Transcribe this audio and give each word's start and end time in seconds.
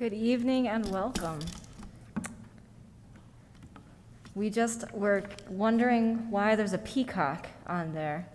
Good 0.00 0.14
evening 0.14 0.66
and 0.66 0.90
welcome. 0.90 1.40
We 4.34 4.48
just 4.48 4.90
were 4.92 5.24
wondering 5.50 6.30
why 6.30 6.56
there's 6.56 6.72
a 6.72 6.78
peacock 6.78 7.48
on 7.66 7.92
there. 7.92 8.26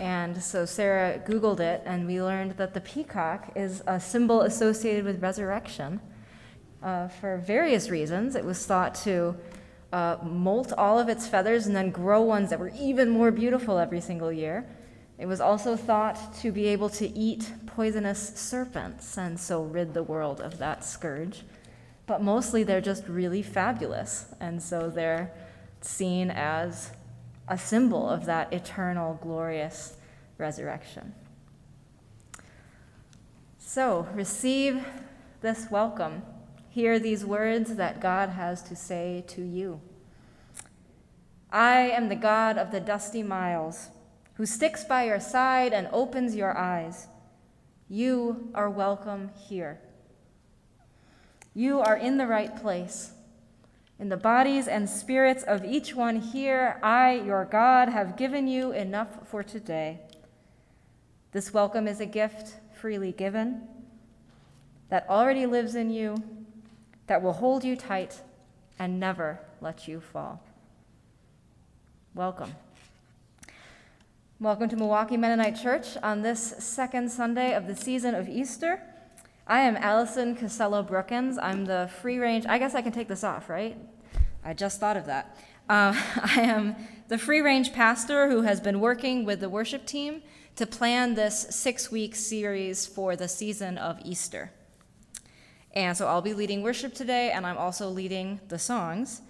And 0.00 0.42
so 0.42 0.64
Sarah 0.64 1.20
Googled 1.24 1.60
it, 1.60 1.82
and 1.86 2.08
we 2.08 2.20
learned 2.20 2.56
that 2.56 2.74
the 2.74 2.80
peacock 2.80 3.52
is 3.54 3.80
a 3.86 4.00
symbol 4.00 4.40
associated 4.40 5.04
with 5.04 5.22
resurrection. 5.22 6.00
Uh, 6.82 7.06
for 7.06 7.36
various 7.36 7.90
reasons, 7.90 8.34
it 8.34 8.44
was 8.44 8.66
thought 8.66 8.96
to 9.04 9.36
uh, 9.92 10.16
molt 10.20 10.72
all 10.72 10.98
of 10.98 11.08
its 11.08 11.28
feathers 11.28 11.68
and 11.68 11.76
then 11.76 11.92
grow 11.92 12.22
ones 12.22 12.50
that 12.50 12.58
were 12.58 12.72
even 12.76 13.08
more 13.08 13.30
beautiful 13.30 13.78
every 13.78 14.00
single 14.00 14.32
year. 14.32 14.66
It 15.18 15.26
was 15.26 15.40
also 15.40 15.76
thought 15.76 16.34
to 16.40 16.50
be 16.50 16.66
able 16.66 16.88
to 16.90 17.08
eat 17.08 17.52
poisonous 17.66 18.32
serpents 18.34 19.16
and 19.16 19.38
so 19.38 19.62
rid 19.62 19.94
the 19.94 20.02
world 20.02 20.40
of 20.40 20.58
that 20.58 20.84
scourge. 20.84 21.42
But 22.06 22.20
mostly 22.20 22.64
they're 22.64 22.80
just 22.80 23.06
really 23.06 23.42
fabulous, 23.42 24.26
and 24.40 24.62
so 24.62 24.90
they're 24.90 25.32
seen 25.80 26.30
as 26.30 26.90
a 27.48 27.56
symbol 27.56 28.08
of 28.08 28.26
that 28.26 28.52
eternal, 28.52 29.18
glorious 29.22 29.96
resurrection. 30.36 31.14
So, 33.58 34.06
receive 34.12 34.84
this 35.40 35.70
welcome. 35.70 36.22
Hear 36.68 36.98
these 36.98 37.24
words 37.24 37.76
that 37.76 38.00
God 38.00 38.30
has 38.30 38.62
to 38.64 38.76
say 38.76 39.24
to 39.28 39.42
you. 39.42 39.80
I 41.50 41.78
am 41.90 42.08
the 42.08 42.16
God 42.16 42.58
of 42.58 42.72
the 42.72 42.80
dusty 42.80 43.22
miles 43.22 43.88
who 44.34 44.46
sticks 44.46 44.84
by 44.84 45.04
your 45.04 45.20
side 45.20 45.72
and 45.72 45.88
opens 45.92 46.34
your 46.34 46.56
eyes. 46.56 47.06
You 47.88 48.50
are 48.54 48.70
welcome 48.70 49.30
here. 49.48 49.80
You 51.54 51.80
are 51.80 51.96
in 51.96 52.16
the 52.16 52.26
right 52.26 52.54
place. 52.56 53.12
In 53.98 54.08
the 54.08 54.16
bodies 54.16 54.66
and 54.66 54.90
spirits 54.90 55.44
of 55.44 55.64
each 55.64 55.94
one 55.94 56.16
here, 56.16 56.80
I, 56.82 57.12
your 57.24 57.44
God, 57.44 57.88
have 57.88 58.16
given 58.16 58.48
you 58.48 58.72
enough 58.72 59.28
for 59.28 59.44
today. 59.44 60.00
This 61.30 61.54
welcome 61.54 61.86
is 61.86 62.00
a 62.00 62.06
gift 62.06 62.56
freely 62.74 63.12
given 63.12 63.68
that 64.88 65.06
already 65.08 65.46
lives 65.46 65.74
in 65.74 65.90
you, 65.90 66.16
that 67.06 67.22
will 67.22 67.32
hold 67.32 67.64
you 67.64 67.76
tight 67.76 68.20
and 68.78 68.98
never 68.98 69.38
let 69.60 69.86
you 69.86 70.00
fall. 70.00 70.42
Welcome. 72.14 72.52
Welcome 74.40 74.68
to 74.70 74.76
Milwaukee 74.76 75.16
Mennonite 75.16 75.54
Church 75.54 75.96
on 76.02 76.22
this 76.22 76.40
second 76.58 77.08
Sunday 77.08 77.54
of 77.54 77.68
the 77.68 77.76
season 77.76 78.16
of 78.16 78.28
Easter. 78.28 78.82
I 79.46 79.60
am 79.60 79.76
Allison 79.76 80.34
Casello 80.34 80.84
Brookins. 80.84 81.38
I'm 81.38 81.66
the 81.66 81.88
free 82.02 82.18
range, 82.18 82.44
I 82.44 82.58
guess 82.58 82.74
I 82.74 82.82
can 82.82 82.90
take 82.90 83.06
this 83.06 83.22
off, 83.22 83.48
right? 83.48 83.78
I 84.44 84.52
just 84.52 84.80
thought 84.80 84.96
of 84.96 85.06
that. 85.06 85.36
Uh, 85.68 85.94
I 86.36 86.40
am 86.40 86.74
the 87.06 87.16
free 87.16 87.42
range 87.42 87.72
pastor 87.72 88.28
who 88.28 88.42
has 88.42 88.60
been 88.60 88.80
working 88.80 89.24
with 89.24 89.38
the 89.38 89.48
worship 89.48 89.86
team 89.86 90.20
to 90.56 90.66
plan 90.66 91.14
this 91.14 91.46
six 91.50 91.92
week 91.92 92.16
series 92.16 92.88
for 92.88 93.14
the 93.14 93.28
season 93.28 93.78
of 93.78 94.00
Easter. 94.04 94.50
And 95.74 95.96
so 95.96 96.08
I'll 96.08 96.22
be 96.22 96.34
leading 96.34 96.60
worship 96.64 96.92
today, 96.92 97.30
and 97.30 97.46
I'm 97.46 97.56
also 97.56 97.88
leading 97.88 98.40
the 98.48 98.58
songs. 98.58 99.22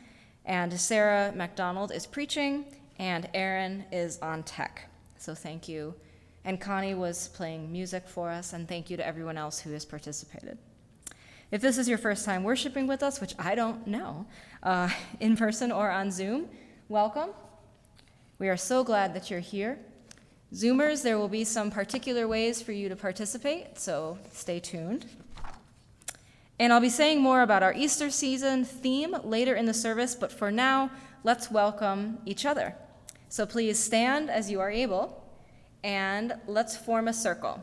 And 0.47 0.73
Sarah 0.81 1.31
McDonald 1.37 1.93
is 1.93 2.07
preaching, 2.07 2.65
and 2.99 3.29
Aaron 3.35 3.85
is 3.93 4.19
on 4.21 4.43
tech. 4.45 4.89
So 5.25 5.35
thank 5.35 5.71
you. 5.71 5.95
And 6.45 6.61
Connie 6.61 6.95
was 6.95 7.29
playing 7.29 7.73
music 7.73 8.07
for 8.07 8.29
us, 8.29 8.53
and 8.53 8.69
thank 8.69 8.91
you 8.91 8.99
to 8.99 9.07
everyone 9.07 9.39
else 9.39 9.59
who 9.59 9.73
has 9.73 9.87
participated. 9.87 10.59
If 11.51 11.63
this 11.63 11.79
is 11.79 11.89
your 11.89 11.97
first 11.97 12.27
time 12.27 12.45
worshiping 12.45 12.87
with 12.87 13.03
us, 13.03 13.23
which 13.23 13.35
I 13.39 13.55
don't 13.55 13.87
know, 13.87 14.27
uh, 14.63 14.91
in 15.21 15.35
person 15.35 15.73
or 15.73 15.91
on 15.91 16.11
Zoom, 16.11 16.51
welcome. 16.91 17.31
We 18.39 18.51
are 18.51 18.59
so 18.59 18.85
glad 18.85 19.15
that 19.15 19.31
you're 19.31 19.41
here. 19.41 19.79
Zoomers, 20.53 21.03
there 21.03 21.17
will 21.17 21.29
be 21.29 21.45
some 21.45 21.71
particular 21.71 22.29
ways 22.29 22.61
for 22.61 22.73
you 22.73 22.91
to 22.91 22.97
participate, 22.97 23.79
so 23.79 24.19
stay 24.31 24.61
tuned. 24.61 25.07
And 26.59 26.71
I'll 26.71 26.83
be 26.83 26.91
saying 26.91 27.23
more 27.23 27.41
about 27.41 27.63
our 27.63 27.73
Easter 27.73 28.11
season 28.11 28.67
theme 28.67 29.17
later 29.25 29.55
in 29.55 29.65
the 29.65 29.73
service, 29.73 30.15
but 30.15 30.31
for 30.31 30.51
now, 30.51 30.91
let's 31.23 31.51
welcome 31.51 32.19
each 32.27 32.45
other. 32.45 32.75
So 33.35 33.45
please 33.47 33.81
stand 33.81 34.31
as 34.31 34.49
you 34.49 34.61
are 34.61 34.71
able, 34.71 35.21
and 35.83 36.35
let's 36.47 36.77
form 36.77 37.09
a 37.09 37.13
circle. 37.13 37.61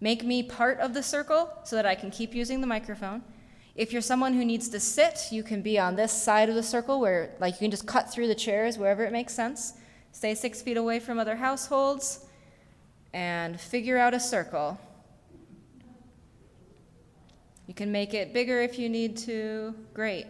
Make 0.00 0.24
me 0.24 0.42
part 0.42 0.80
of 0.80 0.94
the 0.94 1.02
circle 1.04 1.48
so 1.62 1.76
that 1.76 1.86
I 1.86 1.94
can 1.94 2.10
keep 2.10 2.34
using 2.34 2.60
the 2.60 2.66
microphone. 2.66 3.22
If 3.76 3.92
you're 3.92 4.02
someone 4.02 4.34
who 4.34 4.44
needs 4.44 4.68
to 4.70 4.80
sit, 4.80 5.28
you 5.30 5.44
can 5.44 5.62
be 5.62 5.78
on 5.78 5.94
this 5.94 6.10
side 6.10 6.48
of 6.48 6.56
the 6.56 6.62
circle 6.64 6.98
where, 6.98 7.36
like, 7.38 7.54
you 7.54 7.60
can 7.60 7.70
just 7.70 7.86
cut 7.86 8.12
through 8.12 8.26
the 8.26 8.34
chairs 8.34 8.78
wherever 8.78 9.04
it 9.04 9.12
makes 9.12 9.32
sense. 9.32 9.74
Stay 10.10 10.34
six 10.34 10.60
feet 10.60 10.76
away 10.76 10.98
from 10.98 11.20
other 11.20 11.36
households 11.36 12.26
and 13.12 13.60
figure 13.60 13.98
out 13.98 14.12
a 14.12 14.18
circle. 14.18 14.76
You 17.68 17.74
can 17.74 17.92
make 17.92 18.12
it 18.12 18.34
bigger 18.34 18.60
if 18.60 18.76
you 18.76 18.88
need 18.88 19.16
to. 19.18 19.72
Great. 19.94 20.26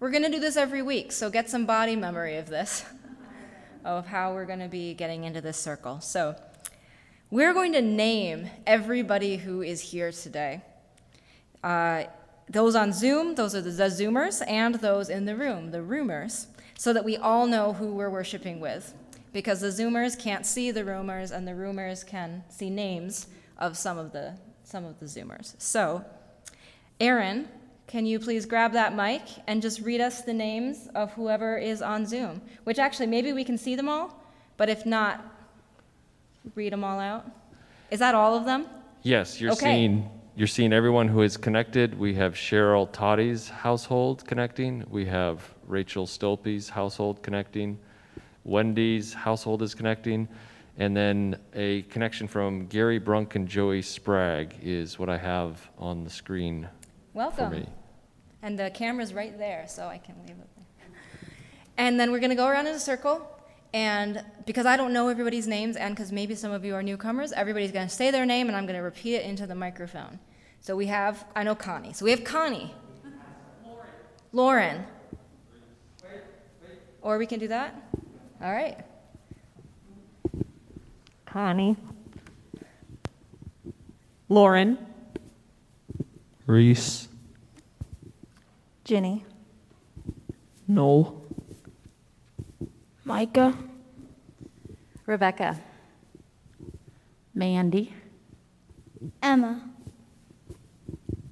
We're 0.00 0.10
going 0.10 0.22
to 0.22 0.30
do 0.30 0.40
this 0.40 0.56
every 0.56 0.80
week, 0.80 1.12
so 1.12 1.28
get 1.28 1.50
some 1.50 1.66
body 1.66 1.94
memory 1.94 2.38
of 2.38 2.48
this. 2.48 2.86
of 3.84 4.06
how 4.06 4.32
we're 4.32 4.46
going 4.46 4.60
to 4.60 4.68
be 4.68 4.94
getting 4.94 5.24
into 5.24 5.40
this 5.40 5.58
circle. 5.58 6.00
So, 6.00 6.36
we're 7.30 7.52
going 7.52 7.72
to 7.72 7.82
name 7.82 8.48
everybody 8.66 9.38
who 9.38 9.62
is 9.62 9.80
here 9.80 10.12
today. 10.12 10.62
Uh, 11.62 12.04
those 12.48 12.74
on 12.74 12.92
Zoom, 12.92 13.34
those 13.34 13.54
are 13.54 13.60
the, 13.60 13.70
the 13.70 13.84
Zoomers, 13.84 14.46
and 14.46 14.76
those 14.76 15.08
in 15.08 15.24
the 15.24 15.34
room, 15.34 15.70
the 15.70 15.82
roomers, 15.82 16.46
so 16.78 16.92
that 16.92 17.04
we 17.04 17.16
all 17.16 17.46
know 17.46 17.72
who 17.72 17.94
we're 17.94 18.10
worshiping 18.10 18.60
with. 18.60 18.94
Because 19.32 19.60
the 19.60 19.68
Zoomers 19.68 20.16
can't 20.16 20.46
see 20.46 20.70
the 20.70 20.84
roomers, 20.84 21.32
and 21.32 21.48
the 21.48 21.54
roomers 21.54 22.04
can 22.04 22.44
see 22.48 22.70
names 22.70 23.26
of 23.58 23.76
some 23.76 23.98
of 23.98 24.12
the, 24.12 24.34
some 24.62 24.84
of 24.84 25.00
the 25.00 25.06
Zoomers. 25.06 25.54
So, 25.58 26.04
Aaron 27.00 27.48
can 27.94 28.04
you 28.04 28.18
please 28.18 28.44
grab 28.44 28.72
that 28.72 28.92
mic 28.96 29.22
and 29.46 29.62
just 29.62 29.80
read 29.82 30.00
us 30.00 30.22
the 30.22 30.32
names 30.32 30.88
of 30.96 31.12
whoever 31.12 31.56
is 31.56 31.80
on 31.80 32.04
Zoom? 32.04 32.42
Which 32.64 32.80
actually, 32.80 33.06
maybe 33.06 33.32
we 33.32 33.44
can 33.44 33.56
see 33.56 33.76
them 33.76 33.88
all, 33.88 34.20
but 34.56 34.68
if 34.68 34.84
not, 34.84 35.24
read 36.56 36.72
them 36.72 36.82
all 36.82 36.98
out. 36.98 37.24
Is 37.92 38.00
that 38.00 38.16
all 38.16 38.36
of 38.36 38.44
them? 38.44 38.66
Yes, 39.04 39.40
you're 39.40 39.52
Okay. 39.52 39.66
seeing 39.66 40.10
you're 40.34 40.48
seeing 40.48 40.72
everyone 40.72 41.06
who 41.06 41.22
is 41.22 41.36
connected. 41.36 41.96
We 41.96 42.14
have 42.14 42.34
Cheryl 42.34 42.90
Toddy's 42.90 43.48
household 43.48 44.24
connecting. 44.26 44.84
We 44.90 45.04
have 45.04 45.54
Rachel 45.68 46.04
Stolpe's 46.04 46.68
household 46.68 47.22
connecting. 47.22 47.78
Wendy's 48.42 49.14
household 49.14 49.62
is 49.62 49.72
connecting. 49.72 50.26
And 50.78 50.96
then 50.96 51.38
a 51.54 51.82
connection 51.82 52.26
from 52.26 52.66
Gary 52.66 52.98
Brunk 52.98 53.36
and 53.36 53.46
Joey 53.46 53.82
Spragg 53.82 54.54
is 54.60 54.98
what 54.98 55.08
I 55.08 55.18
have 55.18 55.70
on 55.78 56.02
the 56.02 56.10
screen 56.10 56.68
for 57.12 57.18
Welcome. 57.18 57.66
Me. 58.44 58.48
And 58.48 58.58
the 58.58 58.70
camera's 58.70 59.14
right 59.14 59.36
there, 59.38 59.66
so 59.68 59.86
I 59.86 59.98
can 59.98 60.14
leave 60.26 60.36
it 60.36 60.48
there. 60.56 60.86
And 61.76 61.98
then 61.98 62.12
we're 62.12 62.20
going 62.20 62.30
to 62.30 62.36
go 62.36 62.46
around 62.46 62.66
in 62.66 62.74
a 62.74 62.80
circle. 62.80 63.30
And 63.72 64.24
because 64.46 64.66
I 64.66 64.76
don't 64.76 64.92
know 64.92 65.08
everybody's 65.08 65.48
names, 65.48 65.76
and 65.76 65.96
because 65.96 66.12
maybe 66.12 66.34
some 66.36 66.52
of 66.52 66.64
you 66.64 66.74
are 66.74 66.82
newcomers, 66.82 67.32
everybody's 67.32 67.72
going 67.72 67.88
to 67.88 67.94
say 67.94 68.10
their 68.10 68.24
name, 68.24 68.46
and 68.46 68.56
I'm 68.56 68.66
going 68.66 68.76
to 68.76 68.82
repeat 68.82 69.16
it 69.16 69.24
into 69.24 69.46
the 69.46 69.54
microphone. 69.54 70.20
So 70.60 70.76
we 70.76 70.86
have, 70.86 71.24
I 71.34 71.42
know 71.42 71.54
Connie. 71.54 71.92
So 71.92 72.04
we 72.04 72.10
have 72.12 72.24
Connie. 72.24 72.72
Lauren. 74.32 74.84
Or 77.02 77.18
we 77.18 77.26
can 77.26 77.38
do 77.38 77.48
that? 77.48 77.74
All 78.40 78.52
right. 78.52 78.78
Connie. 81.26 81.76
Lauren. 84.28 84.78
Reese. 86.46 87.08
Ginny. 88.84 89.24
Noel. 90.68 91.22
Micah. 93.04 93.56
Rebecca. 95.06 95.58
Mandy. 97.34 97.92
Emma. 99.22 99.70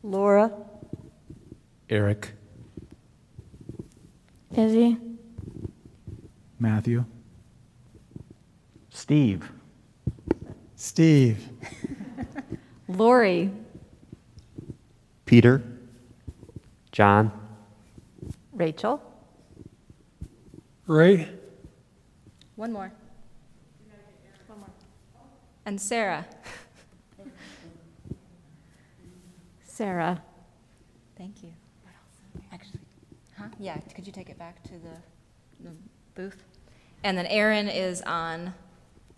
Laura. 0.02 0.50
Eric. 1.90 2.32
Izzy. 4.56 4.98
Matthew. 6.58 7.04
Steve. 8.88 9.50
Steve. 10.74 11.48
Lori. 12.88 13.50
Peter. 15.26 15.62
John. 16.92 17.41
Rachel. 18.62 19.02
Ray. 20.86 21.28
One 22.54 22.72
more. 22.72 22.92
One 24.46 24.60
more. 24.60 24.68
And 25.66 25.80
Sarah. 25.80 26.24
Sarah. 29.64 30.22
Thank 31.18 31.42
you. 31.42 31.48
Actually, 32.52 32.78
huh? 33.36 33.46
Yeah, 33.58 33.78
could 33.96 34.06
you 34.06 34.12
take 34.12 34.30
it 34.30 34.38
back 34.38 34.62
to 34.62 34.70
the, 34.74 34.94
the 35.64 35.70
booth? 36.14 36.44
And 37.02 37.18
then 37.18 37.26
Aaron 37.26 37.66
is 37.68 38.00
on, 38.02 38.54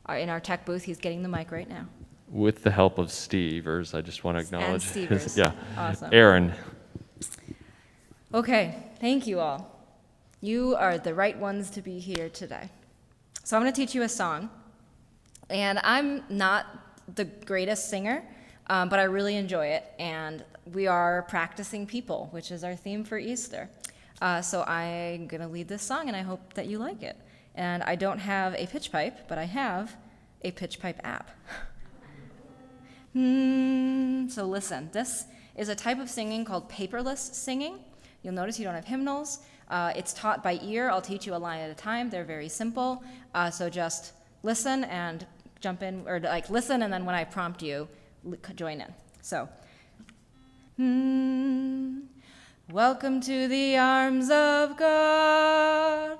our- 0.06 0.16
in 0.16 0.30
our 0.30 0.40
tech 0.40 0.64
booth, 0.64 0.84
he's 0.84 0.96
getting 0.96 1.22
the 1.22 1.28
mic 1.28 1.52
right 1.52 1.68
now. 1.68 1.84
With 2.30 2.62
the 2.62 2.70
help 2.70 2.96
of 2.96 3.12
Stevers, 3.12 3.92
I 3.92 4.00
just 4.00 4.24
want 4.24 4.36
to 4.38 4.38
And 4.38 4.46
acknowledge. 4.54 4.82
Stevers. 4.86 5.36
Yeah. 5.36 5.52
Awesome. 5.76 6.08
Aaron, 6.14 6.54
Okay, 8.32 8.74
thank 9.00 9.26
you 9.26 9.40
all. 9.40 9.70
You 10.40 10.76
are 10.76 10.98
the 10.98 11.14
right 11.14 11.38
ones 11.38 11.70
to 11.70 11.82
be 11.82 11.98
here 11.98 12.28
today. 12.28 12.70
So 13.44 13.56
I'm 13.56 13.62
going 13.62 13.72
to 13.72 13.76
teach 13.76 13.94
you 13.94 14.02
a 14.02 14.08
song. 14.08 14.50
And 15.50 15.78
I'm 15.82 16.22
not 16.28 16.66
the 17.14 17.24
greatest 17.24 17.90
singer, 17.90 18.24
um, 18.68 18.88
but 18.88 18.98
I 18.98 19.04
really 19.04 19.36
enjoy 19.36 19.66
it. 19.66 19.84
And 19.98 20.44
we 20.72 20.86
are 20.86 21.22
practicing 21.22 21.86
people, 21.86 22.28
which 22.30 22.50
is 22.50 22.64
our 22.64 22.74
theme 22.74 23.04
for 23.04 23.18
Easter. 23.18 23.68
Uh, 24.22 24.40
so 24.40 24.62
I'm 24.62 25.26
going 25.26 25.42
to 25.42 25.48
lead 25.48 25.68
this 25.68 25.82
song, 25.82 26.08
and 26.08 26.16
I 26.16 26.22
hope 26.22 26.54
that 26.54 26.66
you 26.66 26.78
like 26.78 27.02
it. 27.02 27.16
And 27.54 27.82
I 27.82 27.94
don't 27.94 28.18
have 28.18 28.54
a 28.54 28.66
pitch 28.66 28.90
pipe, 28.90 29.28
but 29.28 29.38
I 29.38 29.44
have 29.44 29.96
a 30.42 30.50
pitch 30.50 30.80
pipe 30.80 31.00
app. 31.04 31.30
Hmm, 33.14 34.26
so 34.28 34.44
listen, 34.44 34.90
this 34.90 35.26
is 35.54 35.68
a 35.68 35.76
type 35.76 36.00
of 36.00 36.10
singing 36.10 36.44
called 36.44 36.68
paperless 36.68 37.32
singing. 37.32 37.78
You'll 38.24 38.32
notice 38.32 38.58
you 38.58 38.64
don't 38.64 38.74
have 38.74 38.86
hymnals. 38.86 39.40
Uh, 39.68 39.92
it's 39.94 40.14
taught 40.14 40.42
by 40.42 40.58
ear. 40.62 40.88
I'll 40.88 41.02
teach 41.02 41.26
you 41.26 41.34
a 41.34 41.36
line 41.36 41.60
at 41.60 41.70
a 41.70 41.74
time. 41.74 42.08
They're 42.08 42.24
very 42.24 42.48
simple. 42.48 43.04
Uh, 43.34 43.50
so 43.50 43.68
just 43.68 44.12
listen 44.42 44.84
and 44.84 45.26
jump 45.60 45.82
in, 45.82 46.04
or 46.06 46.20
like 46.20 46.48
listen, 46.48 46.82
and 46.82 46.92
then 46.92 47.04
when 47.04 47.14
I 47.14 47.24
prompt 47.24 47.62
you, 47.62 47.86
join 48.54 48.80
in. 48.80 48.94
So, 49.20 49.46
hmm, 50.78 52.00
welcome 52.70 53.20
to 53.20 53.46
the 53.46 53.76
arms 53.76 54.30
of 54.30 54.78
God. 54.78 56.18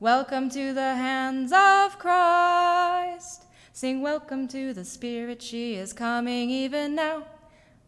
Welcome 0.00 0.50
to 0.50 0.74
the 0.74 0.94
hands 0.94 1.50
of 1.50 1.98
Christ. 1.98 3.46
Sing 3.72 4.02
welcome 4.02 4.48
to 4.48 4.74
the 4.74 4.84
Spirit, 4.84 5.40
she 5.40 5.76
is 5.76 5.94
coming 5.94 6.50
even 6.50 6.94
now. 6.94 7.24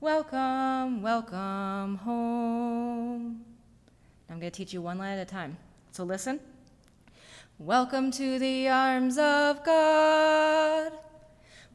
Welcome, 0.00 1.02
welcome 1.02 1.96
home. 1.96 3.49
I'm 4.30 4.38
going 4.38 4.52
to 4.52 4.56
teach 4.56 4.72
you 4.72 4.80
one 4.80 4.98
line 4.98 5.18
at 5.18 5.22
a 5.22 5.24
time. 5.24 5.56
So 5.90 6.04
listen. 6.04 6.38
Welcome 7.58 8.12
to 8.12 8.38
the 8.38 8.68
arms 8.68 9.18
of 9.18 9.64
God. 9.64 10.92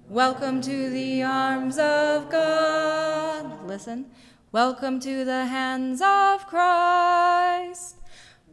Welcome 0.08 0.62
to 0.62 0.90
the 0.90 1.22
arms 1.24 1.78
of 1.78 2.30
God. 2.30 3.68
Listen. 3.68 4.06
Welcome 4.54 5.02
to 5.02 5.26
the 5.26 5.48
hands 5.48 6.02
of 6.02 6.48
Christ. 6.48 7.98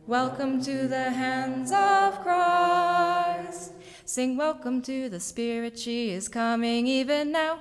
Welcome 0.09 0.61
to 0.65 0.89
the 0.89 1.11
hands 1.11 1.71
of 1.71 2.21
Christ. 2.23 3.71
Sing 4.05 4.37
welcome 4.37 4.83
to 4.83 5.09
the 5.11 5.21
Spirit, 5.21 5.79
she 5.79 6.11
is 6.11 6.29
coming 6.29 6.89
even 6.89 7.31
now. 7.31 7.61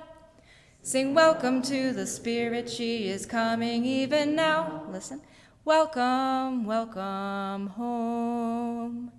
Sing 0.82 1.14
welcome 1.14 1.62
to 1.62 1.92
the 1.92 2.06
Spirit, 2.06 2.68
she 2.68 3.08
is 3.08 3.26
coming 3.26 3.84
even 3.84 4.34
now. 4.34 4.82
Listen. 4.90 5.20
Welcome, 5.64 6.64
welcome 6.64 7.68
home. 7.68 9.12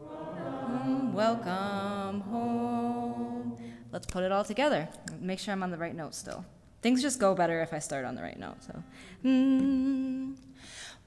Welcome, 0.00 1.12
welcome 1.12 2.20
home. 2.22 3.58
Let's 3.92 4.06
put 4.06 4.24
it 4.24 4.32
all 4.32 4.44
together. 4.44 4.88
Make 5.20 5.38
sure 5.38 5.52
I'm 5.52 5.62
on 5.62 5.70
the 5.70 5.76
right 5.76 5.94
note 5.94 6.14
still. 6.14 6.46
Things 6.80 7.02
just 7.02 7.20
go 7.20 7.34
better 7.34 7.60
if 7.60 7.74
I 7.74 7.80
start 7.80 8.06
on 8.06 8.14
the 8.14 8.22
right 8.22 8.38
note. 8.38 8.64
So, 8.64 8.82
mm. 9.22 10.34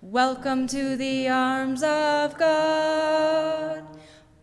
welcome 0.01 0.67
to 0.67 0.95
the 0.95 1.27
arms 1.27 1.81
of 1.81 2.37
God. 2.37 3.83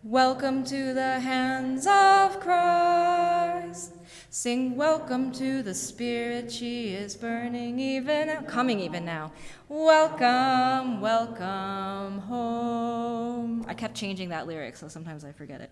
Welcome 0.03 0.65
to 0.65 0.93
the 0.93 1.21
hands 1.21 1.87
of 1.87 2.41
Christ. 2.41 3.93
Sing 4.35 4.75
welcome 4.75 5.31
to 5.33 5.61
the 5.61 5.75
Spirit, 5.75 6.51
she 6.51 6.87
is 6.95 7.15
burning 7.15 7.79
even 7.79 8.25
now, 8.25 8.41
coming 8.41 8.79
even 8.79 9.05
now. 9.05 9.31
Welcome, 9.69 11.01
welcome 11.01 12.17
home. 12.17 13.63
I 13.67 13.75
kept 13.75 13.93
changing 13.93 14.29
that 14.29 14.47
lyric, 14.47 14.75
so 14.75 14.87
sometimes 14.87 15.23
I 15.23 15.33
forget 15.33 15.61
it. 15.61 15.69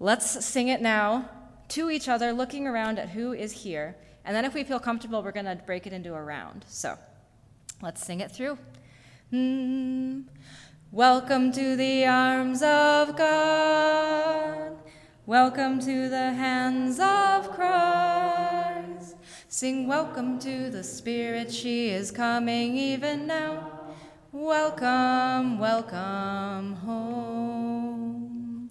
Let's 0.00 0.42
sing 0.42 0.68
it 0.68 0.80
now 0.80 1.28
to 1.68 1.90
each 1.90 2.08
other, 2.08 2.32
looking 2.32 2.66
around 2.66 2.98
at 2.98 3.10
who 3.10 3.34
is 3.34 3.52
here. 3.52 3.94
And 4.24 4.34
then, 4.34 4.46
if 4.46 4.54
we 4.54 4.64
feel 4.64 4.80
comfortable, 4.80 5.22
we're 5.22 5.32
going 5.32 5.44
to 5.44 5.56
break 5.66 5.86
it 5.86 5.92
into 5.92 6.14
a 6.14 6.22
round. 6.22 6.64
So 6.66 6.96
let's 7.82 8.02
sing 8.02 8.20
it 8.20 8.32
through. 8.32 8.56
Hmm. 9.28 10.22
Welcome 10.90 11.52
to 11.52 11.76
the 11.76 12.06
arms 12.06 12.62
of 12.62 13.18
God. 13.18 14.81
Welcome 15.26 15.78
to 15.78 16.08
the 16.08 16.32
hands 16.32 16.98
of 16.98 17.48
Christ. 17.52 19.14
Sing 19.46 19.86
welcome 19.86 20.40
to 20.40 20.68
the 20.68 20.82
Spirit, 20.82 21.52
she 21.52 21.90
is 21.90 22.10
coming 22.10 22.76
even 22.76 23.28
now. 23.28 23.94
Welcome, 24.32 25.60
welcome 25.60 26.74
home. 26.74 28.70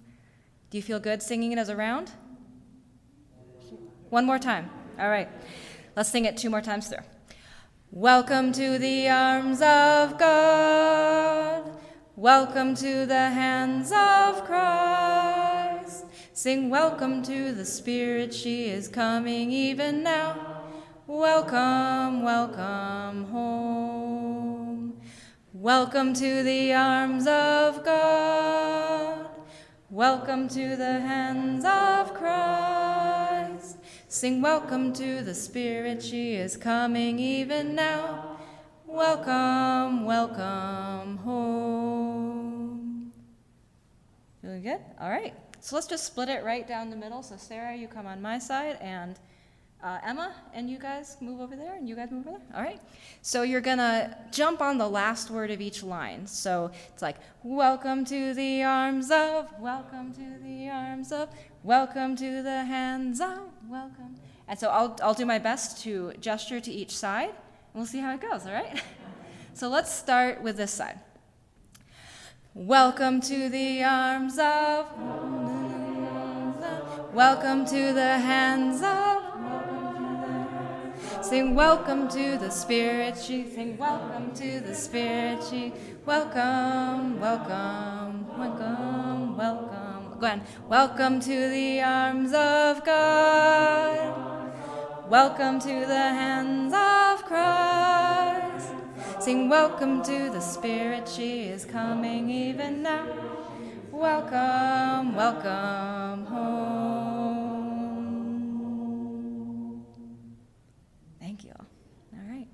Do 0.68 0.76
you 0.76 0.82
feel 0.82 1.00
good 1.00 1.22
singing 1.22 1.52
it 1.52 1.58
as 1.58 1.70
a 1.70 1.76
round? 1.76 2.10
One 4.10 4.26
more 4.26 4.38
time. 4.38 4.68
All 4.98 5.08
right. 5.08 5.30
Let's 5.96 6.10
sing 6.10 6.26
it 6.26 6.36
two 6.36 6.50
more 6.50 6.60
times 6.60 6.88
through. 6.88 6.98
Welcome 7.90 8.52
to 8.52 8.76
the 8.76 9.08
arms 9.08 9.62
of 9.62 10.18
God. 10.18 11.78
Welcome 12.14 12.74
to 12.74 13.06
the 13.06 13.30
hands 13.30 13.90
of 13.90 14.44
Christ. 14.44 15.51
Sing 16.42 16.70
welcome 16.70 17.22
to 17.22 17.52
the 17.52 17.64
Spirit, 17.64 18.34
she 18.34 18.64
is 18.64 18.88
coming 18.88 19.52
even 19.52 20.02
now. 20.02 20.64
Welcome, 21.06 22.24
welcome 22.24 23.26
home. 23.26 25.00
Welcome 25.52 26.12
to 26.14 26.42
the 26.42 26.74
arms 26.74 27.28
of 27.28 27.84
God. 27.84 29.28
Welcome 29.88 30.48
to 30.48 30.74
the 30.74 30.98
hands 30.98 31.64
of 31.64 32.12
Christ. 32.12 33.76
Sing 34.08 34.42
welcome 34.42 34.92
to 34.94 35.22
the 35.22 35.36
Spirit, 35.36 36.02
she 36.02 36.34
is 36.34 36.56
coming 36.56 37.20
even 37.20 37.76
now. 37.76 38.40
Welcome, 38.84 40.06
welcome 40.06 41.18
home. 41.18 43.12
Feeling 44.40 44.62
good? 44.64 44.80
All 45.00 45.08
right. 45.08 45.34
So 45.62 45.76
let's 45.76 45.86
just 45.86 46.04
split 46.04 46.28
it 46.28 46.42
right 46.42 46.66
down 46.66 46.90
the 46.90 46.96
middle. 46.96 47.22
So 47.22 47.36
Sarah, 47.36 47.76
you 47.76 47.86
come 47.86 48.04
on 48.04 48.20
my 48.20 48.40
side, 48.40 48.78
and 48.80 49.16
uh, 49.80 50.00
Emma, 50.04 50.34
and 50.52 50.68
you 50.68 50.76
guys 50.76 51.16
move 51.20 51.40
over 51.40 51.54
there, 51.54 51.76
and 51.76 51.88
you 51.88 51.94
guys 51.94 52.10
move 52.10 52.26
over 52.26 52.38
there. 52.38 52.56
All 52.56 52.64
right. 52.64 52.80
So 53.22 53.42
you're 53.42 53.60
gonna 53.60 54.18
jump 54.32 54.60
on 54.60 54.76
the 54.76 54.88
last 54.88 55.30
word 55.30 55.52
of 55.52 55.60
each 55.60 55.84
line. 55.84 56.26
So 56.26 56.72
it's 56.92 57.00
like, 57.00 57.18
welcome 57.44 58.04
to 58.06 58.34
the 58.34 58.64
arms 58.64 59.12
of, 59.12 59.56
welcome 59.60 60.12
to 60.14 60.36
the 60.42 60.68
arms 60.68 61.12
of, 61.12 61.28
welcome 61.62 62.16
to 62.16 62.42
the 62.42 62.64
hands 62.64 63.20
of, 63.20 63.38
welcome. 63.68 64.16
And 64.48 64.58
so 64.58 64.68
I'll, 64.68 64.98
I'll 65.00 65.14
do 65.14 65.26
my 65.26 65.38
best 65.38 65.80
to 65.84 66.12
gesture 66.20 66.58
to 66.58 66.72
each 66.72 66.96
side, 66.96 67.28
and 67.28 67.36
we'll 67.74 67.86
see 67.86 68.00
how 68.00 68.12
it 68.12 68.20
goes, 68.20 68.46
all 68.46 68.52
right? 68.52 68.82
So 69.54 69.68
let's 69.68 69.94
start 69.94 70.40
with 70.40 70.56
this 70.56 70.72
side. 70.72 70.98
Welcome 72.54 73.20
to 73.20 73.50
the 73.50 73.84
arms 73.84 74.38
of, 74.38 74.86
welcome 77.12 77.66
to 77.66 77.92
the 77.92 78.18
hands 78.18 78.82
of, 78.82 79.22
Sing 81.22 81.54
welcome 81.54 82.08
to 82.08 82.36
the 82.38 82.50
Spirit, 82.50 83.16
she 83.16 83.46
sing 83.46 83.76
welcome 83.76 84.32
to 84.34 84.60
the 84.60 84.74
Spirit, 84.74 85.44
she 85.48 85.72
welcome, 86.04 87.20
welcome, 87.20 88.26
welcome, 88.38 89.36
welcome. 89.36 90.18
Go 90.18 90.26
ahead. 90.26 90.42
Welcome 90.68 91.20
to 91.20 91.48
the 91.48 91.82
arms 91.82 92.32
of 92.32 92.84
God. 92.84 94.52
Welcome 95.08 95.58
to 95.60 95.86
the 95.86 96.08
hands 96.20 96.72
of 96.72 97.24
Christ. 97.24 98.68
Sing 99.20 99.48
welcome 99.48 100.02
to 100.04 100.30
the 100.30 100.40
Spirit, 100.40 101.08
she 101.08 101.44
is 101.44 101.64
coming 101.64 102.30
even 102.30 102.82
now. 102.82 103.31
Welcome, 104.02 105.14
welcome 105.14 106.26
home. 106.26 107.46
Thank 111.20 111.44
you. 111.44 111.52
All 111.56 112.24
right. 112.28 112.48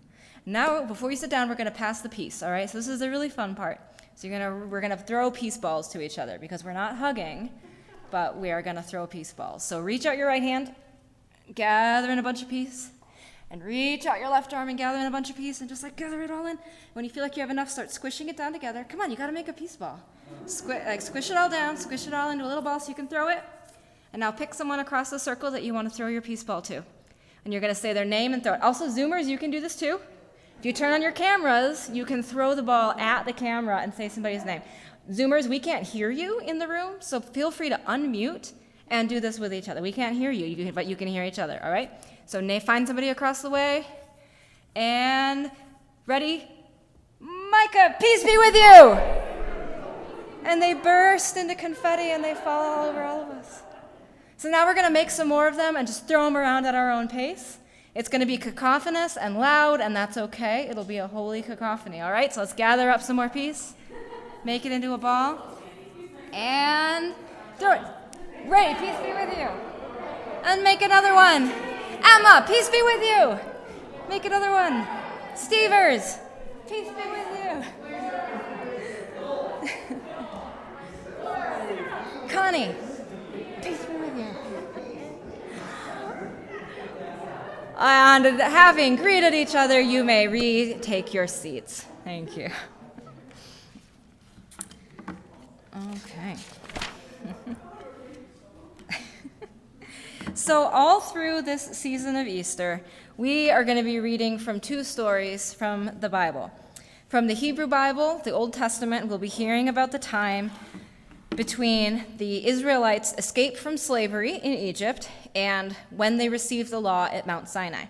Now, 0.45 0.85
before 0.85 1.11
you 1.11 1.17
sit 1.17 1.31
down, 1.31 1.49
we're 1.49 1.55
going 1.55 1.65
to 1.65 1.71
pass 1.71 2.03
the 2.03 2.11
peace. 2.11 2.43
All 2.43 2.51
right. 2.51 2.69
So 2.69 2.77
this 2.77 2.87
is 2.87 2.99
the 2.99 3.09
really 3.09 3.31
fun 3.31 3.55
part. 3.55 3.81
So 4.15 4.29
you're 4.29 4.39
gonna 4.39 4.67
we're 4.67 4.83
gonna 4.83 4.99
throw 4.99 5.31
peace 5.31 5.57
balls 5.57 5.89
to 5.89 6.03
each 6.03 6.19
other 6.19 6.39
because 6.39 6.65
we're 6.65 6.75
not 6.75 6.97
hugging, 6.97 7.49
but 8.11 8.37
we 8.37 8.51
are 8.51 8.61
gonna 8.61 8.83
throw 8.83 9.07
peace 9.07 9.33
balls. 9.33 9.65
So 9.65 9.81
reach 9.81 10.05
out 10.05 10.19
your 10.19 10.27
right 10.27 10.43
hand, 10.43 10.75
gather 11.55 12.11
in 12.11 12.19
a 12.19 12.23
bunch 12.23 12.43
of 12.43 12.51
peace, 12.51 12.91
And 13.51 13.65
reach 13.65 14.05
out 14.05 14.21
your 14.21 14.29
left 14.29 14.53
arm 14.53 14.69
and 14.69 14.77
gather 14.77 14.99
in 14.99 15.07
a 15.07 15.11
bunch 15.11 15.31
of 15.31 15.37
peace 15.39 15.61
and 15.63 15.69
just 15.71 15.83
like 15.83 15.97
gather 15.97 16.21
it 16.21 16.31
all 16.31 16.45
in. 16.45 16.59
When 16.93 17.07
you 17.07 17.11
feel 17.11 17.23
like 17.23 17.39
you 17.39 17.41
have 17.41 17.49
enough, 17.49 17.71
start 17.71 17.91
squishing 17.91 18.29
it 18.29 18.37
down 18.37 18.53
together. 18.53 18.85
Come 18.87 19.01
on, 19.01 19.11
you 19.11 19.17
gotta 19.17 19.33
make 19.33 19.49
a 19.49 19.55
peace 19.55 19.77
ball. 19.77 19.99
Like 20.69 21.03
squish 21.03 21.31
it 21.31 21.37
all 21.37 21.49
down, 21.51 21.77
squish 21.77 22.07
it 22.07 22.15
all 22.15 22.31
into 22.31 22.45
a 22.45 22.49
little 22.49 22.63
ball 22.63 22.81
so 22.81 22.89
you 22.89 22.95
can 22.95 23.09
throw 23.09 23.29
it. 23.29 23.43
And 24.13 24.21
now 24.21 24.31
pick 24.31 24.55
someone 24.55 24.81
across 24.81 25.11
the 25.11 25.19
circle 25.19 25.51
that 25.51 25.63
you 25.63 25.75
want 25.75 25.89
to 25.89 25.95
throw 25.95 26.09
your 26.09 26.23
peace 26.23 26.43
ball 26.43 26.63
to. 26.63 26.83
And 27.45 27.53
you're 27.53 27.61
gonna 27.61 27.75
say 27.75 27.93
their 27.93 28.05
name 28.05 28.33
and 28.33 28.43
throw 28.43 28.55
it. 28.55 28.63
Also, 28.63 28.89
Zoomers, 28.89 29.27
you 29.27 29.39
can 29.39 29.51
do 29.51 29.61
this 29.61 29.77
too. 29.77 30.01
If 30.59 30.67
you 30.67 30.73
turn 30.73 30.93
on 30.93 31.03
your 31.03 31.13
cameras, 31.13 31.89
you 31.93 32.05
can 32.05 32.23
throw 32.23 32.55
the 32.55 32.63
ball 32.63 32.93
at 32.93 33.25
the 33.25 33.33
camera 33.33 33.81
and 33.81 33.95
say 33.95 34.09
somebody's 34.09 34.45
name. 34.45 34.63
Zoomers, 35.11 35.47
we 35.47 35.59
can't 35.59 35.87
hear 35.87 36.11
you 36.11 36.41
in 36.41 36.59
the 36.59 36.67
room, 36.67 36.97
so 37.01 37.21
feel 37.21 37.51
free 37.51 37.69
to 37.69 37.81
unmute 37.87 38.53
and 38.89 39.09
do 39.09 39.21
this 39.21 39.39
with 39.39 39.55
each 39.55 39.69
other. 39.69 39.81
We 39.81 39.93
can't 39.93 40.17
hear 40.17 40.31
you, 40.31 40.73
but 40.73 40.87
you 40.87 40.97
can 40.97 41.09
hear 41.09 41.25
each 41.25 41.39
other, 41.39 41.61
all 41.63 41.71
right? 41.71 41.91
So 42.27 42.47
find 42.61 42.87
somebody 42.87 43.11
across 43.11 43.41
the 43.41 43.51
way. 43.51 43.87
And 44.75 45.51
ready? 46.07 46.47
Micah, 47.21 47.97
peace 48.01 48.25
be 48.25 48.37
with 48.37 48.55
you! 48.55 49.28
And 50.49 50.63
they 50.63 50.73
burst 50.73 51.37
into 51.37 51.55
confetti 51.55 52.11
and 52.11 52.25
they 52.25 52.35
fall 52.35 52.65
all 52.65 52.89
over 52.89 53.03
all 53.03 53.21
of 53.21 53.29
us. 53.29 53.63
So 54.39 54.49
now 54.49 54.65
we're 54.67 54.75
going 54.75 54.87
to 54.87 54.93
make 54.93 55.11
some 55.11 55.29
more 55.29 55.47
of 55.47 55.57
them 55.57 55.77
and 55.77 55.87
just 55.87 56.09
throw 56.09 56.25
them 56.25 56.39
around 56.39 56.65
at 56.65 56.75
our 56.75 56.91
own 56.91 57.07
pace. 57.07 57.59
It's 57.95 58.09
going 58.09 58.21
to 58.21 58.27
be 58.27 58.39
cacophonous 58.39 59.17
and 59.17 59.39
loud, 59.39 59.81
and 59.81 59.95
that's 59.95 60.17
okay. 60.17 60.69
It'll 60.71 60.85
be 60.85 60.99
a 60.99 61.07
holy 61.07 61.43
cacophony, 61.43 62.01
all 62.01 62.13
right? 62.13 62.33
So 62.33 62.41
let's 62.41 62.55
gather 62.55 62.89
up 62.89 63.03
some 63.03 63.17
more 63.17 63.29
peace, 63.29 63.75
make 64.45 64.65
it 64.65 64.73
into 64.73 64.95
a 64.95 64.99
ball, 64.99 65.59
and 66.33 67.15
throw 67.59 67.73
it. 67.73 67.83
Ray, 68.47 68.75
peace 68.79 68.97
be 69.05 69.13
with 69.13 69.37
you. 69.37 69.49
And 70.45 70.63
make 70.63 70.81
another 70.81 71.15
one. 71.15 71.51
Emma, 72.03 72.45
peace 72.47 72.71
be 72.71 72.81
with 72.81 73.03
you. 73.03 73.39
Make 74.09 74.25
another 74.25 74.53
one. 74.53 74.87
Stevers, 75.35 76.19
peace 76.69 76.89
be 76.89 77.11
with 77.11 77.29
you. 77.45 77.88
Connie, 82.59 82.75
peace 83.63 83.85
be 83.85 83.95
with 83.95 84.19
you. 84.19 84.27
And 87.79 88.41
having 88.41 88.97
greeted 88.97 89.33
each 89.33 89.55
other, 89.55 89.81
you 89.81 90.03
may 90.03 90.27
retake 90.27 91.15
your 91.15 91.29
seats. 91.29 91.87
Thank 92.03 92.37
you. 92.37 92.51
Okay. 95.95 96.37
so, 100.35 100.65
all 100.65 101.01
through 101.01 101.43
this 101.43 101.63
season 101.63 102.17
of 102.17 102.27
Easter, 102.27 102.83
we 103.17 103.53
are 103.53 103.63
going 103.63 103.79
to 103.79 103.85
be 103.85 104.01
reading 104.01 104.39
from 104.39 104.59
two 104.59 104.83
stories 104.83 105.55
from 105.55 105.93
the 106.01 106.09
Bible. 106.09 106.51
From 107.09 107.29
the 107.29 107.35
Hebrew 107.35 107.69
Bible, 107.69 108.21
the 108.25 108.33
Old 108.33 108.53
Testament, 108.53 109.07
we'll 109.07 109.19
be 109.19 109.29
hearing 109.29 109.69
about 109.69 109.93
the 109.93 110.01
time 110.01 110.51
between 111.39 112.05
the 112.17 112.49
Israelites' 112.49 113.15
escape 113.17 113.57
from 113.57 113.77
slavery 113.77 114.35
in 114.35 114.53
Egypt 114.53 115.09
and 115.37 115.77
when 115.91 116.17
they 116.17 116.29
received 116.29 116.69
the 116.69 116.81
law 116.81 117.09
at 117.13 117.29
Mount 117.29 117.49
Sinai. 117.49 117.85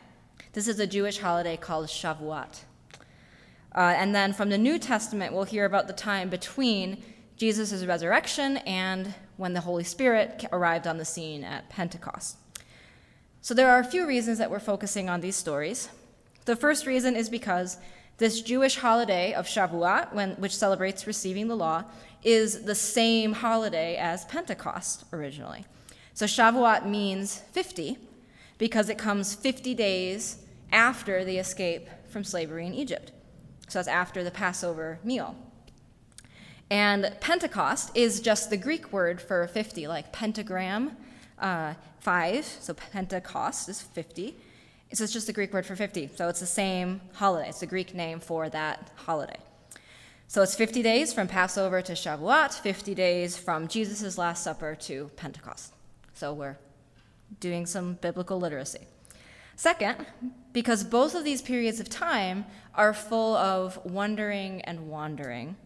This 0.52 0.69
is 0.69 0.78
a 0.78 0.87
Jewish 0.87 1.19
holiday 1.19 1.57
called 1.57 1.87
Shavuot. 1.87 2.61
Uh, 3.75 3.95
and 3.97 4.14
then 4.14 4.35
from 4.35 4.50
the 4.50 4.59
New 4.59 4.78
Testament, 4.78 5.33
we'll 5.33 5.45
hear 5.45 5.64
about 5.64 5.87
the 5.87 5.95
time 5.95 6.28
between 6.28 7.02
Jesus' 7.38 7.87
resurrection 7.87 8.59
and 8.59 9.14
when 9.38 9.55
the 9.55 9.62
Holy 9.62 9.85
Spirit 9.85 10.45
arrived 10.52 10.87
on 10.87 10.99
the 10.99 11.07
scene 11.07 11.43
at 11.43 11.71
Pentecost. 11.71 12.37
So 13.40 13.55
there 13.55 13.71
are 13.71 13.81
a 13.81 13.85
few 13.85 14.07
reasons 14.07 14.37
that 14.37 14.50
we're 14.50 14.61
focusing 14.61 15.09
on 15.09 15.23
these 15.23 15.37
stories. 15.37 15.88
The 16.45 16.55
first 16.55 16.85
reason 16.85 17.17
is 17.17 17.31
because 17.31 17.78
this 18.19 18.43
Jewish 18.43 18.76
holiday 18.76 19.33
of 19.33 19.47
Shavuot, 19.47 20.12
when, 20.12 20.33
which 20.33 20.55
celebrates 20.55 21.07
receiving 21.07 21.47
the 21.49 21.57
law, 21.57 21.85
is 22.22 22.64
the 22.64 22.75
same 22.75 23.32
holiday 23.32 23.96
as 23.96 24.25
Pentecost 24.26 25.04
originally. 25.12 25.64
So 26.14 26.26
Shavuot 26.26 26.87
means 26.87 27.42
50 27.52 27.98
because 28.58 28.88
it 28.88 28.98
comes 28.98 29.34
50 29.34 29.75
days 29.75 30.44
after 30.72 31.25
the 31.25 31.38
escape 31.38 31.88
from 32.08 32.25
slavery 32.25 32.66
in 32.66 32.75
Egypt. 32.75 33.12
So 33.68 33.78
that's 33.78 33.88
after 33.88 34.25
the 34.25 34.30
Passover 34.30 34.98
meal. 35.04 35.37
And 36.70 37.14
Pentecost 37.20 37.96
is 37.96 38.20
just 38.20 38.50
the 38.50 38.56
Greek 38.56 38.92
word 38.92 39.20
for 39.20 39.46
50, 39.46 39.87
like 39.87 40.12
pentagram, 40.12 40.96
uh, 41.38 41.75
five, 42.00 42.44
so 42.44 42.75
Pentecost 42.75 43.68
is 43.68 43.80
50. 43.80 44.37
So 44.92 45.04
it's 45.04 45.12
just 45.12 45.26
the 45.26 45.32
Greek 45.32 45.52
word 45.52 45.66
for 45.66 45.76
50. 45.76 46.10
So 46.16 46.28
it's 46.28 46.40
the 46.40 46.46
same 46.46 47.00
holiday. 47.14 47.48
It's 47.48 47.60
the 47.60 47.66
Greek 47.66 47.94
name 47.94 48.20
for 48.20 48.48
that 48.48 48.90
holiday. 48.96 49.38
So 50.30 50.42
it's 50.42 50.54
50 50.54 50.82
days 50.82 51.14
from 51.14 51.26
Passover 51.26 51.80
to 51.80 51.92
Shavuot, 51.94 52.52
50 52.52 52.94
days 52.94 53.38
from 53.38 53.66
Jesus' 53.66 54.18
Last 54.18 54.44
Supper 54.44 54.75
to 54.75 55.11
Pentecost. 55.16 55.73
So 56.12 56.35
we're 56.35 56.58
doing 57.40 57.64
some 57.64 57.94
biblical 57.94 58.38
literacy. 58.38 58.87
Second, 59.56 60.04
because 60.52 60.85
both 60.85 61.14
of 61.14 61.25
these 61.25 61.40
periods 61.40 61.80
of 61.80 61.88
time 61.88 62.44
are 62.75 62.92
full 62.92 63.38
of 63.38 63.82
wondering 63.87 64.61
and 64.61 64.90
wandering. 64.90 65.56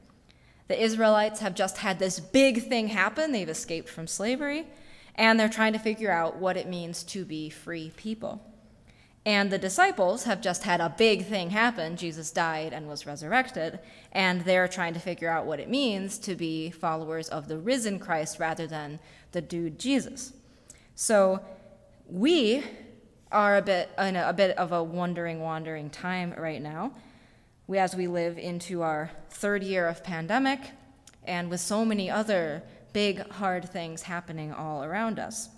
The 0.69 0.81
Israelites 0.81 1.41
have 1.41 1.57
just 1.57 1.79
had 1.79 1.99
this 1.99 2.21
big 2.21 2.69
thing 2.69 2.87
happen. 2.87 3.33
They've 3.33 3.49
escaped 3.49 3.89
from 3.89 4.07
slavery, 4.07 4.69
and 5.17 5.41
they're 5.41 5.49
trying 5.49 5.73
to 5.73 5.81
figure 5.81 6.13
out 6.13 6.37
what 6.37 6.57
it 6.57 6.69
means 6.69 7.03
to 7.03 7.25
be 7.25 7.51
free 7.51 7.91
people. 7.97 8.41
And 9.25 9.51
the 9.51 9.59
disciples 9.59 10.25
have 10.25 10.41
just 10.41 10.65
had 10.65 10.81
a 10.81 10.95
big 10.97 11.27
thing 11.27 11.51
happen. 11.51 11.97
Jesus 11.97 12.33
died 12.33 12.73
and 12.73 12.89
was 12.89 13.07
resurrected, 13.07 13.79
and 14.11 14.41
they're 14.41 14.67
trying 14.67 14.95
to 14.95 15.01
figure 15.01 15.29
out 15.29 15.47
what 15.47 15.61
it 15.61 15.69
means 15.69 16.19
to 16.19 16.35
be 16.35 16.71
followers 16.71 17.29
of 17.29 17.47
the 17.47 17.59
risen 17.59 18.01
Christ 18.01 18.41
rather 18.41 18.67
than 18.67 18.99
the 19.31 19.41
dude 19.41 19.79
Jesus. 19.79 20.33
So 20.97 21.41
we 22.07 22.65
are 23.31 23.57
a 23.57 23.63
bit 23.63 23.91
in 23.97 24.17
a, 24.17 24.29
a 24.29 24.33
bit 24.33 24.57
of 24.59 24.73
a 24.73 24.83
wandering, 24.83 25.41
wandering 25.41 25.89
time 25.89 26.35
right 26.37 26.61
now. 26.61 26.93
We, 27.69 27.79
as 27.79 27.95
we 27.95 28.09
live 28.09 28.39
into 28.39 28.83
our 28.83 29.11
third 29.31 29.63
year 29.63 29.87
of 29.87 30.03
pandemic, 30.03 30.73
and 31.25 31.49
with 31.49 31.61
so 31.61 31.85
many 31.85 32.11
other 32.11 32.63
big, 32.93 33.27
hard 33.31 33.69
things 33.69 34.03
happening 34.03 34.53
all 34.53 34.83
around 34.83 35.19
us. 35.19 35.49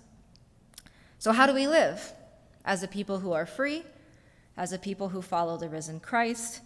So, 1.17 1.31
how 1.31 1.47
do 1.47 1.53
we 1.53 1.67
live? 1.67 2.13
As 2.65 2.83
a 2.83 2.87
people 2.87 3.19
who 3.19 3.31
are 3.31 3.45
free, 3.45 3.83
as 4.57 4.73
a 4.73 4.79
people 4.79 5.09
who 5.09 5.21
follow 5.21 5.57
the 5.57 5.69
risen 5.69 5.99
Christ, 5.99 6.61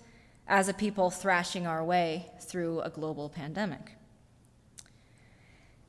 as 0.48 0.68
a 0.68 0.74
people 0.74 1.12
thrashing 1.12 1.68
our 1.68 1.84
way 1.84 2.32
through 2.40 2.82
a 2.82 2.90
global 2.90 3.30
pandemic. 3.30 3.92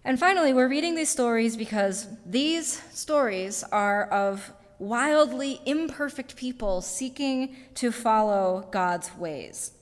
And 0.04 0.18
finally, 0.18 0.52
we're 0.52 0.68
reading 0.68 0.94
these 0.94 1.10
stories 1.10 1.56
because 1.56 2.06
these 2.26 2.82
stories 2.92 3.62
are 3.64 4.04
of 4.06 4.52
wildly 4.78 5.60
imperfect 5.66 6.36
people 6.36 6.80
seeking 6.80 7.54
to 7.74 7.92
follow 7.92 8.66
God's 8.70 9.14
ways, 9.16 9.72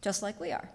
just 0.00 0.22
like 0.22 0.40
we 0.40 0.52
are. 0.52 0.70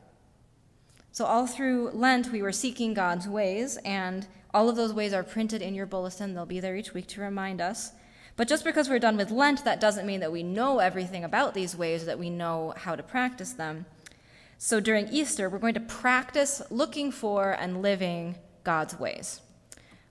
So, 1.13 1.25
all 1.25 1.47
through 1.47 1.91
Lent, 1.93 2.31
we 2.31 2.41
were 2.41 2.51
seeking 2.51 2.93
God's 2.93 3.27
ways, 3.27 3.77
and 3.85 4.27
all 4.53 4.67
of 4.67 4.75
those 4.75 4.93
ways 4.93 5.13
are 5.13 5.23
printed 5.23 5.61
in 5.61 5.73
your 5.73 5.85
bulletin. 5.85 6.33
They'll 6.33 6.45
be 6.45 6.59
there 6.59 6.75
each 6.75 6.93
week 6.93 7.07
to 7.09 7.21
remind 7.21 7.61
us. 7.61 7.91
But 8.35 8.47
just 8.47 8.63
because 8.63 8.89
we're 8.89 8.99
done 8.99 9.17
with 9.17 9.31
Lent, 9.31 9.63
that 9.63 9.79
doesn't 9.79 10.07
mean 10.07 10.19
that 10.21 10.31
we 10.31 10.41
know 10.41 10.79
everything 10.79 11.23
about 11.23 11.53
these 11.53 11.75
ways, 11.75 12.05
that 12.05 12.17
we 12.17 12.29
know 12.29 12.73
how 12.77 12.95
to 12.95 13.03
practice 13.03 13.53
them. 13.53 13.85
So, 14.57 14.79
during 14.79 15.09
Easter, 15.09 15.49
we're 15.49 15.59
going 15.59 15.73
to 15.73 15.79
practice 15.79 16.61
looking 16.69 17.11
for 17.11 17.51
and 17.51 17.81
living 17.81 18.35
God's 18.63 18.97
ways. 18.97 19.41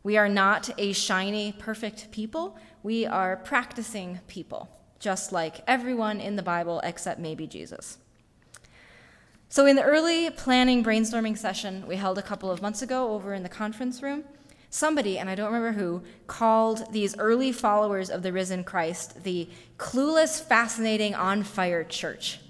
We 0.03 0.17
are 0.17 0.29
not 0.29 0.71
a 0.79 0.93
shiny, 0.93 1.53
perfect 1.53 2.11
people. 2.11 2.59
We 2.83 3.07
are 3.07 3.37
practicing 3.37 4.21
people, 4.29 4.69
just 4.99 5.33
like 5.33 5.63
everyone 5.67 6.21
in 6.21 6.37
the 6.37 6.43
Bible 6.43 6.81
except 6.85 7.19
maybe 7.19 7.47
Jesus. 7.47 7.99
So, 9.49 9.67
in 9.67 9.77
the 9.77 9.83
early 9.83 10.31
planning 10.31 10.85
brainstorming 10.85 11.37
session 11.37 11.87
we 11.87 11.97
held 11.97 12.19
a 12.19 12.23
couple 12.23 12.51
of 12.51 12.63
months 12.63 12.83
ago 12.83 13.13
over 13.13 13.35
in 13.35 13.43
the 13.43 13.49
conference 13.49 14.03
room, 14.03 14.25
somebody, 14.73 15.19
and 15.19 15.29
I 15.29 15.35
don't 15.35 15.53
remember 15.53 15.79
who, 15.79 16.03
called 16.27 16.91
these 16.93 17.17
early 17.19 17.53
followers 17.53 18.09
of 18.09 18.23
the 18.23 18.33
risen 18.33 18.65
Christ 18.65 19.23
the 19.23 19.49
clueless, 19.79 20.43
fascinating, 20.43 21.15
on 21.15 21.43
fire 21.43 21.85
church. 21.85 22.41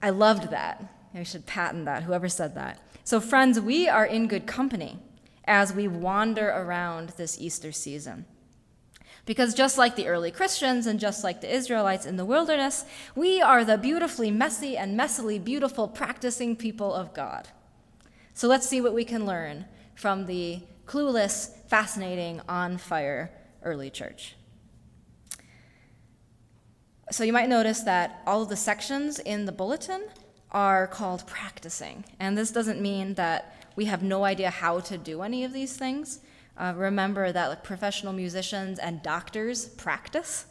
I 0.00 0.10
loved 0.10 0.50
that. 0.50 0.82
I 1.12 1.24
should 1.24 1.46
patent 1.46 1.84
that, 1.84 2.04
whoever 2.04 2.28
said 2.28 2.54
that. 2.54 2.80
So, 3.02 3.20
friends, 3.20 3.60
we 3.60 3.88
are 3.88 4.06
in 4.06 4.28
good 4.28 4.46
company 4.46 4.98
as 5.46 5.74
we 5.74 5.88
wander 5.88 6.48
around 6.48 7.10
this 7.10 7.40
Easter 7.40 7.72
season. 7.72 8.24
Because 9.26 9.54
just 9.54 9.76
like 9.76 9.96
the 9.96 10.06
early 10.06 10.30
Christians 10.30 10.86
and 10.86 11.00
just 11.00 11.24
like 11.24 11.40
the 11.40 11.52
Israelites 11.52 12.06
in 12.06 12.16
the 12.16 12.24
wilderness, 12.24 12.84
we 13.16 13.42
are 13.42 13.64
the 13.64 13.78
beautifully 13.78 14.30
messy 14.30 14.76
and 14.76 14.98
messily 14.98 15.42
beautiful 15.42 15.88
practicing 15.88 16.54
people 16.54 16.92
of 16.94 17.14
God. 17.14 17.48
So 18.32 18.46
let's 18.48 18.68
see 18.68 18.80
what 18.80 18.94
we 18.94 19.04
can 19.04 19.26
learn 19.26 19.64
from 19.94 20.26
the 20.26 20.60
clueless, 20.86 21.50
fascinating, 21.68 22.40
on 22.48 22.78
fire 22.78 23.30
early 23.62 23.90
church. 23.90 24.36
So 27.10 27.24
you 27.24 27.32
might 27.32 27.48
notice 27.48 27.80
that 27.80 28.22
all 28.26 28.42
of 28.42 28.48
the 28.48 28.56
sections 28.56 29.18
in 29.18 29.44
the 29.44 29.52
bulletin 29.52 30.08
are 30.50 30.86
called 30.86 31.26
practicing. 31.26 32.04
And 32.20 32.38
this 32.38 32.50
doesn't 32.50 32.80
mean 32.80 33.14
that 33.14 33.54
we 33.76 33.86
have 33.86 34.02
no 34.02 34.24
idea 34.24 34.50
how 34.50 34.80
to 34.80 34.96
do 34.96 35.22
any 35.22 35.44
of 35.44 35.52
these 35.52 35.76
things. 35.76 36.20
Uh, 36.56 36.72
remember 36.76 37.32
that 37.32 37.48
like 37.48 37.64
professional 37.64 38.12
musicians 38.12 38.78
and 38.78 39.02
doctors 39.02 39.66
practice. 39.66 40.46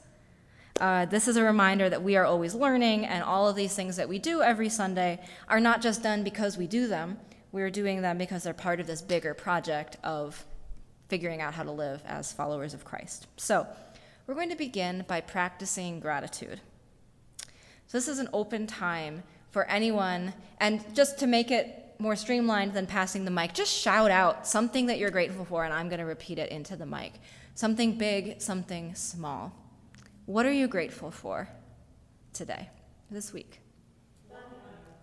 Uh, 0.81 1.05
this 1.05 1.27
is 1.27 1.37
a 1.37 1.43
reminder 1.43 1.89
that 1.89 2.03
we 2.03 2.15
are 2.15 2.25
always 2.25 2.55
learning, 2.55 3.05
and 3.05 3.23
all 3.23 3.47
of 3.47 3.55
these 3.55 3.75
things 3.75 3.95
that 3.95 4.09
we 4.09 4.19
do 4.19 4.41
every 4.41 4.69
Sunday 4.69 5.19
are 5.47 5.59
not 5.59 5.81
just 5.81 6.03
done 6.03 6.23
because 6.23 6.57
we 6.57 6.67
do 6.67 6.87
them. 6.87 7.17
We're 7.53 7.69
doing 7.69 8.01
them 8.01 8.17
because 8.17 8.43
they're 8.43 8.53
part 8.53 8.79
of 8.79 8.87
this 8.87 9.01
bigger 9.01 9.35
project 9.35 9.97
of 10.03 10.43
figuring 11.07 11.39
out 11.39 11.53
how 11.53 11.61
to 11.61 11.71
live 11.71 12.01
as 12.05 12.33
followers 12.33 12.73
of 12.73 12.83
Christ. 12.83 13.27
So, 13.37 13.67
we're 14.25 14.33
going 14.33 14.49
to 14.49 14.55
begin 14.55 15.05
by 15.07 15.21
practicing 15.21 15.99
gratitude. 15.99 16.61
So, 17.87 17.97
this 17.97 18.07
is 18.07 18.17
an 18.17 18.27
open 18.33 18.65
time 18.65 19.21
for 19.51 19.65
anyone, 19.65 20.33
and 20.59 20.83
just 20.95 21.19
to 21.19 21.27
make 21.27 21.51
it 21.51 21.95
more 21.99 22.15
streamlined 22.15 22.73
than 22.73 22.87
passing 22.87 23.23
the 23.23 23.29
mic, 23.29 23.53
just 23.53 23.71
shout 23.71 24.09
out 24.09 24.47
something 24.47 24.87
that 24.87 24.97
you're 24.97 25.11
grateful 25.11 25.45
for, 25.45 25.63
and 25.63 25.71
I'm 25.71 25.89
going 25.89 25.99
to 25.99 26.05
repeat 26.05 26.39
it 26.39 26.51
into 26.51 26.75
the 26.75 26.87
mic. 26.87 27.13
Something 27.53 27.99
big, 27.99 28.41
something 28.41 28.95
small. 28.95 29.53
What 30.25 30.47
are 30.47 30.51
you 30.51 30.67
grateful 30.67 31.11
for 31.11 31.47
today, 32.33 32.69
this 33.11 33.31
week? 33.31 33.59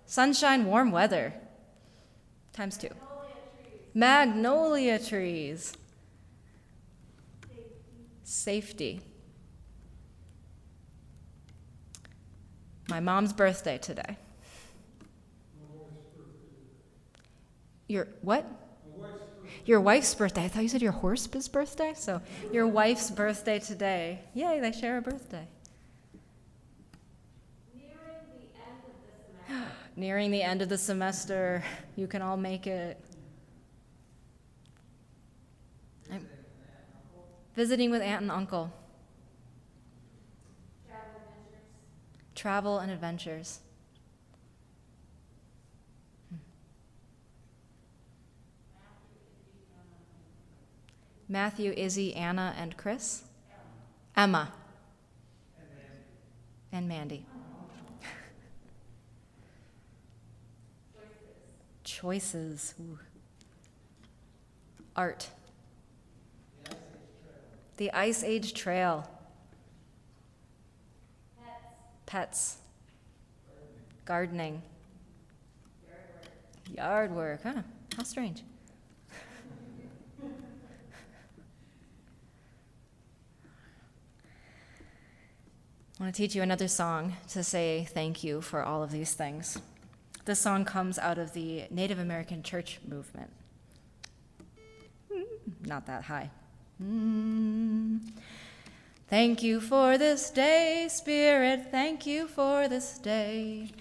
Sunshine, 0.05 0.67
warm 0.67 0.91
weather. 0.91 1.33
Times 2.61 2.77
two. 2.77 2.90
Magnolia 3.94 4.99
trees. 4.99 5.73
Safety. 8.23 9.01
My 12.90 13.01
mom's 13.01 13.33
birthday 13.33 13.79
today. 13.79 14.18
Your 17.88 18.09
what? 18.20 18.44
Your 19.64 19.81
wife's 19.81 20.14
birthday. 20.14 20.44
I 20.44 20.49
thought 20.49 20.62
you 20.62 20.68
said 20.68 20.83
your 20.83 20.92
horse's 20.92 21.49
birthday. 21.49 21.94
So 21.96 22.20
your 22.53 22.66
wife's 22.66 23.11
birthday 23.11 23.59
today. 23.59 24.18
Yay, 24.35 24.61
they 24.61 24.73
share 24.73 24.99
a 24.99 25.01
birthday. 25.01 25.49
Nearing 27.75 27.96
the 28.29 28.53
end 28.53 28.85
of 28.85 28.92
the 29.49 29.49
semester, 29.49 29.80
you 31.96 32.07
can 32.07 32.22
all 32.22 32.37
make 32.37 32.66
it. 32.66 32.98
I'm 36.11 36.26
visiting 37.55 37.90
with 37.90 38.03
aunt 38.03 38.22
and 38.22 38.31
uncle. 38.31 38.72
Travel 42.35 42.79
and 42.79 42.90
adventures. 42.90 43.61
Matthew, 51.29 51.72
Izzy, 51.76 52.16
Anna, 52.16 52.55
and 52.59 52.76
Chris? 52.76 53.22
Emma. 54.16 54.53
And 56.72 56.88
Mandy. 56.88 57.24
Choices. 61.90 62.74
Ooh. 62.81 63.00
Art. 64.94 65.29
The 67.79 67.90
Ice 67.90 68.22
Age 68.22 68.55
Trail. 68.55 69.11
Pets. 72.07 72.59
Gardening. 74.05 74.62
Yard 76.76 77.11
work. 77.11 77.40
Huh. 77.42 77.62
How 77.96 78.05
strange. 78.05 78.44
I 80.22 80.26
want 85.98 86.14
to 86.14 86.22
teach 86.22 86.37
you 86.37 86.42
another 86.42 86.68
song 86.68 87.16
to 87.31 87.42
say 87.42 87.88
thank 87.90 88.22
you 88.22 88.40
for 88.40 88.62
all 88.62 88.85
of 88.85 88.92
these 88.92 89.12
things. 89.12 89.59
This 90.31 90.38
song 90.38 90.64
comes 90.64 90.97
out 90.97 91.19
of 91.19 91.33
the 91.33 91.64
Native 91.71 91.99
American 91.99 92.45
church 92.45 92.79
movement. 92.87 93.33
Not 95.66 95.87
that 95.87 96.05
high. 96.05 96.31
Mm. 96.81 97.99
Thank 99.09 99.43
you 99.43 99.61
for 99.61 99.99
this 99.99 100.31
day, 100.31 100.87
Spirit. 100.88 101.73
Thank 101.73 102.07
you 102.07 102.29
for 102.29 102.69
this 102.69 102.97
day. 102.99 103.73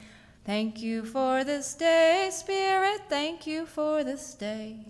Thank 0.44 0.82
you 0.82 1.06
for 1.06 1.44
this 1.44 1.76
day, 1.76 2.30
Spirit. 2.32 3.02
Thank 3.10 3.46
you 3.46 3.68
for 3.68 4.04
this 4.04 4.34
day. 4.34 4.88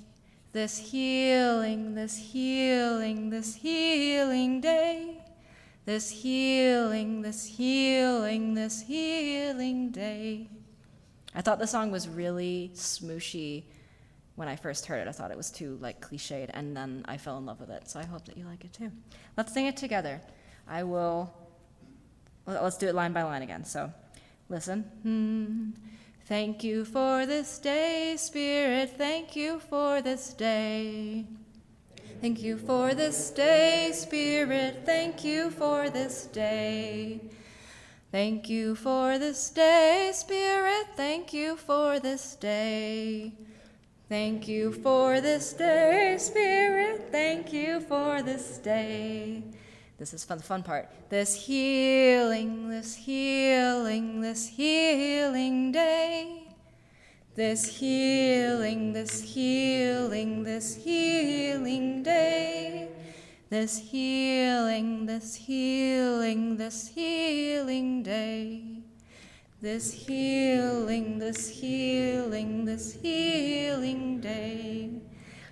This 0.53 0.77
healing, 0.77 1.93
this 1.93 2.15
healing, 2.15 3.31
this 3.31 3.55
healing 3.55 4.61
day. 4.61 5.17
This 5.83 6.09
healing, 6.09 7.21
this 7.21 7.45
healing, 7.47 8.53
this 8.53 8.83
healing 8.83 9.89
day. 9.89 10.47
I 11.39 11.41
thought 11.41 11.57
the 11.57 11.67
song 11.67 11.89
was 11.89 12.05
really 12.05 12.69
smooshy 12.73 13.63
when 14.35 14.49
I 14.49 14.57
first 14.57 14.87
heard 14.87 14.99
it. 14.99 15.07
I 15.07 15.13
thought 15.13 15.31
it 15.31 15.37
was 15.37 15.51
too 15.51 15.77
like 15.79 16.01
cliched, 16.01 16.49
and 16.53 16.75
then 16.75 17.05
I 17.07 17.15
fell 17.15 17.37
in 17.37 17.45
love 17.45 17.61
with 17.61 17.69
it. 17.69 17.89
So 17.89 17.97
I 17.97 18.03
hope 18.05 18.25
that 18.25 18.35
you 18.35 18.43
like 18.43 18.65
it 18.65 18.73
too. 18.73 18.91
Let's 19.37 19.53
sing 19.53 19.65
it 19.65 19.77
together. 19.77 20.19
I 20.67 20.83
will. 20.83 21.33
Let's 22.45 22.75
do 22.75 22.89
it 22.89 22.93
line 22.93 23.13
by 23.13 23.23
line 23.23 23.41
again. 23.41 23.63
So, 23.63 23.89
listen. 24.49 24.81
Hmm. 25.03 25.69
Thank 26.25 26.61
you 26.61 26.83
for 26.83 27.25
this 27.25 27.57
day, 27.57 28.15
Spirit. 28.17 28.95
Thank 28.97 29.37
you 29.37 29.61
for 29.61 30.01
this 30.01 30.33
day. 30.33 31.25
Thank 32.19 32.41
you 32.41 32.57
for 32.57 32.93
this 32.93 33.29
day, 33.29 33.91
Spirit. 33.93 34.81
Thank 34.85 35.23
you 35.23 35.51
for 35.51 35.89
this 35.89 36.25
day. 36.25 37.21
Thank 38.11 38.49
you 38.49 38.73
for 38.73 39.19
this 39.19 39.51
day, 39.51 40.09
Spirit. 40.15 40.87
Thank 40.95 41.31
you 41.31 41.55
for 41.55 41.99
this 41.99 42.33
day. 42.33 43.33
Thank 44.07 44.47
you 44.47 44.73
for 44.73 45.21
this 45.21 45.53
day, 45.53 46.15
Spirit. 46.17 47.09
Thank 47.11 47.53
you 47.53 47.81
for 47.81 48.23
this 48.23 48.57
day. 48.57 49.43
This 49.99 50.15
is 50.15 50.23
fun, 50.23 50.39
the 50.39 50.43
fun 50.43 50.63
part. 50.63 50.89
This 51.09 51.35
healing, 51.35 52.69
this 52.69 52.95
healing, 52.95 54.21
this 54.21 54.47
healing 54.47 55.71
day. 55.71 56.47
This 57.35 57.77
healing, 57.77 58.91
this 58.91 59.21
healing, 59.21 60.41
this 60.41 60.73
healing 60.73 62.01
day. 62.01 62.89
This 63.49 63.79
healing, 63.79 65.07
this 65.07 65.33
healing, 65.33 66.57
this 66.57 66.89
healing 66.89 68.03
day. 68.03 68.83
This 69.59 69.91
healing, 69.91 71.17
this 71.17 71.49
healing, 71.49 72.65
this 72.65 72.93
healing 72.93 74.21
day. 74.21 74.91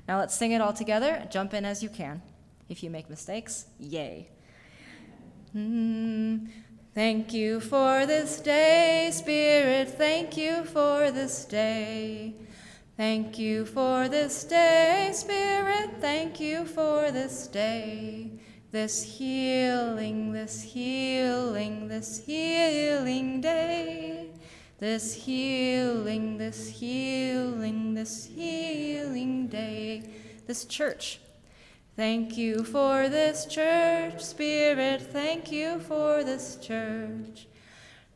Now 0.07 0.19
let's 0.19 0.36
sing 0.36 0.51
it 0.51 0.62
all 0.62 0.73
together. 0.73 1.27
Jump 1.31 1.55
in 1.55 1.65
as 1.65 1.81
you 1.81 1.89
can. 1.89 2.21
If 2.69 2.83
you 2.83 2.91
make 2.91 3.10
mistakes, 3.10 3.65
yay. 3.79 4.29
Mm. 5.55 6.49
Thank 6.93 7.33
you 7.33 7.60
for 7.60 8.05
this 8.05 8.39
day, 8.39 9.10
Spirit. 9.12 9.89
Thank 9.89 10.38
you 10.38 10.63
for 10.65 11.10
this 11.10 11.45
day. 11.45 12.36
Thank 12.97 13.38
you 13.38 13.63
for 13.63 14.10
this 14.10 14.43
day, 14.43 15.12
Spirit. 15.13 16.01
Thank 16.01 16.39
you 16.39 16.65
for 16.65 17.12
this 17.12 17.45
day. 17.45 18.31
This 18.71 19.03
healing, 19.03 20.33
this 20.33 20.63
healing, 20.63 21.89
this 21.89 22.25
healing 22.25 23.39
day. 23.39 24.31
This 24.79 25.13
healing, 25.13 26.39
this 26.39 26.69
healing, 26.69 27.93
this 27.93 28.25
healing 28.25 29.47
day. 29.47 30.10
This 30.47 30.65
church. 30.65 31.19
Thank 31.95 32.36
you 32.36 32.63
for 32.63 33.10
this 33.10 33.45
church, 33.45 34.23
Spirit. 34.23 35.03
Thank 35.03 35.51
you 35.51 35.79
for 35.81 36.23
this 36.23 36.55
church. 36.55 37.46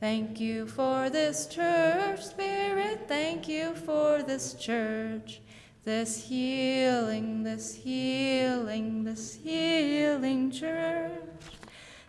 Thank 0.01 0.39
you 0.39 0.65
for 0.65 1.11
this 1.11 1.45
church, 1.45 2.25
Spirit. 2.25 3.01
Thank 3.07 3.47
you 3.47 3.75
for 3.75 4.23
this 4.23 4.55
church. 4.55 5.41
This 5.83 6.25
healing, 6.27 7.43
this 7.43 7.75
healing, 7.75 9.03
this 9.03 9.35
healing 9.35 10.49
church. 10.49 11.11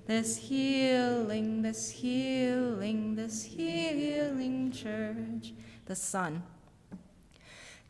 This 0.07 0.38
healing, 0.38 1.61
this 1.61 1.90
healing, 1.90 3.14
this 3.14 3.44
healing 3.44 4.72
church. 4.72 5.52
The 5.85 5.94
Son. 5.94 6.42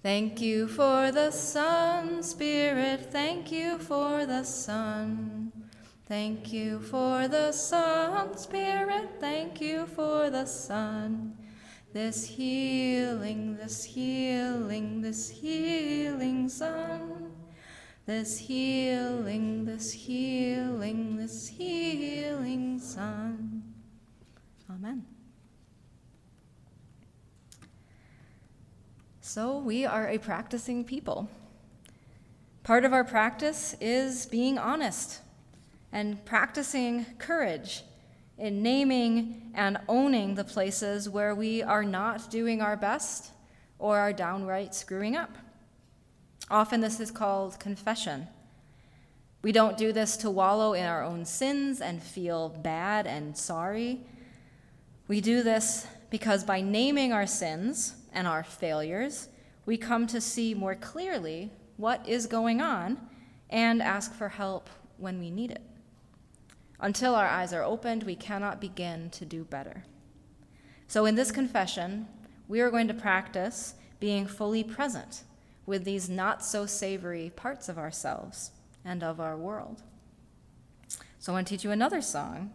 Thank 0.03 0.41
you 0.41 0.67
for 0.67 1.13
the 1.13 1.31
Son, 1.31 2.25
Spirit. 2.25 3.13
Thank 3.13 3.53
you 3.53 3.79
for 3.79 4.27
the 4.27 4.43
Son. 4.43 5.53
Thank 6.13 6.53
you 6.53 6.79
for 6.79 7.27
the 7.27 7.53
sun, 7.53 8.37
Spirit. 8.37 9.13
Thank 9.19 9.63
you 9.63 9.87
for 9.87 10.29
the 10.29 10.45
sun. 10.45 11.39
This 11.95 12.27
healing, 12.27 13.57
this 13.57 13.83
healing, 13.83 15.01
this 15.01 15.31
healing 15.31 16.51
sun. 16.51 17.33
This 18.05 18.37
healing, 18.41 19.65
this 19.65 19.91
healing, 19.91 21.17
this 21.17 21.49
healing 21.49 22.79
sun. 22.79 23.63
Amen. 24.69 25.07
So, 29.23 29.57
we 29.57 29.87
are 29.87 30.09
a 30.09 30.19
practicing 30.19 30.85
people. 30.85 31.31
Part 32.65 32.85
of 32.85 32.93
our 32.93 33.03
practice 33.03 33.75
is 33.81 34.27
being 34.27 34.59
honest 34.59 35.22
and 35.93 36.25
practicing 36.25 37.05
courage 37.19 37.83
in 38.39 38.63
naming 38.63 39.53
and 39.55 39.79
owning 39.89 40.35
the 40.35 40.45
places 40.45 41.09
where 41.09 41.35
we 41.35 41.63
are 41.63 41.85
not 41.85 42.31
doing 42.31 42.63
our 42.63 42.77
best 42.77 43.31
or 43.79 43.99
are 43.99 44.13
downright 44.13 44.75
screwing 44.75 45.17
up. 45.17 45.37
Often, 46.51 46.81
this 46.81 47.01
is 47.01 47.11
called 47.11 47.61
confession. 47.61 48.27
We 49.43 49.53
don't 49.53 49.77
do 49.77 49.93
this 49.93 50.17
to 50.19 50.31
wallow 50.31 50.73
in 50.73 50.85
our 50.85 51.03
own 51.03 51.25
sins 51.25 51.81
and 51.81 52.03
feel 52.03 52.49
bad 52.49 53.07
and 53.07 53.37
sorry. 53.37 54.01
We 55.09 55.21
do 55.21 55.43
this 55.43 55.87
because 56.11 56.45
by 56.45 56.61
naming 56.61 57.13
our 57.13 57.27
sins 57.27 57.95
and 58.13 58.27
our 58.27 58.45
failures, 58.45 59.29
we 59.67 59.77
come 59.77 60.07
to 60.09 60.21
see 60.21 60.55
more 60.55 60.75
clearly 60.75 61.51
what 61.77 62.09
is 62.09 62.27
going 62.27 62.61
on 62.61 62.99
and 63.51 63.83
ask 63.83 64.15
for 64.15 64.29
help 64.29 64.71
when 64.99 65.19
we 65.19 65.31
need 65.31 65.51
it. 65.51 65.63
Until 66.83 67.15
our 67.15 67.29
eyes 67.29 67.53
are 67.53 67.63
opened, 67.63 68.03
we 68.03 68.17
cannot 68.17 68.61
begin 68.61 69.09
to 69.11 69.25
do 69.25 69.45
better. 69.45 69.85
So, 70.89 71.07
in 71.07 71.15
this 71.15 71.31
confession, 71.31 72.09
we 72.49 72.61
are 72.61 72.73
going 72.73 72.89
to 72.89 72.95
practice 72.95 73.75
being 74.01 74.27
fully 74.27 74.65
present 74.65 75.23
with 75.65 75.85
these 75.85 76.11
not 76.11 76.45
so 76.45 76.67
savory 76.67 77.31
parts 77.37 77.69
of 77.69 77.79
ourselves 77.79 78.51
and 78.85 79.05
of 79.05 79.21
our 79.21 79.37
world. 79.37 79.83
So, 81.21 81.33
I 81.33 81.37
want 81.37 81.47
to 81.47 81.55
teach 81.55 81.63
you 81.63 81.71
another 81.71 82.03
song 82.03 82.53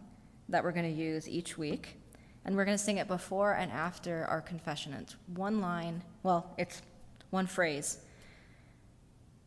that 0.50 0.62
we're 0.62 0.72
going 0.72 0.94
to 0.94 1.02
use 1.02 1.26
each 1.26 1.56
week, 1.56 1.96
and 2.44 2.54
we're 2.54 2.66
going 2.66 2.76
to 2.76 2.84
sing 2.84 2.98
it 2.98 3.08
before 3.08 3.54
and 3.54 3.72
after 3.72 4.26
our 4.26 4.42
confession. 4.42 4.92
It's 4.92 5.16
one 5.34 5.62
line, 5.62 6.02
well, 6.22 6.54
it's 6.58 6.82
one 7.30 7.46
phrase. 7.46 7.98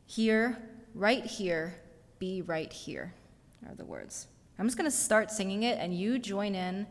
Here, 0.07 0.57
right 0.95 1.23
here, 1.23 1.75
be 2.17 2.41
right 2.41 2.73
here 2.73 3.13
are 3.69 3.75
the 3.75 3.85
words. 3.85 4.27
I'm 4.61 4.67
just 4.67 4.77
going 4.77 4.87
to 4.87 4.95
start 4.95 5.31
singing 5.31 5.63
it, 5.63 5.79
and 5.79 5.91
you 5.91 6.19
join 6.19 6.53
in 6.53 6.85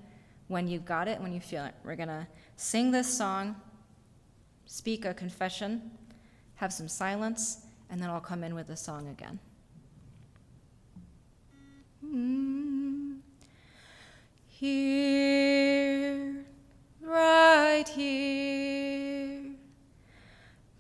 when 0.48 0.66
you've 0.66 0.84
got 0.84 1.06
it, 1.06 1.20
when 1.20 1.32
you 1.32 1.38
feel 1.38 1.64
it. 1.64 1.72
We're 1.84 1.94
going 1.94 2.08
to 2.08 2.26
sing 2.56 2.90
this 2.90 3.06
song, 3.06 3.54
speak 4.66 5.04
a 5.04 5.14
confession, 5.14 5.92
have 6.56 6.72
some 6.72 6.88
silence, 6.88 7.58
and 7.88 8.02
then 8.02 8.10
I'll 8.10 8.20
come 8.20 8.42
in 8.42 8.56
with 8.56 8.66
the 8.66 8.76
song 8.76 9.06
again. 9.06 9.38
Mm. 12.04 13.18
Here, 14.48 16.44
right 17.00 17.88
here, 17.88 19.42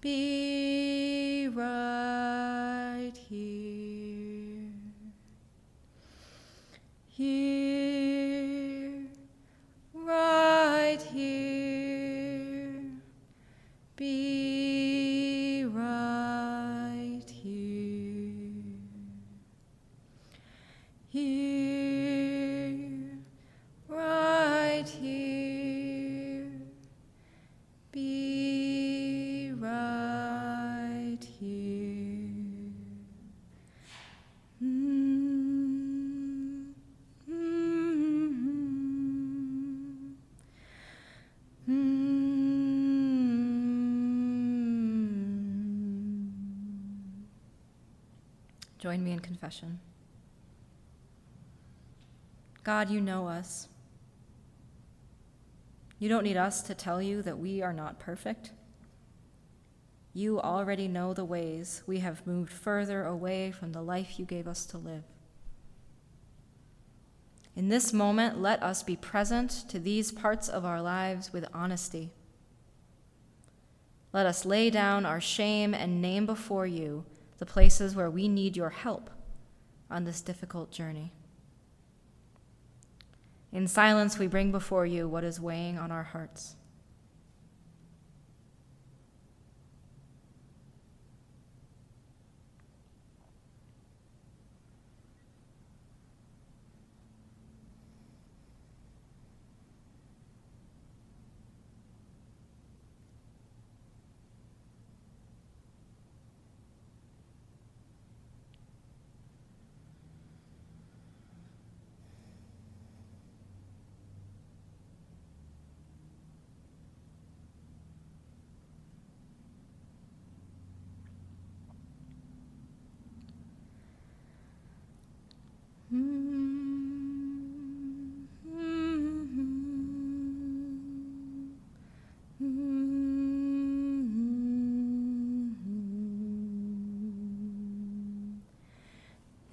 be 0.00 1.50
right 1.54 1.89
Join 48.90 49.04
me 49.04 49.12
in 49.12 49.20
confession. 49.20 49.78
God, 52.64 52.90
you 52.90 53.00
know 53.00 53.28
us. 53.28 53.68
You 56.00 56.08
don't 56.08 56.24
need 56.24 56.36
us 56.36 56.60
to 56.62 56.74
tell 56.74 57.00
you 57.00 57.22
that 57.22 57.38
we 57.38 57.62
are 57.62 57.72
not 57.72 58.00
perfect. 58.00 58.50
You 60.12 60.40
already 60.40 60.88
know 60.88 61.14
the 61.14 61.24
ways 61.24 61.84
we 61.86 62.00
have 62.00 62.26
moved 62.26 62.52
further 62.52 63.04
away 63.04 63.52
from 63.52 63.70
the 63.70 63.80
life 63.80 64.18
you 64.18 64.24
gave 64.24 64.48
us 64.48 64.66
to 64.66 64.78
live. 64.78 65.04
In 67.54 67.68
this 67.68 67.92
moment, 67.92 68.42
let 68.42 68.60
us 68.60 68.82
be 68.82 68.96
present 68.96 69.50
to 69.68 69.78
these 69.78 70.10
parts 70.10 70.48
of 70.48 70.64
our 70.64 70.82
lives 70.82 71.32
with 71.32 71.46
honesty. 71.54 72.10
Let 74.12 74.26
us 74.26 74.44
lay 74.44 74.68
down 74.68 75.06
our 75.06 75.20
shame 75.20 75.74
and 75.74 76.02
name 76.02 76.26
before 76.26 76.66
you 76.66 77.04
the 77.40 77.46
places 77.46 77.96
where 77.96 78.10
we 78.10 78.28
need 78.28 78.56
your 78.56 78.70
help 78.70 79.10
on 79.90 80.04
this 80.04 80.20
difficult 80.20 80.70
journey. 80.70 81.10
In 83.50 83.66
silence, 83.66 84.18
we 84.18 84.28
bring 84.28 84.52
before 84.52 84.86
you 84.86 85.08
what 85.08 85.24
is 85.24 85.40
weighing 85.40 85.78
on 85.78 85.90
our 85.90 86.04
hearts. 86.04 86.54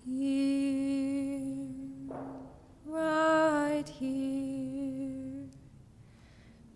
Here, 0.05 1.41
right 2.85 3.89
here, 3.89 5.49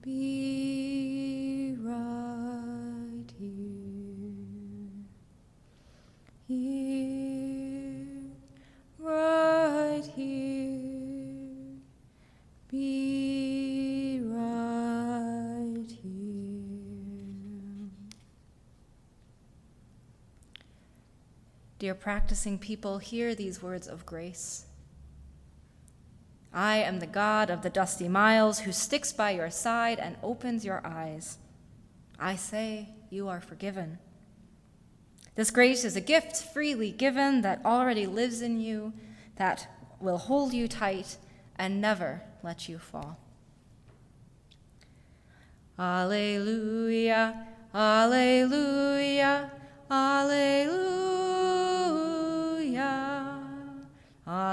be 0.01 1.75
right 1.79 3.31
here. 3.39 3.47
Here, 6.47 7.95
right 8.99 10.03
here, 10.15 10.79
be 12.69 14.21
right 14.25 15.89
here. 15.89 16.11
Dear 21.81 21.95
practicing 21.95 22.59
people, 22.59 22.99
hear 22.99 23.33
these 23.33 23.63
words 23.63 23.87
of 23.87 24.05
grace. 24.05 24.67
I 26.53 26.77
am 26.77 26.99
the 26.99 27.07
God 27.07 27.49
of 27.49 27.63
the 27.63 27.71
dusty 27.71 28.07
miles 28.07 28.59
who 28.59 28.71
sticks 28.71 29.11
by 29.11 29.31
your 29.31 29.49
side 29.49 29.97
and 29.97 30.15
opens 30.21 30.63
your 30.63 30.85
eyes. 30.85 31.39
I 32.19 32.35
say, 32.35 32.89
You 33.09 33.29
are 33.29 33.41
forgiven. 33.41 33.97
This 35.33 35.49
grace 35.49 35.83
is 35.83 35.95
a 35.95 36.01
gift 36.01 36.35
freely 36.53 36.91
given 36.91 37.41
that 37.41 37.65
already 37.65 38.05
lives 38.05 38.43
in 38.43 38.59
you, 38.61 38.93
that 39.37 39.67
will 39.99 40.19
hold 40.19 40.53
you 40.53 40.67
tight 40.67 41.17
and 41.55 41.81
never 41.81 42.21
let 42.43 42.69
you 42.69 42.77
fall. 42.77 43.17
Alleluia, 45.79 47.47
Alleluia, 47.73 49.49
Alleluia, 49.89 50.90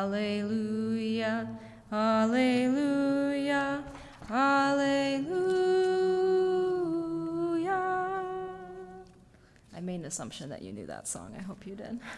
Alleluia, 0.09 1.47
Alleluia, 1.93 3.85
Alleluia. 4.31 4.89
I 9.77 9.81
made 9.83 10.01
an 10.01 10.07
assumption 10.07 10.49
that 10.49 10.63
you 10.63 10.73
knew 10.73 10.87
that 10.87 11.07
song. 11.07 11.35
I 11.39 11.43
hope 11.43 11.67
you 11.67 11.75
did. 11.75 12.01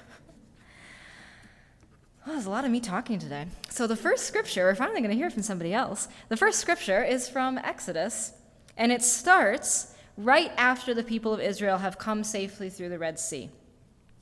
Well, 2.27 2.35
there's 2.35 2.45
a 2.45 2.51
lot 2.51 2.67
of 2.67 2.71
me 2.71 2.81
talking 2.81 3.19
today. 3.19 3.47
So, 3.71 3.87
the 3.87 3.97
first 3.97 4.27
scripture, 4.27 4.65
we're 4.65 4.75
finally 4.75 5.01
going 5.01 5.11
to 5.11 5.17
hear 5.17 5.31
from 5.31 5.43
somebody 5.43 5.73
else. 5.73 6.07
The 6.29 6.37
first 6.37 6.59
scripture 6.59 7.03
is 7.03 7.31
from 7.31 7.57
Exodus, 7.57 8.35
and 8.77 8.93
it 8.93 9.03
starts 9.03 9.95
right 10.19 10.53
after 10.59 10.93
the 10.93 11.03
people 11.03 11.33
of 11.33 11.41
Israel 11.41 11.79
have 11.79 11.97
come 11.97 12.23
safely 12.23 12.69
through 12.69 12.91
the 12.91 12.99
Red 12.99 13.19
Sea, 13.19 13.49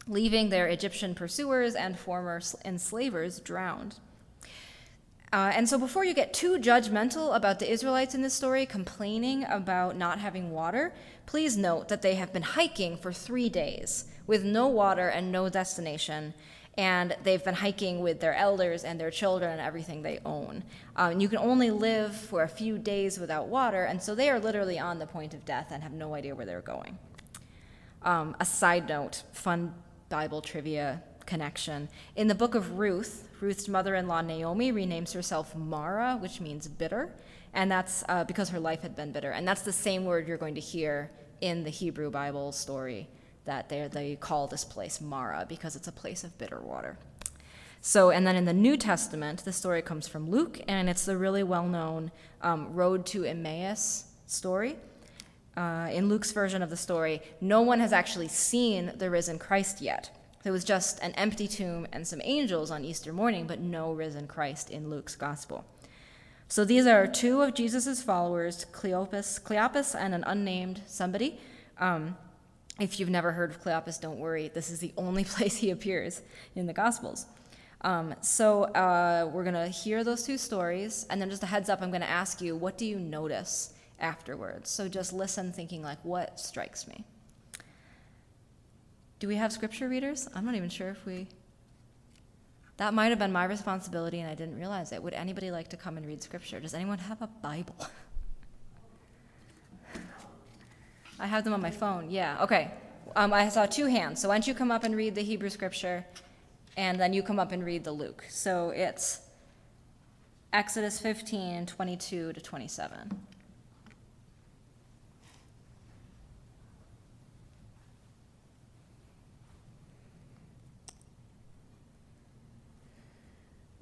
leaving 0.09 0.49
their 0.49 0.67
Egyptian 0.67 1.15
pursuers 1.15 1.75
and 1.75 1.99
former 1.99 2.41
enslavers 2.65 3.41
drowned. 3.41 3.97
Uh, 5.33 5.53
and 5.55 5.69
so, 5.69 5.79
before 5.79 6.05
you 6.05 6.15
get 6.15 6.33
too 6.33 6.59
judgmental 6.59 7.37
about 7.37 7.59
the 7.59 7.71
Israelites 7.71 8.15
in 8.15 8.23
this 8.23 8.33
story 8.33 8.65
complaining 8.65 9.45
about 9.45 9.95
not 9.95 10.19
having 10.19 10.51
water, 10.51 10.95
please 11.27 11.57
note 11.57 11.89
that 11.89 12.01
they 12.01 12.15
have 12.15 12.33
been 12.33 12.43
hiking 12.43 12.97
for 12.97 13.13
three 13.13 13.51
days 13.51 14.07
with 14.27 14.43
no 14.43 14.67
water 14.67 15.09
and 15.09 15.31
no 15.31 15.51
destination 15.51 16.33
and 16.79 17.17
they've 17.25 17.43
been 17.43 17.57
hiking 17.57 18.01
with 18.01 18.21
their 18.21 18.35
elders 18.35 18.85
and 18.85 19.01
their 19.01 19.11
children 19.11 19.51
and 19.51 19.61
everything 19.61 20.03
they 20.03 20.21
own. 20.25 20.63
Um, 20.95 21.19
you 21.19 21.29
can 21.29 21.39
only 21.39 21.73
live 21.73 22.15
for 22.15 22.45
a 22.45 22.49
few 22.49 22.79
days 22.79 23.19
without 23.19 23.49
water, 23.49 23.83
and 23.83 24.01
so 24.01 24.15
they 24.15 24.31
are 24.31 24.39
literally 24.39 24.79
on 24.79 25.01
the 25.01 25.07
point 25.07 25.35
of 25.35 25.45
death 25.45 25.73
and 25.73 25.83
have 25.83 25.93
no 25.93 26.15
idea 26.15 26.37
where 26.37 26.47
they're 26.47 26.61
going. 26.61 26.97
Um, 28.03 28.37
a 28.39 28.45
side 28.45 28.89
note, 28.89 29.25
fun 29.33 29.75
Bible 30.09 30.41
trivia 30.41 31.03
connection. 31.27 31.89
In 32.17 32.29
the 32.29 32.35
book 32.35 32.55
of 32.55 32.79
Ruth, 32.79 33.29
Ruth's 33.41 33.69
mother 33.69 33.95
in 33.95 34.09
law 34.09 34.23
Naomi 34.23 34.73
renames 34.73 35.13
herself 35.13 35.55
Mara, 35.55 36.17
which 36.17 36.41
means 36.41 36.67
bitter, 36.67 37.13
and 37.53 37.71
that's 37.71 38.03
uh, 38.09 38.25
because 38.25 38.49
her 38.51 38.61
life 38.61 38.83
had 38.83 38.97
been 38.97 39.13
bitter. 39.13 39.31
And 39.31 39.47
that's 39.47 39.63
the 39.63 39.73
same 39.73 40.05
word 40.05 40.27
you're 40.27 40.39
going 40.39 40.55
to 40.55 40.61
hear 40.61 41.11
in 41.41 41.65
the 41.65 41.71
Hebrew 41.71 42.11
Bible 42.11 42.53
story 42.53 43.09
that 43.45 43.69
they, 43.69 43.89
they 43.89 44.17
call 44.17 44.47
this 44.47 44.65
place 44.65 45.01
Marah 45.01 45.47
because 45.49 45.77
it's 45.77 45.89
a 45.89 45.93
place 45.93 46.25
of 46.25 46.37
bitter 46.39 46.61
water. 46.61 46.99
So, 47.81 48.11
and 48.11 48.27
then 48.27 48.35
in 48.35 48.45
the 48.45 48.53
New 48.53 48.77
Testament, 48.77 49.45
the 49.45 49.53
story 49.53 49.83
comes 49.83 50.09
from 50.09 50.29
Luke, 50.31 50.61
and 50.67 50.89
it's 50.89 51.05
the 51.05 51.17
really 51.17 51.43
well 51.43 51.67
known 51.67 52.11
um, 52.43 52.75
Road 52.75 53.07
to 53.07 53.25
Emmaus 53.25 54.05
story. 54.27 54.77
Uh, 55.59 55.89
in 55.91 56.09
Luke's 56.09 56.31
version 56.31 56.63
of 56.63 56.71
the 56.71 56.77
story, 56.77 57.21
no 57.41 57.63
one 57.63 57.81
has 57.81 57.93
actually 57.93 58.29
seen 58.29 58.93
the 58.97 59.11
risen 59.11 59.41
Christ 59.41 59.81
yet. 59.81 60.09
There 60.45 60.53
was 60.53 60.63
just 60.63 61.01
an 61.03 61.11
empty 61.13 61.49
tomb 61.49 61.85
and 61.93 62.07
some 62.07 62.21
angels 62.23 62.71
on 62.71 62.85
Easter 62.85 63.13
morning, 63.13 63.49
but 63.49 63.59
no 63.59 63.93
risen 63.93 64.29
Christ 64.29 64.71
in 64.71 64.89
Luke's 64.89 65.17
gospel. 65.17 65.65
So 66.47 66.65
these 66.65 66.87
are 66.87 67.09
two 67.09 67.43
of 67.43 67.55
Jesus' 67.55 68.01
followers, 68.01 68.67
Cleopas, 68.71 69.43
Cleopas 69.43 69.97
and 69.99 70.15
an 70.15 70.23
unnamed 70.29 70.83
somebody. 70.87 71.41
Um, 71.81 72.17
if 72.79 73.01
you've 73.01 73.11
never 73.11 73.33
heard 73.33 73.51
of 73.51 73.61
Cleopas, 73.61 74.01
don't 74.01 74.21
worry. 74.21 74.53
This 74.55 74.71
is 74.71 74.79
the 74.79 74.93
only 74.97 75.25
place 75.35 75.57
he 75.57 75.71
appears 75.71 76.23
in 76.55 76.67
the 76.67 76.73
Gospels. 76.73 77.27
Um, 77.81 78.15
so 78.21 78.63
uh, 78.63 79.29
we're 79.35 79.43
going 79.43 79.55
to 79.55 79.67
hear 79.67 80.05
those 80.05 80.23
two 80.23 80.39
stories, 80.39 81.05
and 81.11 81.21
then 81.21 81.29
just 81.31 81.43
a 81.43 81.47
heads 81.47 81.69
up, 81.69 81.83
I'm 81.83 81.91
going 81.91 82.01
to 82.01 82.09
ask 82.09 82.41
you, 82.41 82.55
what 82.55 82.79
do 82.79 82.87
you 82.87 83.01
notice 83.01 83.75
afterwards? 84.01 84.71
So 84.71 84.89
just 84.89 85.13
listen, 85.13 85.53
thinking 85.53 85.83
like, 85.83 85.99
what 86.05 86.39
strikes 86.41 86.87
me? 86.87 87.05
Do 89.19 89.29
we 89.29 89.37
have 89.37 89.53
scripture 89.53 89.89
readers? 89.89 90.29
I'm 90.35 90.45
not 90.45 90.55
even 90.55 90.69
sure 90.69 90.91
if 90.91 91.05
we. 91.05 91.27
That 92.77 92.95
might 92.95 93.09
have 93.09 93.19
been 93.19 93.33
my 93.33 93.45
responsibility, 93.45 94.21
and 94.21 94.31
I 94.31 94.35
didn't 94.35 94.57
realize 94.57 94.93
it. 94.93 95.03
Would 95.03 95.15
anybody 95.15 95.51
like 95.51 95.69
to 95.69 95.77
come 95.77 95.97
and 95.97 96.07
read 96.07 96.23
scripture? 96.23 96.61
Does 96.61 96.75
anyone 96.75 96.99
have 96.99 97.21
a 97.21 97.27
Bible? 97.27 97.75
I 101.19 101.27
have 101.27 101.43
them 101.43 101.53
on 101.53 101.61
my 101.61 101.73
phone. 101.73 102.09
Yeah, 102.11 102.41
okay. 102.45 102.71
Um, 103.17 103.33
I 103.33 103.49
saw 103.49 103.67
two 103.67 103.87
hands. 103.87 104.23
So 104.23 104.29
why 104.29 104.37
don't 104.37 104.47
you 104.47 104.55
come 104.55 104.71
up 104.71 104.85
and 104.85 104.95
read 104.95 105.17
the 105.17 105.23
Hebrew 105.23 105.51
scripture, 105.51 106.07
and 106.77 107.01
then 107.01 107.13
you 107.13 107.25
come 107.25 107.41
up 107.41 107.51
and 107.51 107.65
read 107.65 107.83
the 107.83 107.91
Luke. 107.91 108.25
So 108.29 108.71
it's 108.71 109.23
Exodus 110.53 111.01
15, 111.01 111.67
22 111.67 112.33
to 112.33 112.41
27. 112.41 113.28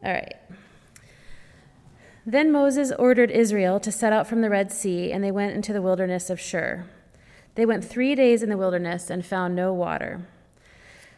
All 0.07 0.13
right. 0.13 0.37
Then 2.25 2.53
Moses 2.53 2.93
ordered 2.97 3.33
Israel 3.33 3.81
to 3.81 3.91
set 3.91 4.13
out 4.13 4.29
from 4.29 4.41
the 4.41 4.51
Red 4.51 4.71
Sea, 4.71 5.11
and 5.11 5.23
they 5.23 5.33
went 5.33 5.57
into 5.57 5.73
the 5.73 5.83
wilderness 5.83 6.31
of 6.31 6.39
Shur. 6.39 6.87
They 7.57 7.67
went 7.67 7.85
three 7.85 8.15
days 8.15 8.41
in 8.45 8.49
the 8.49 8.57
wilderness 8.57 9.11
and 9.11 9.27
found 9.27 9.57
no 9.57 9.73
water. 9.73 10.21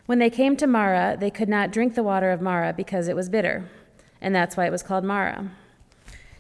When 0.07 0.20
they 0.20 0.31
came 0.31 0.57
to 0.57 0.66
Marah, 0.66 1.18
they 1.20 1.31
could 1.31 1.51
not 1.51 1.70
drink 1.70 1.96
the 1.96 2.03
water 2.03 2.31
of 2.31 2.40
Marah 2.40 2.72
because 2.72 3.09
it 3.09 3.16
was 3.16 3.29
bitter, 3.29 3.68
and 4.22 4.35
that's 4.35 4.57
why 4.57 4.66
it 4.66 4.72
was 4.72 4.83
called 4.83 5.05
Marah. 5.05 5.51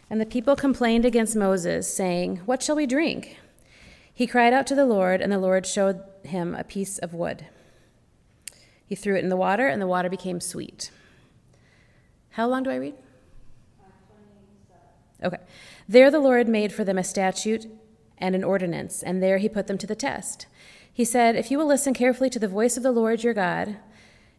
And 0.08 0.18
the 0.18 0.24
people 0.24 0.56
complained 0.56 1.04
against 1.04 1.36
Moses, 1.36 1.92
saying, 1.92 2.38
What 2.46 2.62
shall 2.62 2.76
we 2.76 2.86
drink? 2.86 3.36
He 4.14 4.26
cried 4.26 4.54
out 4.54 4.66
to 4.68 4.74
the 4.74 4.86
Lord, 4.86 5.20
and 5.20 5.30
the 5.30 5.38
Lord 5.38 5.66
showed 5.66 6.00
him 6.24 6.54
a 6.54 6.64
piece 6.64 6.96
of 6.96 7.12
wood. 7.12 7.44
He 8.86 8.94
threw 8.94 9.16
it 9.16 9.22
in 9.22 9.28
the 9.28 9.36
water, 9.36 9.68
and 9.68 9.82
the 9.82 9.86
water 9.86 10.08
became 10.08 10.40
sweet. 10.40 10.90
How 12.38 12.46
long 12.46 12.62
do 12.62 12.70
I 12.70 12.76
read? 12.76 12.94
Okay. 15.24 15.38
There 15.88 16.08
the 16.08 16.20
Lord 16.20 16.46
made 16.46 16.72
for 16.72 16.84
them 16.84 16.96
a 16.96 17.02
statute 17.02 17.66
and 18.16 18.36
an 18.36 18.44
ordinance, 18.44 19.02
and 19.02 19.20
there 19.20 19.38
he 19.38 19.48
put 19.48 19.66
them 19.66 19.76
to 19.76 19.88
the 19.88 19.96
test. 19.96 20.46
He 20.92 21.04
said, 21.04 21.34
If 21.34 21.50
you 21.50 21.58
will 21.58 21.66
listen 21.66 21.94
carefully 21.94 22.30
to 22.30 22.38
the 22.38 22.46
voice 22.46 22.76
of 22.76 22.84
the 22.84 22.92
Lord 22.92 23.24
your 23.24 23.34
God, 23.34 23.78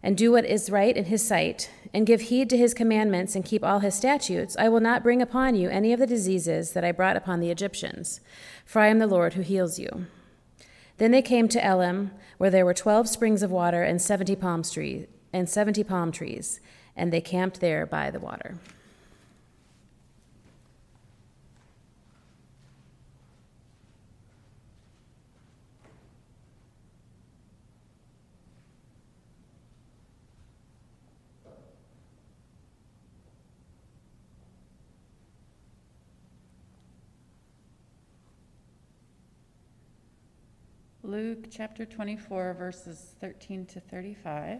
and 0.02 0.16
do 0.16 0.32
what 0.32 0.46
is 0.46 0.70
right 0.70 0.96
in 0.96 1.06
his 1.06 1.28
sight, 1.28 1.70
and 1.94 2.08
give 2.08 2.22
heed 2.22 2.50
to 2.52 2.58
his 2.58 2.74
commandments, 2.74 3.36
and 3.36 3.44
keep 3.44 3.66
all 3.66 3.80
his 3.80 3.96
statutes, 3.96 4.56
I 4.58 4.70
will 4.70 4.80
not 4.80 5.04
bring 5.04 5.22
upon 5.22 5.56
you 5.56 5.68
any 5.68 5.92
of 5.92 6.00
the 6.00 6.08
diseases 6.08 6.72
that 6.72 6.86
I 6.86 6.94
brought 6.94 7.18
upon 7.18 7.42
the 7.42 7.52
Egyptians, 7.52 8.22
for 8.64 8.80
I 8.80 8.88
am 8.88 9.00
the 9.00 9.08
Lord 9.08 9.34
who 9.34 9.42
heals 9.42 9.78
you. 9.78 10.06
Then 11.00 11.12
they 11.12 11.22
came 11.22 11.50
to 11.50 11.66
Elim, 11.66 12.12
where 12.38 12.50
there 12.50 12.66
were 12.66 12.74
twelve 12.74 13.10
springs 13.10 13.44
of 13.44 13.52
water 13.52 13.84
and 13.84 14.02
seventy 14.02 14.38
palm 14.38 14.64
trees, 14.64 15.06
and 15.34 15.50
seventy 15.50 15.84
palm 15.84 16.14
trees, 16.14 16.62
and 17.00 17.14
they 17.14 17.22
camped 17.22 17.62
there 17.62 17.86
by 17.86 18.12
the 18.12 18.20
water. 18.20 18.58
Luke 41.02 41.46
chapter 41.50 41.86
24, 41.86 42.54
verses 42.56 43.16
13 43.22 43.66
to 43.68 43.80
35. 43.80 44.60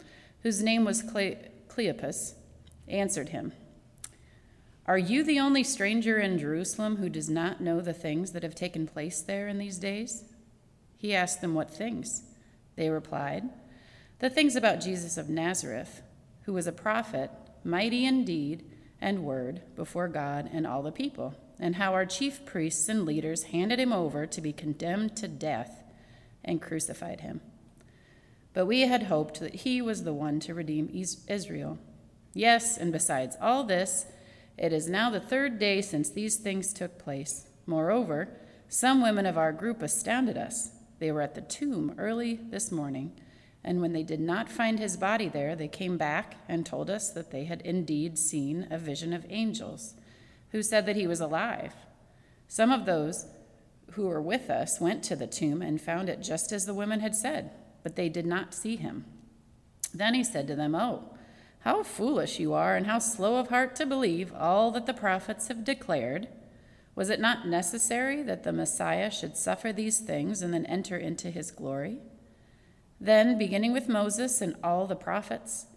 whose 0.43 0.61
name 0.61 0.85
was 0.85 1.01
Cle- 1.01 1.37
Cleopas, 1.67 2.33
answered 2.87 3.29
him 3.29 3.53
Are 4.85 4.97
you 4.97 5.23
the 5.23 5.39
only 5.39 5.63
stranger 5.63 6.19
in 6.19 6.39
Jerusalem 6.39 6.97
who 6.97 7.09
does 7.09 7.29
not 7.29 7.61
know 7.61 7.81
the 7.81 7.93
things 7.93 8.31
that 8.31 8.43
have 8.43 8.55
taken 8.55 8.87
place 8.87 9.21
there 9.21 9.47
in 9.47 9.57
these 9.57 9.77
days? 9.77 10.25
He 10.97 11.15
asked 11.15 11.41
them, 11.41 11.53
What 11.53 11.69
things? 11.71 12.23
They 12.75 12.89
replied, 12.89 13.49
the 14.21 14.29
things 14.29 14.55
about 14.55 14.81
Jesus 14.81 15.17
of 15.17 15.29
Nazareth, 15.29 16.03
who 16.43 16.53
was 16.53 16.67
a 16.67 16.71
prophet, 16.71 17.31
mighty 17.63 18.05
in 18.05 18.23
deed 18.23 18.63
and 19.01 19.23
word 19.23 19.63
before 19.75 20.07
God 20.07 20.47
and 20.53 20.67
all 20.67 20.83
the 20.83 20.91
people, 20.91 21.33
and 21.59 21.75
how 21.75 21.93
our 21.93 22.05
chief 22.05 22.45
priests 22.45 22.87
and 22.87 23.03
leaders 23.03 23.45
handed 23.45 23.79
him 23.79 23.91
over 23.91 24.27
to 24.27 24.39
be 24.39 24.53
condemned 24.53 25.17
to 25.17 25.27
death 25.27 25.83
and 26.45 26.61
crucified 26.61 27.21
him. 27.21 27.41
But 28.53 28.65
we 28.65 28.81
had 28.81 29.03
hoped 29.03 29.39
that 29.39 29.55
he 29.55 29.81
was 29.81 30.03
the 30.03 30.13
one 30.13 30.39
to 30.41 30.53
redeem 30.53 30.89
Israel. 31.27 31.77
Yes, 32.33 32.77
and 32.77 32.91
besides 32.91 33.37
all 33.41 33.63
this, 33.63 34.05
it 34.57 34.73
is 34.73 34.89
now 34.89 35.09
the 35.09 35.19
third 35.19 35.57
day 35.57 35.81
since 35.81 36.09
these 36.09 36.35
things 36.37 36.73
took 36.73 36.99
place. 36.99 37.47
Moreover, 37.65 38.37
some 38.67 39.01
women 39.01 39.25
of 39.25 39.37
our 39.37 39.51
group 39.51 39.81
astounded 39.81 40.37
us. 40.37 40.71
They 40.99 41.11
were 41.11 41.21
at 41.21 41.35
the 41.35 41.41
tomb 41.41 41.95
early 41.97 42.35
this 42.35 42.71
morning, 42.71 43.13
and 43.63 43.81
when 43.81 43.93
they 43.93 44.03
did 44.03 44.19
not 44.19 44.49
find 44.49 44.79
his 44.79 44.97
body 44.97 45.29
there, 45.29 45.55
they 45.55 45.67
came 45.67 45.97
back 45.97 46.35
and 46.47 46.65
told 46.65 46.89
us 46.89 47.11
that 47.11 47.31
they 47.31 47.45
had 47.45 47.61
indeed 47.61 48.17
seen 48.17 48.67
a 48.69 48.77
vision 48.77 49.13
of 49.13 49.25
angels, 49.29 49.93
who 50.49 50.61
said 50.61 50.85
that 50.85 50.95
he 50.95 51.07
was 51.07 51.21
alive. 51.21 51.73
Some 52.47 52.71
of 52.71 52.85
those 52.85 53.25
who 53.91 54.07
were 54.07 54.21
with 54.21 54.49
us 54.49 54.79
went 54.79 55.03
to 55.03 55.15
the 55.15 55.27
tomb 55.27 55.61
and 55.61 55.81
found 55.81 56.09
it 56.09 56.21
just 56.21 56.51
as 56.51 56.65
the 56.65 56.73
women 56.73 56.99
had 56.99 57.15
said, 57.15 57.51
but 57.83 57.95
they 57.95 58.09
did 58.09 58.25
not 58.25 58.53
see 58.53 58.75
him. 58.75 59.05
Then 59.93 60.13
he 60.13 60.23
said 60.23 60.47
to 60.47 60.55
them, 60.55 60.75
Oh, 60.75 61.03
how 61.59 61.83
foolish 61.83 62.39
you 62.39 62.53
are, 62.53 62.75
and 62.75 62.87
how 62.87 62.99
slow 62.99 63.37
of 63.37 63.49
heart 63.49 63.75
to 63.75 63.85
believe 63.85 64.33
all 64.33 64.71
that 64.71 64.85
the 64.85 64.93
prophets 64.93 65.47
have 65.47 65.63
declared. 65.63 66.27
Was 66.95 67.09
it 67.09 67.19
not 67.19 67.47
necessary 67.47 68.23
that 68.23 68.43
the 68.43 68.51
Messiah 68.51 69.11
should 69.11 69.37
suffer 69.37 69.71
these 69.71 69.99
things 69.99 70.41
and 70.41 70.53
then 70.53 70.65
enter 70.65 70.97
into 70.97 71.29
his 71.29 71.51
glory? 71.51 71.99
Then, 72.99 73.37
beginning 73.37 73.73
with 73.73 73.89
Moses 73.89 74.41
and 74.41 74.55
all 74.63 74.87
the 74.87 74.95
prophets, 74.95 75.67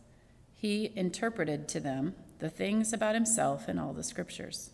he 0.52 0.92
interpreted 0.94 1.68
to 1.68 1.80
them 1.80 2.14
the 2.38 2.50
things 2.50 2.92
about 2.92 3.14
himself 3.14 3.68
in 3.68 3.78
all 3.78 3.92
the 3.92 4.02
scriptures. 4.02 4.70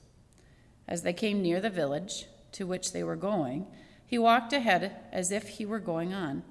As 0.89 1.03
they 1.03 1.13
came 1.13 1.43
near 1.43 1.61
the 1.61 1.71
village 1.71 2.27
to 2.53 2.67
which 2.67 2.93
they 2.93 3.05
were 3.05 3.17
going, 3.17 3.67
he 4.07 4.19
walked 4.19 4.53
ahead 4.53 4.97
as 5.13 5.31
if 5.31 5.49
he 5.49 5.67
were 5.67 5.79
going 5.79 6.13
on. 6.13 6.43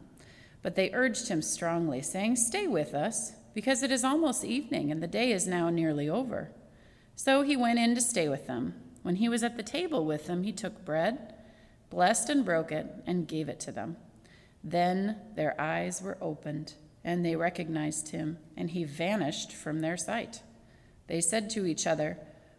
But 0.61 0.75
they 0.75 0.91
urged 0.93 1.29
him 1.29 1.41
strongly, 1.41 2.01
saying, 2.01 2.35
Stay 2.35 2.67
with 2.67 2.93
us, 2.93 3.33
because 3.53 3.81
it 3.83 3.91
is 3.91 4.03
almost 4.03 4.43
evening, 4.43 4.91
and 4.91 5.01
the 5.01 5.07
day 5.07 5.31
is 5.31 5.47
now 5.47 5.69
nearly 5.69 6.09
over. 6.09 6.51
So 7.15 7.41
he 7.41 7.57
went 7.57 7.79
in 7.79 7.95
to 7.95 8.01
stay 8.01 8.29
with 8.29 8.47
them. 8.47 8.73
When 9.01 9.15
he 9.15 9.29
was 9.29 9.43
at 9.43 9.57
the 9.57 9.63
table 9.63 10.05
with 10.05 10.27
them, 10.27 10.43
he 10.43 10.51
took 10.51 10.85
bread, 10.85 11.33
blessed 11.89 12.29
and 12.29 12.45
broke 12.45 12.71
it, 12.71 12.87
and 13.05 13.27
gave 13.27 13.49
it 13.49 13.59
to 13.61 13.71
them. 13.71 13.97
Then 14.63 15.17
their 15.35 15.59
eyes 15.59 16.01
were 16.01 16.17
opened, 16.21 16.73
and 17.03 17.25
they 17.25 17.35
recognized 17.35 18.09
him, 18.09 18.37
and 18.57 18.69
he 18.71 18.83
vanished 18.83 19.53
from 19.53 19.79
their 19.79 19.97
sight. 19.97 20.41
They 21.07 21.21
said 21.21 21.49
to 21.51 21.65
each 21.65 21.87
other, 21.87 22.17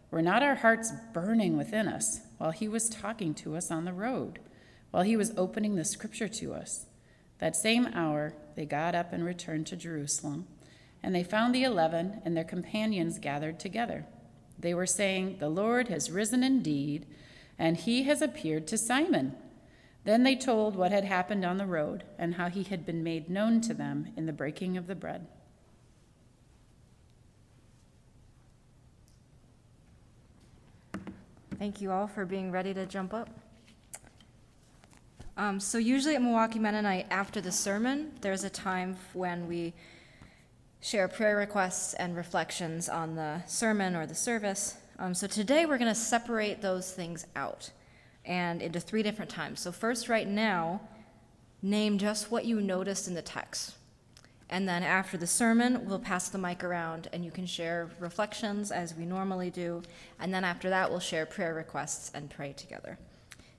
Were 0.09 0.21
not 0.21 0.43
our 0.43 0.55
hearts 0.55 0.91
burning 1.13 1.57
within 1.57 1.87
us 1.87 2.21
while 2.37 2.51
he 2.51 2.67
was 2.67 2.89
talking 2.89 3.33
to 3.35 3.55
us 3.55 3.71
on 3.71 3.85
the 3.85 3.93
road, 3.93 4.39
while 4.89 5.03
he 5.03 5.15
was 5.15 5.33
opening 5.37 5.75
the 5.75 5.85
scripture 5.85 6.27
to 6.27 6.53
us? 6.53 6.87
That 7.41 7.55
same 7.55 7.87
hour 7.87 8.33
they 8.55 8.65
got 8.65 8.93
up 8.93 9.11
and 9.11 9.25
returned 9.25 9.65
to 9.67 9.75
Jerusalem, 9.75 10.47
and 11.01 11.13
they 11.13 11.23
found 11.23 11.53
the 11.53 11.63
eleven 11.63 12.21
and 12.23 12.37
their 12.37 12.43
companions 12.43 13.17
gathered 13.17 13.59
together. 13.59 14.05
They 14.59 14.75
were 14.75 14.85
saying, 14.85 15.37
The 15.39 15.49
Lord 15.49 15.87
has 15.87 16.11
risen 16.11 16.43
indeed, 16.43 17.07
and 17.57 17.77
he 17.77 18.03
has 18.03 18.21
appeared 18.21 18.67
to 18.67 18.77
Simon. 18.77 19.35
Then 20.03 20.21
they 20.21 20.35
told 20.35 20.75
what 20.75 20.91
had 20.91 21.03
happened 21.03 21.43
on 21.43 21.57
the 21.57 21.65
road 21.65 22.03
and 22.19 22.35
how 22.35 22.47
he 22.47 22.61
had 22.61 22.85
been 22.85 23.03
made 23.03 23.27
known 23.27 23.59
to 23.61 23.73
them 23.73 24.13
in 24.15 24.27
the 24.27 24.33
breaking 24.33 24.77
of 24.77 24.85
the 24.85 24.95
bread. 24.95 25.25
Thank 31.57 31.81
you 31.81 31.91
all 31.91 32.07
for 32.07 32.23
being 32.23 32.51
ready 32.51 32.73
to 32.75 32.85
jump 32.85 33.15
up. 33.15 33.40
Um, 35.41 35.59
so 35.59 35.79
usually 35.79 36.13
at 36.13 36.21
Milwaukee 36.21 36.59
Mennonite, 36.59 37.07
after 37.09 37.41
the 37.41 37.51
sermon, 37.51 38.11
there's 38.21 38.43
a 38.43 38.49
time 38.51 38.95
when 39.13 39.47
we 39.47 39.73
share 40.81 41.07
prayer 41.07 41.35
requests 41.35 41.95
and 41.95 42.15
reflections 42.15 42.87
on 42.87 43.15
the 43.15 43.41
sermon 43.47 43.95
or 43.95 44.05
the 44.05 44.13
service. 44.13 44.77
Um, 44.99 45.15
so 45.15 45.25
today 45.25 45.65
we're 45.65 45.79
going 45.79 45.91
to 45.91 45.99
separate 45.99 46.61
those 46.61 46.91
things 46.91 47.25
out 47.35 47.71
and 48.23 48.61
into 48.61 48.79
three 48.79 49.01
different 49.01 49.31
times. 49.31 49.59
So 49.61 49.71
first, 49.71 50.09
right 50.09 50.27
now, 50.27 50.79
name 51.63 51.97
just 51.97 52.29
what 52.29 52.45
you 52.45 52.61
noticed 52.61 53.07
in 53.07 53.15
the 53.15 53.23
text. 53.23 53.73
And 54.47 54.69
then 54.69 54.83
after 54.83 55.17
the 55.17 55.25
sermon, 55.25 55.87
we'll 55.87 55.97
pass 55.97 56.29
the 56.29 56.37
mic 56.37 56.63
around 56.63 57.07
and 57.13 57.25
you 57.25 57.31
can 57.31 57.47
share 57.47 57.89
reflections 57.99 58.71
as 58.71 58.93
we 58.93 59.05
normally 59.05 59.49
do. 59.49 59.81
And 60.19 60.31
then 60.31 60.43
after 60.43 60.69
that, 60.69 60.91
we'll 60.91 60.99
share 60.99 61.25
prayer 61.25 61.55
requests 61.55 62.11
and 62.13 62.29
pray 62.29 62.53
together. 62.53 62.99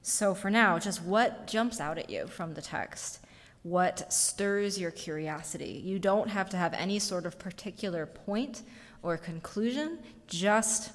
So 0.02 0.34
for 0.34 0.50
now, 0.50 0.78
just 0.78 1.02
what 1.02 1.46
jumps 1.46 1.80
out 1.80 1.96
at 1.96 2.10
you 2.10 2.26
from 2.26 2.54
the 2.54 2.62
text? 2.62 3.20
What 3.62 4.12
stirs 4.12 4.78
your 4.78 4.90
curiosity? 4.90 5.80
You 5.84 6.00
don't 6.00 6.28
have 6.28 6.50
to 6.50 6.56
have 6.56 6.74
any 6.74 6.98
sort 6.98 7.24
of 7.24 7.38
particular 7.38 8.06
point 8.06 8.62
or 9.02 9.16
conclusion, 9.16 9.98
just 10.26 10.92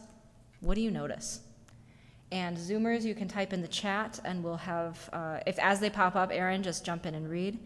what 0.59 0.75
do 0.75 0.81
you 0.81 0.91
notice? 0.91 1.41
And 2.31 2.57
Zoomers, 2.57 3.03
you 3.03 3.15
can 3.15 3.29
type 3.29 3.53
in 3.53 3.61
the 3.61 3.67
chat 3.69 4.19
and 4.25 4.43
we'll 4.43 4.57
have, 4.57 5.09
uh, 5.13 5.39
if 5.47 5.57
as 5.59 5.79
they 5.79 5.89
pop 5.89 6.15
up, 6.17 6.29
Aaron, 6.33 6.61
just 6.61 6.85
jump 6.85 7.05
in 7.05 7.15
and 7.15 7.29
read. 7.29 7.57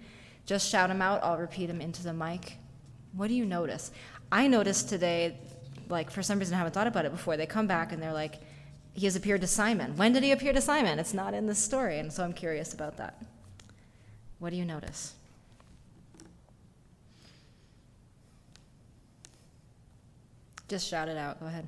Just 0.46 0.70
shout 0.70 0.90
them 0.90 1.02
out, 1.02 1.24
I'll 1.24 1.38
repeat 1.38 1.68
them 1.68 1.82
into 1.82 2.04
the 2.04 2.14
mic. 2.14 2.58
What 3.14 3.28
do 3.28 3.34
you 3.34 3.46
notice? 3.46 3.92
I 4.32 4.48
noticed 4.48 4.90
today, 4.90 5.38
like 5.90 6.12
for 6.12 6.22
some 6.22 6.38
reason 6.38 6.54
I 6.54 6.58
haven't 6.60 6.74
thought 6.74 6.88
about 6.88 7.06
it 7.06 7.12
before, 7.12 7.38
they 7.38 7.48
come 7.48 7.68
back 7.68 7.92
and 7.92 8.02
they're 8.02 8.14
like, 8.14 8.40
he 8.94 9.06
has 9.06 9.16
appeared 9.16 9.42
to 9.42 9.48
Simon. 9.48 9.96
When 9.96 10.14
did 10.14 10.24
he 10.24 10.32
appear 10.32 10.54
to 10.54 10.62
Simon? 10.62 11.00
It's 11.00 11.14
not 11.14 11.34
in 11.34 11.48
the 11.48 11.56
story, 11.56 12.00
and 12.00 12.12
so 12.12 12.24
I'm 12.24 12.34
curious 12.34 12.74
about 12.74 12.98
that. 12.98 13.22
What 14.40 14.50
do 14.50 14.58
you 14.58 14.66
notice? 14.66 15.14
Just 20.68 20.88
shout 20.88 21.10
it 21.10 21.18
out. 21.18 21.40
Go 21.40 21.48
ahead. 21.48 21.68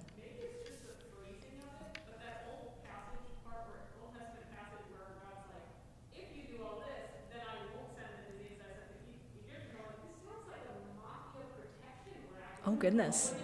Oh, 12.66 12.72
goodness. 12.72 13.34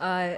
Uh, 0.00 0.36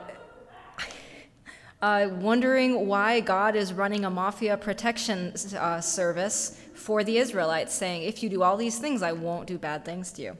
uh, 1.82 2.08
wondering 2.12 2.86
why 2.86 3.20
God 3.20 3.56
is 3.56 3.72
running 3.72 4.04
a 4.04 4.10
mafia 4.10 4.56
protection 4.56 5.34
uh, 5.58 5.80
service 5.80 6.60
for 6.74 7.04
the 7.04 7.18
Israelites, 7.18 7.74
saying, 7.74 8.02
If 8.02 8.22
you 8.22 8.28
do 8.28 8.42
all 8.42 8.56
these 8.56 8.78
things, 8.78 9.02
I 9.02 9.12
won't 9.12 9.46
do 9.46 9.58
bad 9.58 9.84
things 9.84 10.12
to 10.12 10.22
you. 10.22 10.36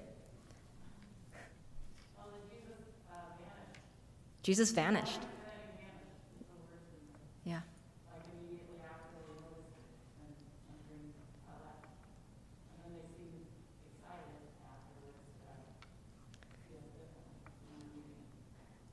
Jesus 4.42 4.70
vanished. 4.70 5.18
Yeah. 5.20 5.29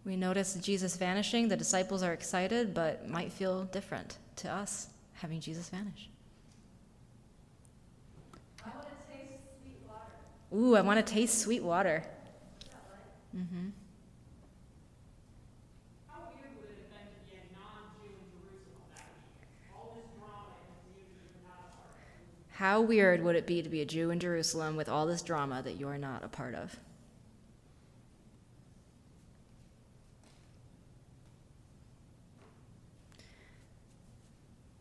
We 0.07 0.15
notice 0.15 0.53
Jesus 0.53 0.95
vanishing. 0.95 1.49
The 1.49 1.57
disciples 1.57 2.01
are 2.01 2.13
excited, 2.13 2.73
but 2.73 3.09
might 3.09 3.29
feel 3.29 3.65
different 3.65 4.17
to 4.37 4.49
us 4.49 4.87
having 5.15 5.41
Jesus 5.41 5.67
vanish. 5.67 6.09
I 8.63 8.69
want 8.69 8.87
to 8.87 8.93
taste 9.11 9.43
sweet 9.59 9.81
water. 9.85 10.55
Ooh, 10.55 10.77
I 10.77 10.81
want 10.81 11.05
to 11.05 11.13
taste 11.13 11.39
sweet 11.39 11.61
water. 11.61 12.05
Mm-hmm. 13.35 13.67
How 22.51 22.79
weird 22.79 23.23
would 23.25 23.35
it 23.35 23.45
be 23.45 23.61
to 23.61 23.67
be 23.67 23.81
a 23.81 23.85
Jew 23.85 24.09
in 24.11 24.21
Jerusalem 24.21 24.77
with 24.77 24.87
all 24.87 25.05
this 25.05 25.21
drama 25.21 25.61
that 25.63 25.77
you're 25.77 25.97
not 25.97 26.23
a 26.23 26.29
part 26.29 26.55
of? 26.55 26.79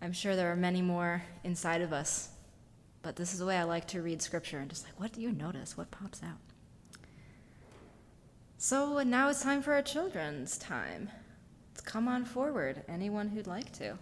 I'm 0.07 0.13
sure 0.13 0.37
there 0.37 0.53
are 0.53 0.57
many 0.57 0.83
more 0.83 1.21
inside 1.43 1.83
of 1.83 1.93
us, 1.93 2.29
but 3.03 3.17
this 3.17 3.33
is 3.33 3.41
the 3.41 3.45
way 3.45 3.57
I 3.57 3.65
like 3.65 3.89
to 3.89 4.03
read 4.03 4.23
scripture 4.23 4.61
and 4.61 4.71
just 4.71 4.85
like, 4.85 5.01
what 5.01 5.13
do 5.13 5.21
you 5.21 5.33
notice? 5.33 5.77
What 5.77 5.91
pops 5.91 6.23
out? 6.23 6.39
So 8.57 9.03
now 9.03 9.29
it's 9.31 9.43
time 9.43 9.63
for 9.63 9.75
our 9.75 9.83
children's 9.83 10.59
time. 10.59 11.11
Let's 11.73 11.81
come 11.81 12.07
on 12.07 12.25
forward, 12.25 12.85
anyone 12.89 13.31
who'd 13.31 13.49
like 13.49 13.73
to. 13.79 13.99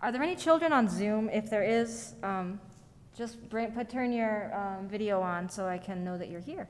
Are 0.00 0.10
there 0.10 0.22
any 0.22 0.34
children 0.34 0.72
on 0.72 0.88
Zoom? 0.88 1.28
If 1.28 1.50
there 1.50 1.64
is, 1.64 2.14
um, 2.22 2.58
just 3.14 3.46
bring, 3.50 3.72
put, 3.72 3.90
turn 3.90 4.10
your 4.10 4.54
um, 4.56 4.88
video 4.88 5.20
on 5.20 5.50
so 5.50 5.66
I 5.66 5.76
can 5.76 6.02
know 6.02 6.16
that 6.16 6.30
you're 6.30 6.40
here. 6.40 6.66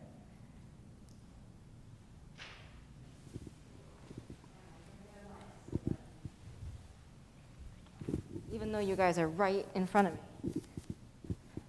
You 8.80 8.96
guys 8.96 9.18
are 9.18 9.28
right 9.28 9.66
in 9.74 9.86
front 9.86 10.08
of 10.08 10.14
me. 10.14 10.20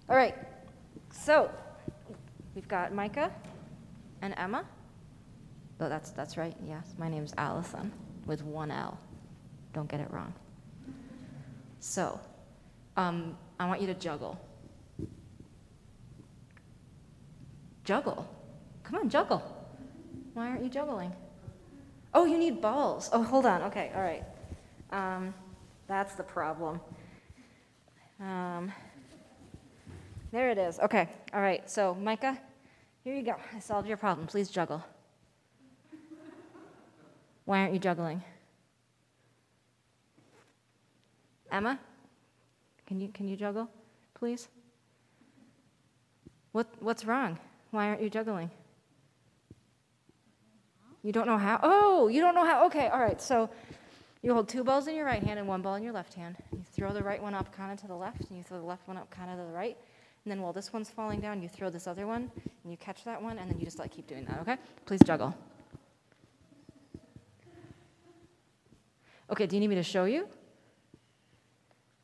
All 0.08 0.16
right, 0.16 0.34
so 1.10 1.50
we've 2.54 2.68
got 2.68 2.92
Micah 2.94 3.32
and 4.22 4.34
Emma. 4.36 4.64
Oh, 5.80 5.88
that's, 5.88 6.10
that's 6.10 6.36
right, 6.36 6.54
yes. 6.66 6.94
My 6.98 7.08
name's 7.08 7.32
Allison 7.36 7.90
with 8.26 8.42
one 8.44 8.70
L. 8.70 8.98
Don't 9.72 9.88
get 9.88 10.00
it 10.00 10.10
wrong. 10.10 10.32
So, 11.80 12.20
um, 12.96 13.36
I 13.58 13.66
want 13.66 13.80
you 13.80 13.86
to 13.88 13.94
juggle. 13.94 14.38
Juggle? 17.84 18.28
Come 18.84 18.96
on, 18.96 19.08
juggle. 19.08 19.42
Why 20.34 20.48
aren't 20.48 20.62
you 20.62 20.70
juggling? 20.70 21.12
Oh, 22.12 22.24
you 22.24 22.38
need 22.38 22.60
balls. 22.60 23.10
Oh, 23.12 23.22
hold 23.22 23.46
on. 23.46 23.62
Okay, 23.62 23.90
all 23.94 24.02
right. 24.02 24.24
Um, 24.90 25.34
that's 25.86 26.14
the 26.14 26.22
problem. 26.22 26.80
Um, 28.20 28.70
there 30.30 30.50
it 30.50 30.58
is. 30.58 30.78
Okay, 30.78 31.08
all 31.32 31.40
right. 31.40 31.68
So, 31.68 31.94
Micah, 31.94 32.38
here 33.02 33.14
you 33.14 33.22
go. 33.22 33.36
I 33.54 33.58
solved 33.60 33.88
your 33.88 33.96
problem. 33.96 34.26
Please 34.26 34.50
juggle. 34.50 34.84
Why 37.46 37.60
aren't 37.60 37.72
you 37.72 37.78
juggling? 37.78 38.22
Emma, 41.50 41.80
can 42.86 43.00
you 43.00 43.08
can 43.08 43.26
you 43.26 43.36
juggle, 43.36 43.68
please? 44.14 44.48
What 46.52 46.68
what's 46.80 47.04
wrong? 47.04 47.38
Why 47.70 47.88
aren't 47.88 48.02
you 48.02 48.10
juggling? 48.10 48.50
You 51.02 51.12
don't 51.12 51.26
know 51.26 51.38
how? 51.38 51.58
Oh, 51.62 52.08
you 52.08 52.20
don't 52.20 52.34
know 52.34 52.44
how. 52.44 52.66
Okay, 52.66 52.88
all 52.88 53.00
right. 53.00 53.20
So 53.20 53.48
you 54.22 54.34
hold 54.34 54.48
two 54.48 54.62
balls 54.64 54.86
in 54.86 54.94
your 54.94 55.06
right 55.06 55.22
hand 55.22 55.38
and 55.38 55.48
one 55.48 55.62
ball 55.62 55.74
in 55.76 55.82
your 55.82 55.92
left 55.92 56.14
hand. 56.14 56.36
You 56.52 56.62
throw 56.72 56.92
the 56.92 57.02
right 57.02 57.22
one 57.22 57.34
up 57.34 57.52
kind 57.54 57.72
of 57.72 57.80
to 57.80 57.86
the 57.86 57.94
left, 57.94 58.28
and 58.28 58.36
you 58.36 58.42
throw 58.42 58.58
the 58.58 58.66
left 58.66 58.86
one 58.86 58.96
up 58.96 59.10
kind 59.10 59.30
of 59.30 59.38
to 59.38 59.44
the 59.44 59.52
right. 59.52 59.76
And 60.24 60.30
then 60.30 60.42
while 60.42 60.52
this 60.52 60.72
one's 60.72 60.90
falling 60.90 61.20
down, 61.20 61.42
you 61.42 61.48
throw 61.48 61.70
this 61.70 61.86
other 61.86 62.06
one, 62.06 62.30
and 62.62 62.70
you 62.70 62.76
catch 62.76 63.04
that 63.04 63.22
one, 63.22 63.38
and 63.38 63.50
then 63.50 63.58
you 63.58 63.64
just 63.64 63.78
like 63.78 63.90
keep 63.90 64.06
doing 64.06 64.24
that. 64.26 64.40
Okay? 64.40 64.56
Please 64.84 65.00
juggle. 65.04 65.34
Okay. 69.30 69.46
Do 69.46 69.56
you 69.56 69.60
need 69.60 69.68
me 69.68 69.76
to 69.76 69.82
show 69.82 70.04
you? 70.04 70.28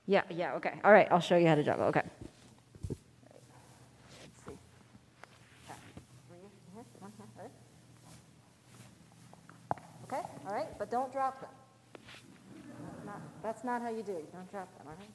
Yeah, 0.06 0.22
yeah, 0.30 0.54
okay. 0.54 0.74
All 0.84 0.92
right, 0.92 1.08
I'll 1.10 1.20
show 1.20 1.36
you 1.36 1.48
how 1.48 1.56
to 1.56 1.64
juggle, 1.64 1.86
okay. 1.86 2.02
Okay, 10.04 10.22
all 10.46 10.54
right, 10.54 10.68
but 10.78 10.88
don't 10.88 11.12
drop 11.12 11.40
them. 11.40 11.50
That's 13.46 13.62
not 13.62 13.80
how 13.80 13.90
you 13.90 14.02
do 14.02 14.10
it, 14.10 14.24
you 14.26 14.28
don't 14.32 14.50
drop 14.50 14.68
them, 14.76 14.88
all 14.88 14.94
right? 14.98 15.08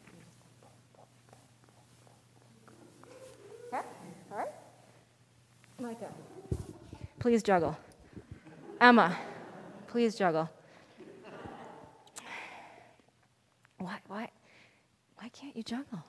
Okay, 3.73 3.86
all 4.32 4.38
right? 4.38 4.53
Micah, 5.82 6.13
please 7.19 7.43
juggle. 7.43 7.77
Emma, 8.79 9.17
please 9.88 10.15
juggle. 10.15 10.49
Why, 13.79 13.97
why, 14.07 14.29
why 15.17 15.27
can't 15.27 15.57
you 15.57 15.63
juggle? 15.63 16.01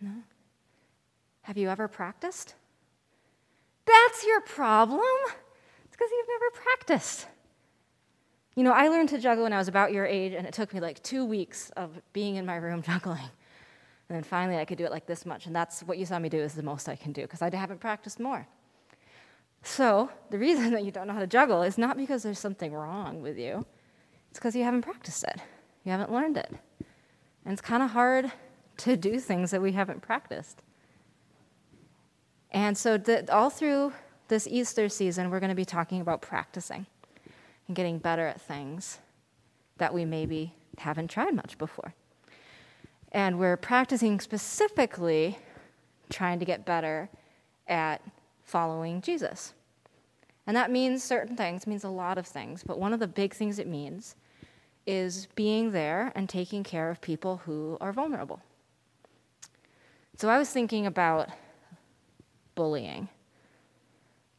No? 0.00 0.10
Have 1.42 1.56
you 1.56 1.68
ever 1.68 1.86
practiced? 1.86 2.56
That's 3.86 4.26
your 4.26 4.40
problem. 4.40 5.02
It's 5.84 5.92
because 5.92 6.08
you've 6.10 6.26
never 6.26 6.50
practiced. 6.50 7.28
You 8.60 8.64
know, 8.64 8.72
I 8.72 8.88
learned 8.88 9.08
to 9.08 9.18
juggle 9.18 9.44
when 9.44 9.54
I 9.54 9.56
was 9.56 9.68
about 9.68 9.90
your 9.90 10.04
age, 10.04 10.34
and 10.34 10.46
it 10.46 10.52
took 10.52 10.74
me 10.74 10.80
like 10.80 11.02
two 11.02 11.24
weeks 11.24 11.70
of 11.78 11.98
being 12.12 12.36
in 12.36 12.44
my 12.44 12.56
room 12.56 12.82
juggling. 12.86 13.16
And 13.18 14.16
then 14.16 14.22
finally, 14.22 14.58
I 14.58 14.66
could 14.66 14.76
do 14.76 14.84
it 14.84 14.90
like 14.90 15.06
this 15.06 15.24
much, 15.24 15.46
and 15.46 15.56
that's 15.56 15.82
what 15.82 15.96
you 15.96 16.04
saw 16.04 16.18
me 16.18 16.28
do 16.28 16.36
is 16.36 16.52
the 16.52 16.62
most 16.62 16.86
I 16.86 16.94
can 16.94 17.10
do 17.12 17.22
because 17.22 17.40
I 17.40 17.48
haven't 17.56 17.80
practiced 17.80 18.20
more. 18.20 18.46
So, 19.62 20.10
the 20.28 20.36
reason 20.36 20.70
that 20.74 20.84
you 20.84 20.90
don't 20.90 21.06
know 21.06 21.14
how 21.14 21.20
to 21.20 21.26
juggle 21.26 21.62
is 21.62 21.78
not 21.78 21.96
because 21.96 22.22
there's 22.22 22.38
something 22.38 22.74
wrong 22.74 23.22
with 23.22 23.38
you, 23.38 23.64
it's 24.28 24.38
because 24.38 24.54
you 24.54 24.62
haven't 24.62 24.82
practiced 24.82 25.24
it. 25.24 25.40
You 25.84 25.92
haven't 25.92 26.12
learned 26.12 26.36
it. 26.36 26.52
And 27.46 27.54
it's 27.54 27.62
kind 27.62 27.82
of 27.82 27.92
hard 27.92 28.30
to 28.76 28.94
do 28.94 29.20
things 29.20 29.52
that 29.52 29.62
we 29.62 29.72
haven't 29.72 30.02
practiced. 30.02 30.60
And 32.50 32.76
so, 32.76 32.98
the, 32.98 33.32
all 33.34 33.48
through 33.48 33.94
this 34.28 34.46
Easter 34.46 34.90
season, 34.90 35.30
we're 35.30 35.40
going 35.40 35.48
to 35.48 35.56
be 35.56 35.64
talking 35.64 36.02
about 36.02 36.20
practicing 36.20 36.84
and 37.70 37.76
getting 37.76 37.98
better 37.98 38.26
at 38.26 38.40
things 38.40 38.98
that 39.78 39.94
we 39.94 40.04
maybe 40.04 40.52
haven't 40.78 41.06
tried 41.06 41.32
much 41.32 41.56
before. 41.56 41.94
And 43.12 43.38
we're 43.38 43.56
practicing 43.56 44.18
specifically 44.18 45.38
trying 46.08 46.40
to 46.40 46.44
get 46.44 46.66
better 46.66 47.08
at 47.68 48.02
following 48.42 49.00
Jesus. 49.00 49.54
And 50.48 50.56
that 50.56 50.72
means 50.72 51.04
certain 51.04 51.36
things, 51.36 51.64
means 51.64 51.84
a 51.84 51.88
lot 51.88 52.18
of 52.18 52.26
things, 52.26 52.64
but 52.64 52.76
one 52.76 52.92
of 52.92 52.98
the 52.98 53.06
big 53.06 53.34
things 53.34 53.60
it 53.60 53.68
means 53.68 54.16
is 54.84 55.28
being 55.36 55.70
there 55.70 56.10
and 56.16 56.28
taking 56.28 56.64
care 56.64 56.90
of 56.90 57.00
people 57.00 57.36
who 57.44 57.78
are 57.80 57.92
vulnerable. 57.92 58.40
So 60.16 60.28
I 60.28 60.38
was 60.38 60.50
thinking 60.50 60.86
about 60.86 61.28
bullying, 62.56 63.08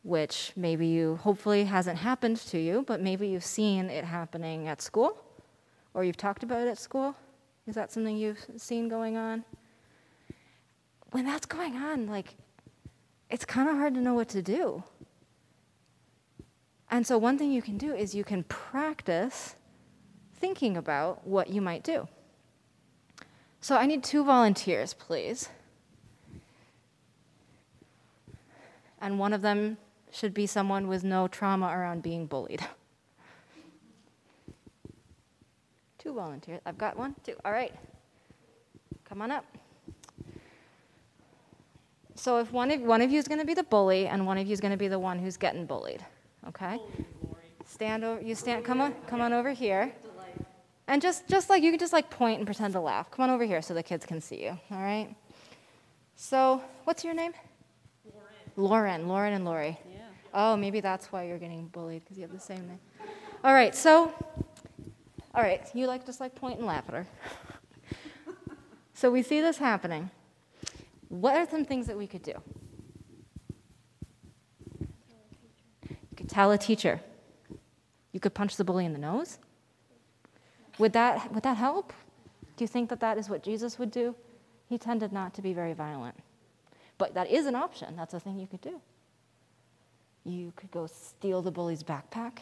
which 0.03 0.51
maybe 0.55 0.87
you 0.87 1.17
hopefully 1.17 1.65
hasn't 1.65 1.97
happened 1.97 2.37
to 2.37 2.57
you, 2.57 2.83
but 2.87 3.01
maybe 3.01 3.27
you've 3.27 3.43
seen 3.43 3.89
it 3.89 4.03
happening 4.03 4.67
at 4.67 4.81
school 4.81 5.17
or 5.93 6.03
you've 6.03 6.17
talked 6.17 6.43
about 6.43 6.65
it 6.65 6.69
at 6.69 6.77
school. 6.77 7.15
Is 7.67 7.75
that 7.75 7.91
something 7.91 8.17
you've 8.17 8.43
seen 8.57 8.87
going 8.87 9.17
on? 9.17 9.43
When 11.11 11.25
that's 11.25 11.45
going 11.45 11.75
on, 11.75 12.07
like, 12.07 12.35
it's 13.29 13.45
kind 13.45 13.69
of 13.69 13.75
hard 13.75 13.93
to 13.93 14.01
know 14.01 14.13
what 14.13 14.29
to 14.29 14.41
do. 14.41 14.83
And 16.89 17.05
so, 17.05 17.17
one 17.17 17.37
thing 17.37 17.51
you 17.51 17.61
can 17.61 17.77
do 17.77 17.93
is 17.93 18.15
you 18.15 18.23
can 18.23 18.43
practice 18.43 19.55
thinking 20.33 20.75
about 20.75 21.25
what 21.25 21.49
you 21.49 21.61
might 21.61 21.83
do. 21.83 22.07
So, 23.61 23.77
I 23.77 23.85
need 23.85 24.03
two 24.03 24.23
volunteers, 24.25 24.93
please. 24.93 25.49
And 28.99 29.19
one 29.19 29.33
of 29.33 29.41
them 29.41 29.77
should 30.11 30.33
be 30.33 30.45
someone 30.45 30.87
with 30.87 31.03
no 31.03 31.27
trauma 31.27 31.67
around 31.67 32.03
being 32.03 32.25
bullied. 32.27 32.61
Two 35.97 36.13
volunteers. 36.13 36.61
I've 36.65 36.77
got 36.77 36.97
one, 36.97 37.15
two. 37.23 37.35
All 37.45 37.51
right. 37.51 37.73
Come 39.07 39.21
on 39.21 39.31
up. 39.31 39.45
So 42.15 42.37
if 42.39 42.51
one 42.51 42.71
of 42.71 42.81
one 42.81 43.01
of 43.01 43.11
you 43.11 43.17
is 43.17 43.27
going 43.27 43.39
to 43.39 43.45
be 43.45 43.53
the 43.53 43.63
bully 43.63 44.07
and 44.07 44.25
one 44.27 44.37
of 44.37 44.45
you 44.47 44.53
is 44.53 44.59
going 44.59 44.71
to 44.71 44.77
be 44.77 44.87
the 44.87 44.99
one 44.99 45.17
who's 45.17 45.37
getting 45.37 45.65
bullied, 45.65 46.05
okay? 46.47 46.79
Stand 47.65 48.03
over. 48.03 48.21
You 48.21 48.35
stand. 48.35 48.63
Come 48.65 48.81
on. 48.81 48.93
Come 49.07 49.21
on 49.21 49.33
over 49.33 49.51
here. 49.51 49.91
And 50.87 51.01
just 51.01 51.27
just 51.27 51.49
like 51.49 51.63
you 51.63 51.71
can 51.71 51.79
just 51.79 51.93
like 51.93 52.09
point 52.09 52.37
and 52.37 52.45
pretend 52.45 52.73
to 52.73 52.79
laugh. 52.79 53.09
Come 53.11 53.23
on 53.23 53.29
over 53.29 53.43
here 53.43 53.61
so 53.61 53.73
the 53.73 53.83
kids 53.83 54.05
can 54.05 54.19
see 54.21 54.43
you. 54.43 54.59
All 54.71 54.81
right. 54.81 55.15
So 56.15 56.61
what's 56.83 57.03
your 57.03 57.13
name? 57.13 57.33
Lauren. 58.57 59.07
Lauren. 59.07 59.07
Lauren 59.07 59.33
and 59.33 59.45
Lori. 59.45 59.79
Oh, 60.33 60.55
maybe 60.55 60.79
that's 60.79 61.11
why 61.11 61.23
you're 61.23 61.37
getting 61.37 61.67
bullied 61.67 62.03
because 62.03 62.17
you 62.17 62.23
have 62.23 62.31
the 62.31 62.39
same 62.39 62.67
name. 62.67 62.79
All 63.43 63.53
right. 63.53 63.75
So. 63.75 64.13
All 65.33 65.41
right. 65.41 65.63
You 65.73 65.87
like 65.87 66.05
just 66.05 66.19
like 66.19 66.35
point 66.35 66.57
and 66.57 66.67
laugh 66.67 66.85
at 66.87 66.95
her. 66.95 67.07
so 68.93 69.11
we 69.11 69.23
see 69.23 69.41
this 69.41 69.57
happening. 69.57 70.09
What 71.09 71.35
are 71.35 71.49
some 71.49 71.65
things 71.65 71.87
that 71.87 71.97
we 71.97 72.07
could 72.07 72.23
do? 72.23 72.33
You 75.89 76.15
could 76.15 76.29
tell 76.29 76.51
a 76.51 76.57
teacher. 76.57 77.01
You 78.13 78.19
could 78.19 78.33
punch 78.33 78.55
the 78.55 78.63
bully 78.63 78.85
in 78.85 78.93
the 78.93 78.99
nose. 78.99 79.39
Would 80.77 80.93
that, 80.93 81.33
would 81.33 81.43
that 81.43 81.57
help? 81.57 81.93
Do 82.55 82.63
you 82.63 82.67
think 82.67 82.89
that 82.89 82.99
that 83.01 83.17
is 83.17 83.29
what 83.29 83.43
Jesus 83.43 83.77
would 83.79 83.91
do? 83.91 84.15
He 84.69 84.77
tended 84.77 85.11
not 85.11 85.33
to 85.33 85.41
be 85.41 85.53
very 85.53 85.73
violent. 85.73 86.15
But 86.97 87.13
that 87.15 87.29
is 87.29 87.45
an 87.45 87.55
option. 87.55 87.95
That's 87.95 88.13
a 88.13 88.19
thing 88.19 88.39
you 88.39 88.47
could 88.47 88.61
do. 88.61 88.79
You 90.23 90.53
could 90.55 90.71
go 90.71 90.87
steal 90.87 91.41
the 91.41 91.51
bully's 91.51 91.83
backpack 91.83 92.39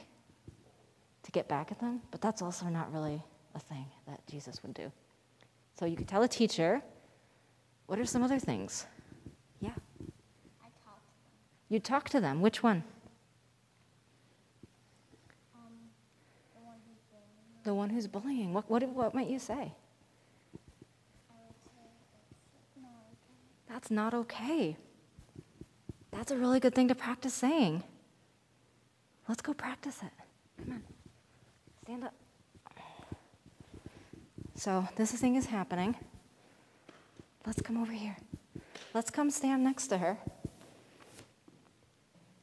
to 1.23 1.31
get 1.31 1.47
back 1.47 1.71
at 1.71 1.79
them, 1.79 2.01
but 2.11 2.21
that's 2.21 2.41
also 2.41 2.65
not 2.65 2.91
really 2.93 3.21
a 3.55 3.59
thing 3.59 3.85
that 4.07 4.25
Jesus 4.27 4.61
would 4.63 4.73
do. 4.73 4.91
So 5.79 5.85
you 5.85 5.95
could 5.95 6.07
tell 6.07 6.23
a 6.23 6.27
teacher, 6.27 6.81
what 7.87 7.99
are 7.99 8.05
some 8.05 8.21
other 8.21 8.39
things? 8.39 8.85
Yeah. 9.61 9.71
I 10.61 10.67
them. 10.83 10.99
You 11.69 11.79
talk 11.79 12.09
to 12.09 12.19
them. 12.19 12.41
Which 12.41 12.61
one? 12.61 12.83
Um, 15.55 15.71
the 16.53 16.61
one 16.61 16.79
who's 16.85 16.99
bullying 17.09 17.63
The 17.63 17.73
one 17.73 17.89
who's 17.89 18.07
bullying. 18.07 18.53
What, 18.53 18.69
what, 18.69 18.87
what 18.89 19.15
might 19.15 19.29
you 19.29 19.39
say? 19.39 19.73
That's 23.69 23.91
not 23.91 24.13
okay. 24.15 24.75
That's 26.11 26.31
a 26.31 26.37
really 26.37 26.59
good 26.59 26.73
thing 26.75 26.87
to 26.87 26.95
practice 26.95 27.33
saying. 27.33 27.83
Let's 29.27 29.41
go 29.41 29.53
practice 29.53 29.99
it. 30.01 30.11
Come 30.63 30.73
on. 30.73 30.83
Stand 31.83 32.03
up. 32.03 32.13
So, 34.55 34.87
this 34.95 35.11
thing 35.13 35.35
is 35.35 35.45
happening. 35.45 35.95
Let's 37.45 37.61
come 37.61 37.77
over 37.81 37.93
here. 37.93 38.17
Let's 38.93 39.09
come 39.09 39.29
stand 39.29 39.63
next 39.63 39.87
to 39.87 39.97
her 39.99 40.17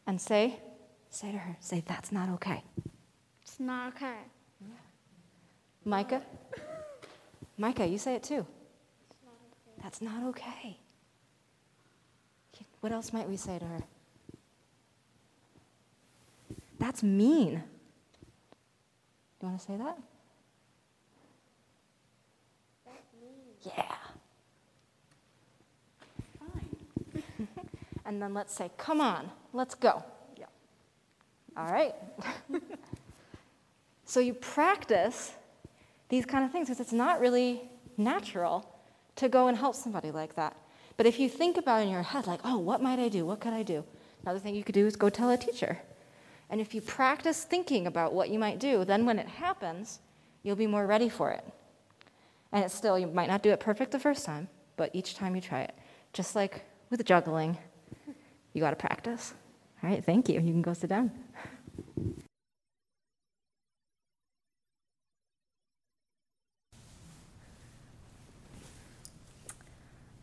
and 0.06 0.20
say, 0.20 0.60
say 1.10 1.32
to 1.32 1.38
her, 1.38 1.56
say, 1.60 1.82
that's 1.86 2.12
not 2.12 2.28
okay. 2.30 2.62
It's 3.42 3.60
not 3.60 3.88
okay. 3.94 4.16
Micah? 5.84 6.22
Micah, 7.58 7.86
you 7.86 7.98
say 7.98 8.14
it 8.16 8.22
too. 8.22 8.46
That's 9.82 10.00
not 10.00 10.24
okay. 10.24 10.78
What 12.86 12.92
else 12.92 13.12
might 13.12 13.28
we 13.28 13.36
say 13.36 13.58
to 13.58 13.64
her? 13.64 13.80
That's 16.78 17.02
mean. 17.02 17.64
You 19.40 19.48
want 19.48 19.58
to 19.58 19.66
say 19.66 19.76
that? 19.76 19.98
Yeah. 23.64 23.96
and 28.06 28.22
then 28.22 28.32
let's 28.32 28.54
say, 28.54 28.70
come 28.76 29.00
on, 29.00 29.32
let's 29.52 29.74
go. 29.74 30.04
Yeah. 30.38 30.46
All 31.56 31.66
right. 31.66 31.96
so 34.04 34.20
you 34.20 34.32
practice 34.32 35.32
these 36.08 36.24
kind 36.24 36.44
of 36.44 36.52
things 36.52 36.68
because 36.68 36.78
it's 36.78 36.92
not 36.92 37.18
really 37.18 37.68
natural 37.96 38.64
to 39.16 39.28
go 39.28 39.48
and 39.48 39.58
help 39.58 39.74
somebody 39.74 40.12
like 40.12 40.36
that. 40.36 40.56
But 40.96 41.06
if 41.06 41.18
you 41.18 41.28
think 41.28 41.56
about 41.56 41.82
in 41.82 41.88
your 41.88 42.02
head, 42.02 42.26
like, 42.26 42.40
oh, 42.44 42.58
what 42.58 42.82
might 42.82 42.98
I 42.98 43.08
do? 43.08 43.26
What 43.26 43.40
could 43.40 43.52
I 43.52 43.62
do? 43.62 43.84
Another 44.22 44.38
thing 44.38 44.54
you 44.54 44.64
could 44.64 44.74
do 44.74 44.86
is 44.86 44.96
go 44.96 45.08
tell 45.08 45.30
a 45.30 45.36
teacher. 45.36 45.78
And 46.48 46.60
if 46.60 46.74
you 46.74 46.80
practice 46.80 47.44
thinking 47.44 47.86
about 47.86 48.12
what 48.12 48.30
you 48.30 48.38
might 48.38 48.58
do, 48.58 48.84
then 48.84 49.04
when 49.04 49.18
it 49.18 49.26
happens, 49.26 50.00
you'll 50.42 50.56
be 50.56 50.66
more 50.66 50.86
ready 50.86 51.08
for 51.08 51.30
it. 51.32 51.44
And 52.52 52.64
it's 52.64 52.74
still, 52.74 52.98
you 52.98 53.08
might 53.08 53.28
not 53.28 53.42
do 53.42 53.50
it 53.50 53.60
perfect 53.60 53.90
the 53.90 53.98
first 53.98 54.24
time, 54.24 54.48
but 54.76 54.90
each 54.94 55.16
time 55.16 55.34
you 55.34 55.40
try 55.40 55.62
it, 55.62 55.74
just 56.12 56.34
like 56.34 56.64
with 56.90 57.04
juggling, 57.04 57.58
you 58.52 58.60
got 58.60 58.70
to 58.70 58.76
practice. 58.76 59.34
All 59.82 59.90
right, 59.90 60.04
thank 60.04 60.28
you. 60.28 60.40
You 60.40 60.52
can 60.52 60.62
go 60.62 60.72
sit 60.72 60.88
down. 60.88 61.10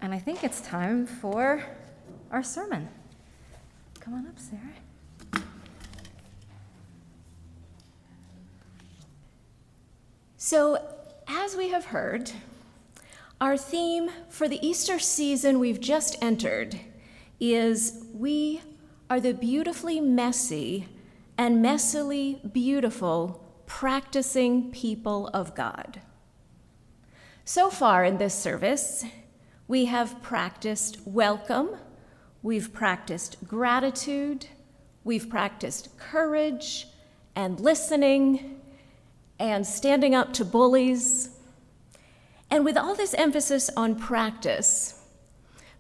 And 0.03 0.13
I 0.13 0.19
think 0.19 0.43
it's 0.43 0.59
time 0.59 1.05
for 1.05 1.63
our 2.29 2.43
sermon. 2.43 2.89
Come 4.01 4.15
on 4.15 4.27
up, 4.27 4.37
Sarah. 4.37 5.43
So, 10.35 10.85
as 11.25 11.55
we 11.55 11.69
have 11.69 11.85
heard, 11.85 12.33
our 13.39 13.55
theme 13.55 14.09
for 14.27 14.49
the 14.49 14.59
Easter 14.61 14.99
season 14.99 15.57
we've 15.57 15.79
just 15.79 16.21
entered 16.21 16.77
is 17.39 18.03
We 18.13 18.61
are 19.09 19.21
the 19.21 19.33
beautifully 19.33 20.01
messy 20.01 20.85
and 21.37 21.63
messily 21.63 22.51
beautiful 22.51 23.41
practicing 23.67 24.69
people 24.69 25.29
of 25.33 25.55
God. 25.55 26.01
So 27.45 27.69
far 27.69 28.03
in 28.03 28.17
this 28.17 28.33
service, 28.33 29.05
we 29.67 29.85
have 29.85 30.21
practiced 30.21 30.99
welcome, 31.05 31.69
we've 32.41 32.73
practiced 32.73 33.37
gratitude, 33.47 34.47
we've 35.03 35.29
practiced 35.29 35.97
courage 35.97 36.87
and 37.35 37.59
listening 37.59 38.59
and 39.39 39.65
standing 39.65 40.13
up 40.13 40.33
to 40.33 40.45
bullies. 40.45 41.29
And 42.49 42.65
with 42.65 42.77
all 42.77 42.93
this 42.93 43.13
emphasis 43.13 43.69
on 43.75 43.95
practice, 43.95 45.01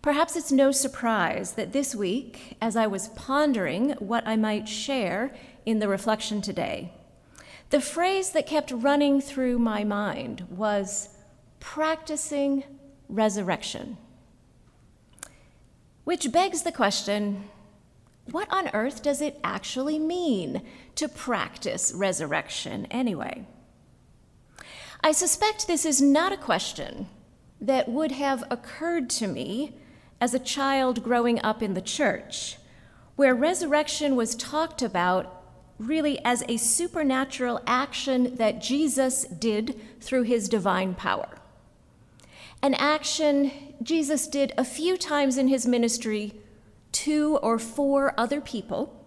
perhaps 0.01 0.35
it's 0.35 0.51
no 0.51 0.71
surprise 0.71 1.53
that 1.53 1.73
this 1.73 1.93
week, 1.93 2.57
as 2.61 2.75
I 2.75 2.87
was 2.87 3.09
pondering 3.09 3.91
what 3.99 4.25
I 4.25 4.37
might 4.37 4.67
share 4.67 5.35
in 5.65 5.79
the 5.79 5.87
reflection 5.87 6.41
today, 6.41 6.93
the 7.69 7.81
phrase 7.81 8.31
that 8.31 8.47
kept 8.47 8.71
running 8.71 9.19
through 9.19 9.59
my 9.59 9.83
mind 9.83 10.45
was 10.49 11.09
practicing 11.59 12.63
resurrection. 13.13 13.97
Which 16.03 16.31
begs 16.31 16.63
the 16.63 16.71
question 16.71 17.49
what 18.31 18.51
on 18.51 18.69
earth 18.73 19.03
does 19.03 19.21
it 19.21 19.39
actually 19.43 19.99
mean 19.99 20.61
to 20.95 21.09
practice 21.09 21.91
resurrection 21.93 22.87
anyway? 22.89 23.45
I 25.03 25.11
suspect 25.11 25.67
this 25.67 25.85
is 25.85 26.01
not 26.01 26.31
a 26.31 26.37
question 26.37 27.07
that 27.59 27.89
would 27.89 28.13
have 28.13 28.45
occurred 28.49 29.09
to 29.11 29.27
me 29.27 29.75
as 30.21 30.33
a 30.33 30.39
child 30.39 31.03
growing 31.03 31.41
up 31.43 31.61
in 31.61 31.73
the 31.73 31.81
church, 31.81 32.57
where 33.17 33.35
resurrection 33.35 34.15
was 34.15 34.35
talked 34.35 34.81
about 34.81 35.43
really 35.77 36.23
as 36.23 36.43
a 36.47 36.55
supernatural 36.55 37.59
action 37.67 38.35
that 38.35 38.61
Jesus 38.61 39.25
did 39.25 39.79
through 39.99 40.23
his 40.23 40.47
divine 40.47 40.95
power 40.95 41.39
an 42.63 42.73
action 42.75 43.51
Jesus 43.83 44.25
did 44.25 44.53
a 44.57 44.63
few 44.63 44.95
times 44.95 45.37
in 45.37 45.49
his 45.49 45.67
ministry 45.67 46.33
to 46.93 47.37
or 47.43 47.59
for 47.59 48.13
other 48.17 48.39
people 48.39 49.05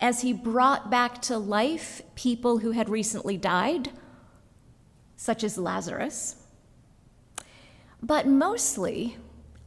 as 0.00 0.22
he 0.22 0.32
brought 0.32 0.90
back 0.90 1.20
to 1.20 1.36
life 1.36 2.00
people 2.14 2.58
who 2.58 2.70
had 2.70 2.88
recently 2.88 3.36
died, 3.36 3.90
such 5.14 5.44
as 5.44 5.58
Lazarus. 5.58 6.36
But 8.02 8.26
mostly, 8.26 9.18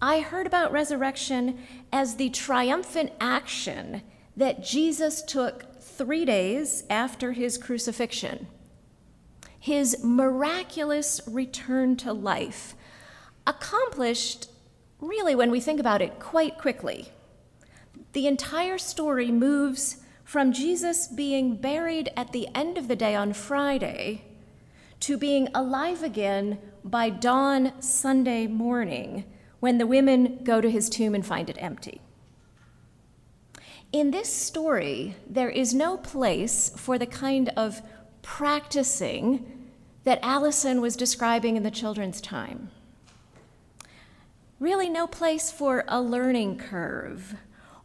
I 0.01 0.21
heard 0.21 0.47
about 0.47 0.71
resurrection 0.71 1.59
as 1.91 2.15
the 2.15 2.31
triumphant 2.31 3.11
action 3.21 4.01
that 4.35 4.63
Jesus 4.63 5.21
took 5.21 5.79
three 5.79 6.25
days 6.25 6.83
after 6.89 7.33
his 7.33 7.59
crucifixion. 7.59 8.47
His 9.59 10.03
miraculous 10.03 11.21
return 11.27 11.95
to 11.97 12.11
life 12.11 12.75
accomplished, 13.45 14.49
really, 14.99 15.35
when 15.35 15.51
we 15.51 15.59
think 15.59 15.79
about 15.79 16.01
it, 16.01 16.19
quite 16.19 16.57
quickly. 16.57 17.09
The 18.13 18.27
entire 18.27 18.77
story 18.77 19.31
moves 19.31 19.97
from 20.23 20.53
Jesus 20.53 21.07
being 21.07 21.57
buried 21.57 22.11
at 22.15 22.31
the 22.31 22.47
end 22.55 22.77
of 22.77 22.87
the 22.87 22.95
day 22.95 23.15
on 23.15 23.33
Friday 23.33 24.23
to 25.01 25.17
being 25.17 25.49
alive 25.53 26.01
again 26.01 26.59
by 26.83 27.09
dawn 27.09 27.73
Sunday 27.81 28.47
morning 28.47 29.25
when 29.59 29.77
the 29.77 29.87
women 29.87 30.39
go 30.43 30.61
to 30.61 30.69
his 30.69 30.89
tomb 30.89 31.15
and 31.15 31.25
find 31.25 31.49
it 31.49 31.57
empty. 31.59 32.01
In 33.91 34.11
this 34.11 34.33
story, 34.33 35.15
there 35.29 35.49
is 35.49 35.73
no 35.73 35.97
place 35.97 36.71
for 36.75 36.97
the 36.97 37.05
kind 37.05 37.49
of 37.55 37.81
practicing 38.21 39.69
that 40.03 40.19
Allison 40.21 40.81
was 40.81 40.95
describing 40.95 41.57
in 41.57 41.63
the 41.63 41.71
children's 41.71 42.19
time 42.19 42.71
really 44.63 44.87
no 44.87 45.05
place 45.05 45.51
for 45.51 45.83
a 45.89 46.01
learning 46.01 46.57
curve 46.57 47.35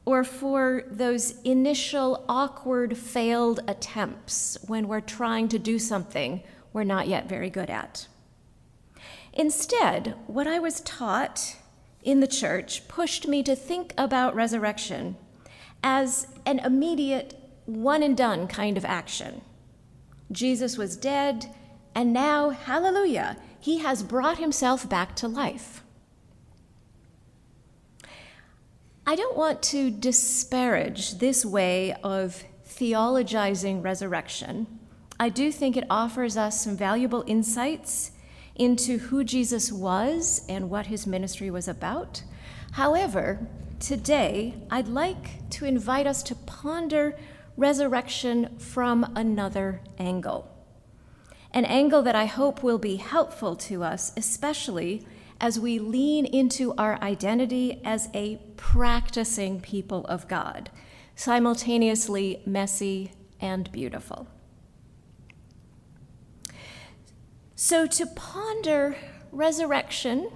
or 0.05 0.23
for 0.23 0.85
those 0.89 1.33
initial 1.43 2.25
awkward 2.29 2.97
failed 2.97 3.59
attempts 3.67 4.57
when 4.69 4.87
we're 4.87 5.01
trying 5.01 5.49
to 5.49 5.59
do 5.59 5.77
something 5.77 6.41
we're 6.73 6.85
not 6.85 7.09
yet 7.09 7.29
very 7.29 7.51
good 7.51 7.69
at. 7.69 8.07
Instead, 9.33 10.15
what 10.29 10.47
I 10.47 10.61
was 10.61 10.81
taught 10.83 11.57
in 12.05 12.21
the 12.21 12.29
church 12.29 12.87
pushed 12.87 13.27
me 13.27 13.43
to 13.43 13.57
think 13.57 13.93
about 13.99 14.37
resurrection 14.37 15.17
as 15.83 16.29
an 16.47 16.61
immediate, 16.61 17.35
one 17.67 18.05
and 18.05 18.17
done 18.17 18.47
kind 18.47 18.77
of 18.77 18.85
action. 18.85 19.41
Jesus 20.31 20.79
was 20.79 20.97
dead, 20.97 21.53
and 21.93 22.13
now, 22.13 22.51
hallelujah, 22.51 23.37
he 23.59 23.79
has 23.79 24.05
brought 24.05 24.39
himself 24.39 24.89
back 24.89 25.17
to 25.17 25.27
life. 25.27 25.83
I 29.09 29.15
don't 29.15 29.39
want 29.39 29.63
to 29.63 29.91
disparage 29.91 31.15
this 31.15 31.43
way 31.43 31.95
of 32.05 32.45
theologizing 32.69 33.83
resurrection. 33.83 34.67
I 35.19 35.31
do 35.31 35.51
think 35.51 35.79
it 35.79 35.87
offers 35.89 36.37
us 36.37 36.63
some 36.63 36.77
valuable 36.77 37.25
insights 37.27 38.11
into 38.55 38.99
who 38.99 39.25
Jesus 39.25 39.73
was 39.73 40.45
and 40.47 40.69
what 40.69 40.89
his 40.89 41.07
ministry 41.07 41.51
was 41.51 41.69
about. 41.69 42.23
However, 42.73 43.49
today 43.81 44.57
I'd 44.71 44.89
like 44.89 45.49
to 45.53 45.65
invite 45.65 46.07
us 46.07 46.23
to 46.25 46.35
ponder 46.35 47.17
resurrection 47.57 48.59
from 48.59 49.11
another 49.17 49.81
angle. 49.99 50.55
an 51.55 51.65
angle 51.65 52.03
that 52.03 52.15
I 52.15 52.27
hope 52.27 52.63
will 52.63 52.77
be 52.77 52.97
helpful 52.97 53.57
to 53.57 53.83
us, 53.83 54.13
especially 54.19 55.07
as 55.41 55.59
we 55.59 55.79
lean 55.79 56.27
into 56.27 56.75
our 56.77 57.01
identity 57.03 57.81
as 57.85 58.09
a 58.15 58.41
practicing 58.57 59.61
people 59.61 60.05
of 60.07 60.27
God, 60.29 60.71
simultaneously 61.15 62.43
messy 62.45 63.13
and 63.41 63.71
beautiful. 63.71 64.27
So, 67.55 67.87
to 67.87 68.07
ponder 68.07 68.97
resurrection 69.33 70.31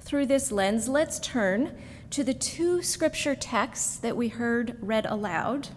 through 0.00 0.26
this 0.26 0.52
lens, 0.52 0.88
let's 0.88 1.18
turn 1.18 1.76
to 2.10 2.24
the 2.24 2.34
two 2.34 2.82
scripture 2.82 3.34
texts 3.34 3.96
that 3.96 4.16
we 4.16 4.28
heard 4.28 4.78
read 4.80 5.04
aloud 5.06 5.68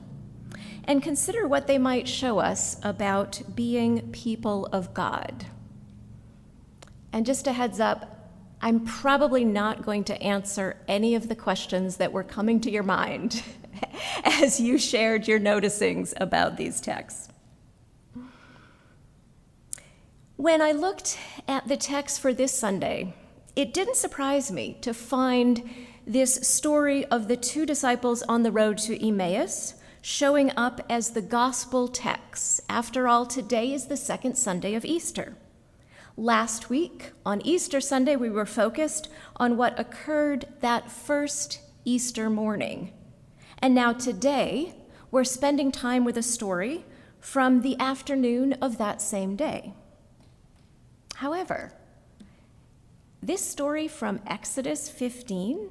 and 0.85 1.03
consider 1.03 1.47
what 1.47 1.67
they 1.67 1.77
might 1.77 2.07
show 2.07 2.39
us 2.39 2.77
about 2.83 3.41
being 3.55 4.11
people 4.11 4.67
of 4.67 4.93
God. 4.93 5.45
And 7.11 7.25
just 7.25 7.47
a 7.47 7.53
heads 7.53 7.79
up, 7.79 8.20
I'm 8.63 8.85
probably 8.85 9.43
not 9.43 9.83
going 9.83 10.03
to 10.05 10.21
answer 10.21 10.77
any 10.87 11.15
of 11.15 11.27
the 11.27 11.35
questions 11.35 11.97
that 11.97 12.11
were 12.11 12.23
coming 12.23 12.61
to 12.61 12.71
your 12.71 12.83
mind 12.83 13.43
as 14.23 14.59
you 14.59 14.77
shared 14.77 15.27
your 15.27 15.39
noticings 15.39 16.13
about 16.17 16.57
these 16.57 16.79
texts. 16.79 17.29
When 20.35 20.61
I 20.61 20.71
looked 20.71 21.17
at 21.47 21.67
the 21.67 21.77
text 21.77 22.19
for 22.19 22.33
this 22.33 22.53
Sunday, 22.53 23.15
it 23.55 23.73
didn't 23.73 23.95
surprise 23.95 24.51
me 24.51 24.77
to 24.81 24.93
find 24.93 25.67
this 26.05 26.35
story 26.35 27.05
of 27.05 27.27
the 27.27 27.37
two 27.37 27.65
disciples 27.65 28.21
on 28.23 28.43
the 28.43 28.51
road 28.51 28.77
to 28.79 29.07
Emmaus 29.07 29.75
showing 30.01 30.51
up 30.57 30.81
as 30.89 31.11
the 31.11 31.21
gospel 31.21 31.87
text. 31.87 32.61
After 32.69 33.07
all, 33.07 33.25
today 33.25 33.73
is 33.73 33.85
the 33.85 33.97
second 33.97 34.35
Sunday 34.35 34.73
of 34.73 34.83
Easter. 34.83 35.35
Last 36.17 36.69
week, 36.69 37.11
on 37.25 37.41
Easter 37.45 37.79
Sunday, 37.79 38.17
we 38.17 38.29
were 38.29 38.45
focused 38.45 39.07
on 39.37 39.55
what 39.55 39.79
occurred 39.79 40.45
that 40.59 40.91
first 40.91 41.61
Easter 41.85 42.29
morning. 42.29 42.91
And 43.59 43.73
now 43.73 43.93
today, 43.93 44.75
we're 45.09 45.23
spending 45.23 45.71
time 45.71 46.03
with 46.03 46.17
a 46.17 46.23
story 46.23 46.83
from 47.21 47.61
the 47.61 47.79
afternoon 47.79 48.53
of 48.53 48.77
that 48.77 49.01
same 49.01 49.37
day. 49.37 49.73
However, 51.15 51.71
this 53.21 53.45
story 53.45 53.87
from 53.87 54.19
Exodus 54.27 54.89
15, 54.89 55.69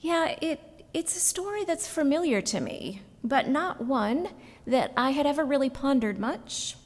yeah, 0.00 0.34
it, 0.40 0.60
it's 0.92 1.16
a 1.16 1.20
story 1.20 1.64
that's 1.64 1.86
familiar 1.86 2.40
to 2.42 2.60
me, 2.60 3.02
but 3.22 3.48
not 3.48 3.84
one 3.84 4.30
that 4.66 4.92
I 4.96 5.10
had 5.10 5.26
ever 5.26 5.44
really 5.44 5.70
pondered 5.70 6.18
much, 6.18 6.76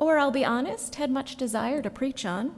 or 0.00 0.18
I'll 0.18 0.32
be 0.32 0.44
honest, 0.44 0.96
had 0.96 1.10
much 1.10 1.36
desire 1.36 1.82
to 1.82 1.90
preach 1.90 2.24
on. 2.24 2.56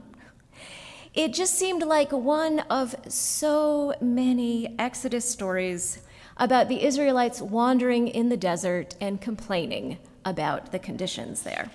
It 1.13 1.33
just 1.33 1.53
seemed 1.53 1.83
like 1.83 2.11
one 2.11 2.59
of 2.61 2.95
so 3.07 3.93
many 4.01 4.73
Exodus 4.79 5.29
stories 5.29 5.99
about 6.37 6.69
the 6.69 6.83
Israelites 6.83 7.41
wandering 7.41 8.07
in 8.07 8.29
the 8.29 8.37
desert 8.37 8.95
and 8.99 9.21
complaining 9.21 9.99
about 10.25 10.71
the 10.71 10.79
conditions 10.79 11.43
there. 11.43 11.69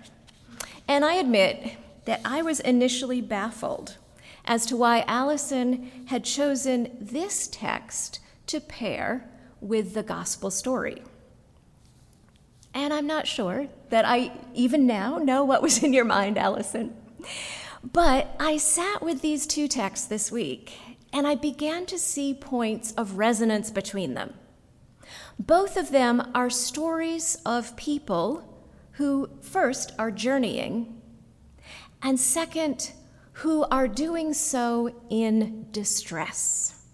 And 0.88 1.04
I 1.04 1.14
admit 1.14 1.76
that 2.06 2.22
I 2.24 2.42
was 2.42 2.58
initially 2.60 3.20
baffled 3.20 3.98
as 4.46 4.64
to 4.66 4.76
why 4.76 5.04
Allison 5.06 6.06
had 6.06 6.24
chosen 6.24 6.96
this 6.98 7.46
text 7.46 8.18
to 8.46 8.58
pair 8.58 9.28
with 9.60 9.92
the 9.92 10.02
gospel 10.02 10.50
story. 10.50 11.02
And 12.74 12.92
I'm 12.92 13.06
not 13.06 13.26
sure 13.26 13.68
that 13.90 14.04
I 14.04 14.32
even 14.54 14.86
now 14.86 15.18
know 15.18 15.44
what 15.44 15.62
was 15.62 15.82
in 15.82 15.92
your 15.92 16.04
mind, 16.04 16.38
Allison. 16.38 16.94
But 17.82 18.34
I 18.38 18.56
sat 18.56 19.02
with 19.02 19.22
these 19.22 19.46
two 19.46 19.68
texts 19.68 20.06
this 20.06 20.30
week 20.30 20.76
and 21.12 21.26
I 21.26 21.34
began 21.34 21.86
to 21.86 21.98
see 21.98 22.34
points 22.34 22.92
of 22.92 23.18
resonance 23.18 23.70
between 23.70 24.14
them. 24.14 24.34
Both 25.38 25.76
of 25.76 25.90
them 25.90 26.30
are 26.34 26.50
stories 26.50 27.36
of 27.46 27.76
people 27.76 28.44
who, 28.92 29.30
first, 29.40 29.92
are 29.98 30.10
journeying, 30.10 31.00
and 32.02 32.18
second, 32.18 32.92
who 33.32 33.64
are 33.70 33.88
doing 33.88 34.34
so 34.34 34.90
in 35.08 35.66
distress. 35.70 36.84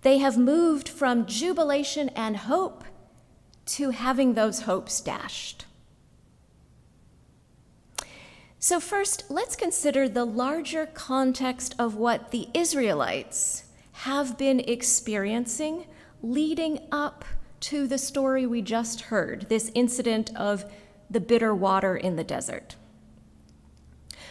They 0.00 0.18
have 0.18 0.38
moved 0.38 0.88
from 0.88 1.26
jubilation 1.26 2.08
and 2.10 2.36
hope 2.36 2.84
to 3.72 3.90
having 3.90 4.34
those 4.34 4.62
hopes 4.62 5.00
dashed. 5.00 5.64
So, 8.58 8.78
first, 8.78 9.24
let's 9.28 9.56
consider 9.56 10.08
the 10.08 10.24
larger 10.24 10.86
context 10.86 11.74
of 11.78 11.96
what 11.96 12.30
the 12.30 12.48
Israelites 12.54 13.64
have 13.92 14.38
been 14.38 14.60
experiencing 14.60 15.86
leading 16.22 16.78
up 16.92 17.24
to 17.60 17.86
the 17.86 17.98
story 17.98 18.46
we 18.46 18.62
just 18.62 19.02
heard 19.02 19.48
this 19.48 19.70
incident 19.74 20.34
of 20.36 20.64
the 21.10 21.20
bitter 21.20 21.54
water 21.54 21.96
in 21.96 22.16
the 22.16 22.24
desert. 22.24 22.76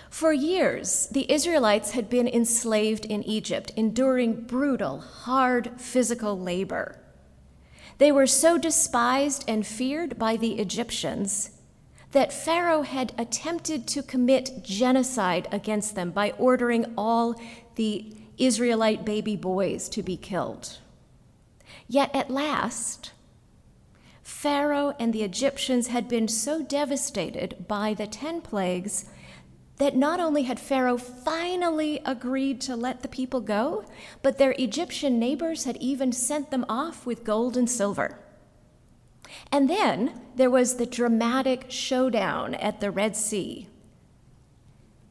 For 0.09 0.33
years, 0.33 1.07
the 1.07 1.31
Israelites 1.31 1.91
had 1.91 2.09
been 2.09 2.27
enslaved 2.27 3.05
in 3.05 3.23
Egypt, 3.23 3.71
enduring 3.75 4.41
brutal, 4.41 4.99
hard 4.99 5.79
physical 5.79 6.37
labor. 6.39 6.99
They 8.02 8.12
were 8.12 8.26
so 8.26 8.58
despised 8.58 9.43
and 9.47 9.64
feared 9.64 10.18
by 10.18 10.36
the 10.36 10.54
Egyptians 10.54 11.52
that 12.14 12.34
Pharaoh 12.34 12.82
had 12.82 13.14
attempted 13.16 13.86
to 13.89 14.02
commit 14.02 14.64
genocide 14.64 15.47
against 15.52 15.93
them 15.93 16.10
by 16.10 16.32
ordering 16.32 16.95
all 16.97 17.39
the 17.76 18.12
Israelite 18.39 19.06
baby 19.06 19.36
boys 19.36 19.88
to 19.89 20.02
be 20.02 20.18
killed. 20.18 20.80
Yet 21.88 22.10
at 22.16 22.32
last, 22.32 23.12
Pharaoh 24.24 24.95
and 24.99 25.14
the 25.14 25.22
Egyptians 25.22 25.86
had 25.86 26.08
been 26.08 26.28
so 26.28 26.64
devastated 26.64 27.68
by 27.68 27.93
the 27.93 28.08
ten 28.08 28.41
plagues 28.41 29.06
that 29.82 29.95
not 29.95 30.19
only 30.19 30.43
had 30.43 30.59
Pharaoh 30.59 30.95
finally 30.95 31.99
agreed 32.05 32.61
to 32.61 32.75
let 32.75 33.01
the 33.01 33.07
people 33.07 33.41
go, 33.41 33.84
but 34.21 34.38
their 34.38 34.53
Egyptian 34.59 35.17
neighbors 35.17 35.63
had 35.63 35.75
even 35.77 36.11
sent 36.11 36.51
them 36.51 36.63
off 36.69 37.03
with 37.03 37.23
gold 37.23 37.57
and 37.57 37.67
silver. 37.67 38.19
And 39.51 39.67
then 39.67 40.21
there 40.36 40.51
was 40.51 40.75
the 40.75 40.86
dramatic 40.86 41.65
showdown 41.69 42.53
at 42.53 42.79
the 42.79 42.91
Red 42.91 43.15
Sea, 43.15 43.69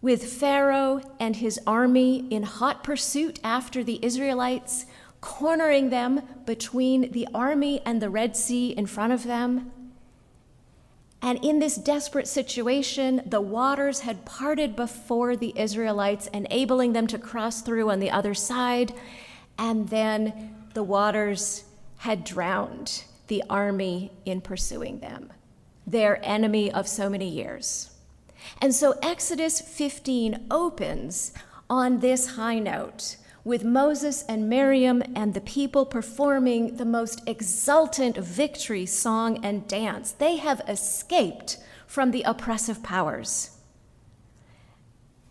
with 0.00 0.32
Pharaoh 0.32 1.00
and 1.18 1.34
his 1.34 1.58
army 1.66 2.28
in 2.28 2.44
hot 2.44 2.84
pursuit 2.84 3.40
after 3.42 3.82
the 3.82 3.98
Israelites, 4.02 4.86
cornering 5.20 5.90
them 5.90 6.22
between 6.46 7.10
the 7.10 7.26
army 7.34 7.82
and 7.84 8.00
the 8.00 8.08
Red 8.08 8.36
Sea 8.36 8.70
in 8.70 8.86
front 8.86 9.12
of 9.12 9.24
them. 9.24 9.72
And 11.22 11.44
in 11.44 11.58
this 11.58 11.76
desperate 11.76 12.26
situation, 12.26 13.22
the 13.26 13.40
waters 13.40 14.00
had 14.00 14.24
parted 14.24 14.74
before 14.74 15.36
the 15.36 15.52
Israelites, 15.54 16.28
enabling 16.28 16.94
them 16.94 17.06
to 17.08 17.18
cross 17.18 17.60
through 17.60 17.90
on 17.90 18.00
the 18.00 18.10
other 18.10 18.32
side. 18.32 18.94
And 19.58 19.88
then 19.90 20.54
the 20.72 20.82
waters 20.82 21.64
had 21.98 22.24
drowned 22.24 23.04
the 23.26 23.44
army 23.50 24.10
in 24.24 24.40
pursuing 24.40 25.00
them, 25.00 25.32
their 25.86 26.24
enemy 26.24 26.72
of 26.72 26.88
so 26.88 27.10
many 27.10 27.28
years. 27.28 27.90
And 28.62 28.74
so 28.74 28.94
Exodus 29.02 29.60
15 29.60 30.46
opens 30.50 31.32
on 31.68 32.00
this 32.00 32.26
high 32.36 32.58
note 32.58 33.16
with 33.44 33.64
Moses 33.64 34.24
and 34.28 34.48
Miriam 34.48 35.02
and 35.14 35.34
the 35.34 35.40
people 35.40 35.86
performing 35.86 36.76
the 36.76 36.84
most 36.84 37.22
exultant 37.26 38.16
victory 38.16 38.86
song 38.86 39.44
and 39.44 39.66
dance. 39.66 40.12
They 40.12 40.36
have 40.36 40.60
escaped 40.68 41.56
from 41.86 42.10
the 42.10 42.22
oppressive 42.22 42.82
powers. 42.82 43.58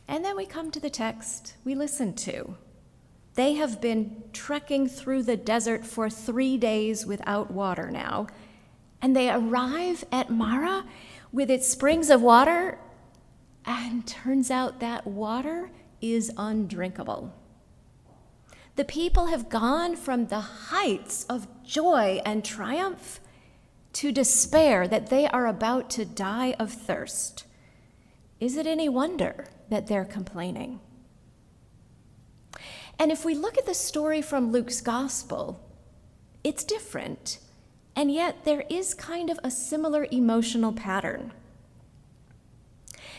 And 0.07 0.25
then 0.25 0.35
we 0.35 0.45
come 0.45 0.71
to 0.71 0.79
the 0.79 0.89
text 0.89 1.55
we 1.63 1.75
listen 1.75 2.13
to. 2.15 2.55
They 3.35 3.53
have 3.53 3.79
been 3.79 4.23
trekking 4.33 4.89
through 4.89 5.23
the 5.23 5.37
desert 5.37 5.85
for 5.85 6.09
three 6.09 6.57
days 6.57 7.05
without 7.05 7.51
water 7.51 7.91
now, 7.91 8.27
and 9.01 9.15
they 9.15 9.29
arrive 9.29 10.03
at 10.11 10.29
Marah 10.29 10.85
with 11.31 11.49
its 11.49 11.67
springs 11.67 12.09
of 12.09 12.21
water, 12.21 12.79
and 13.65 14.05
turns 14.05 14.49
out 14.49 14.79
that 14.79 15.05
water 15.05 15.69
is 16.01 16.33
undrinkable. 16.37 17.33
The 18.79 18.85
people 18.85 19.25
have 19.25 19.49
gone 19.49 19.97
from 19.97 20.27
the 20.27 20.39
heights 20.39 21.25
of 21.25 21.49
joy 21.65 22.21
and 22.25 22.45
triumph 22.45 23.19
to 23.91 24.09
despair 24.09 24.87
that 24.87 25.09
they 25.09 25.27
are 25.27 25.47
about 25.47 25.89
to 25.89 26.05
die 26.05 26.55
of 26.57 26.71
thirst. 26.71 27.43
Is 28.39 28.55
it 28.55 28.65
any 28.65 28.87
wonder 28.87 29.47
that 29.69 29.87
they're 29.87 30.05
complaining? 30.05 30.79
And 32.97 33.11
if 33.11 33.25
we 33.25 33.35
look 33.35 33.57
at 33.57 33.65
the 33.65 33.73
story 33.73 34.21
from 34.21 34.53
Luke's 34.53 34.79
gospel, 34.79 35.59
it's 36.45 36.63
different, 36.63 37.39
and 37.97 38.09
yet 38.09 38.45
there 38.45 38.63
is 38.69 38.93
kind 38.93 39.29
of 39.29 39.41
a 39.43 39.51
similar 39.51 40.07
emotional 40.09 40.71
pattern. 40.71 41.33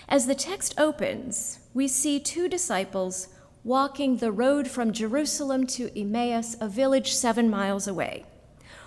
As 0.08 0.26
the 0.26 0.34
text 0.34 0.80
opens, 0.80 1.58
we 1.74 1.86
see 1.86 2.18
two 2.18 2.48
disciples 2.48 3.28
walking 3.62 4.16
the 4.16 4.32
road 4.32 4.68
from 4.68 4.92
Jerusalem 4.92 5.66
to 5.66 5.90
Emmaus, 5.98 6.56
a 6.60 6.68
village 6.68 7.12
seven 7.12 7.50
miles 7.50 7.86
away. 7.86 8.24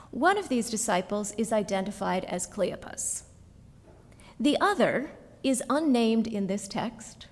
One 0.09 0.37
of 0.37 0.49
these 0.49 0.69
disciples 0.69 1.31
is 1.37 1.51
identified 1.51 2.25
as 2.25 2.47
Cleopas. 2.47 3.23
The 4.39 4.57
other 4.59 5.11
is 5.43 5.63
unnamed 5.69 6.27
in 6.27 6.47
this 6.47 6.67
text. 6.67 7.27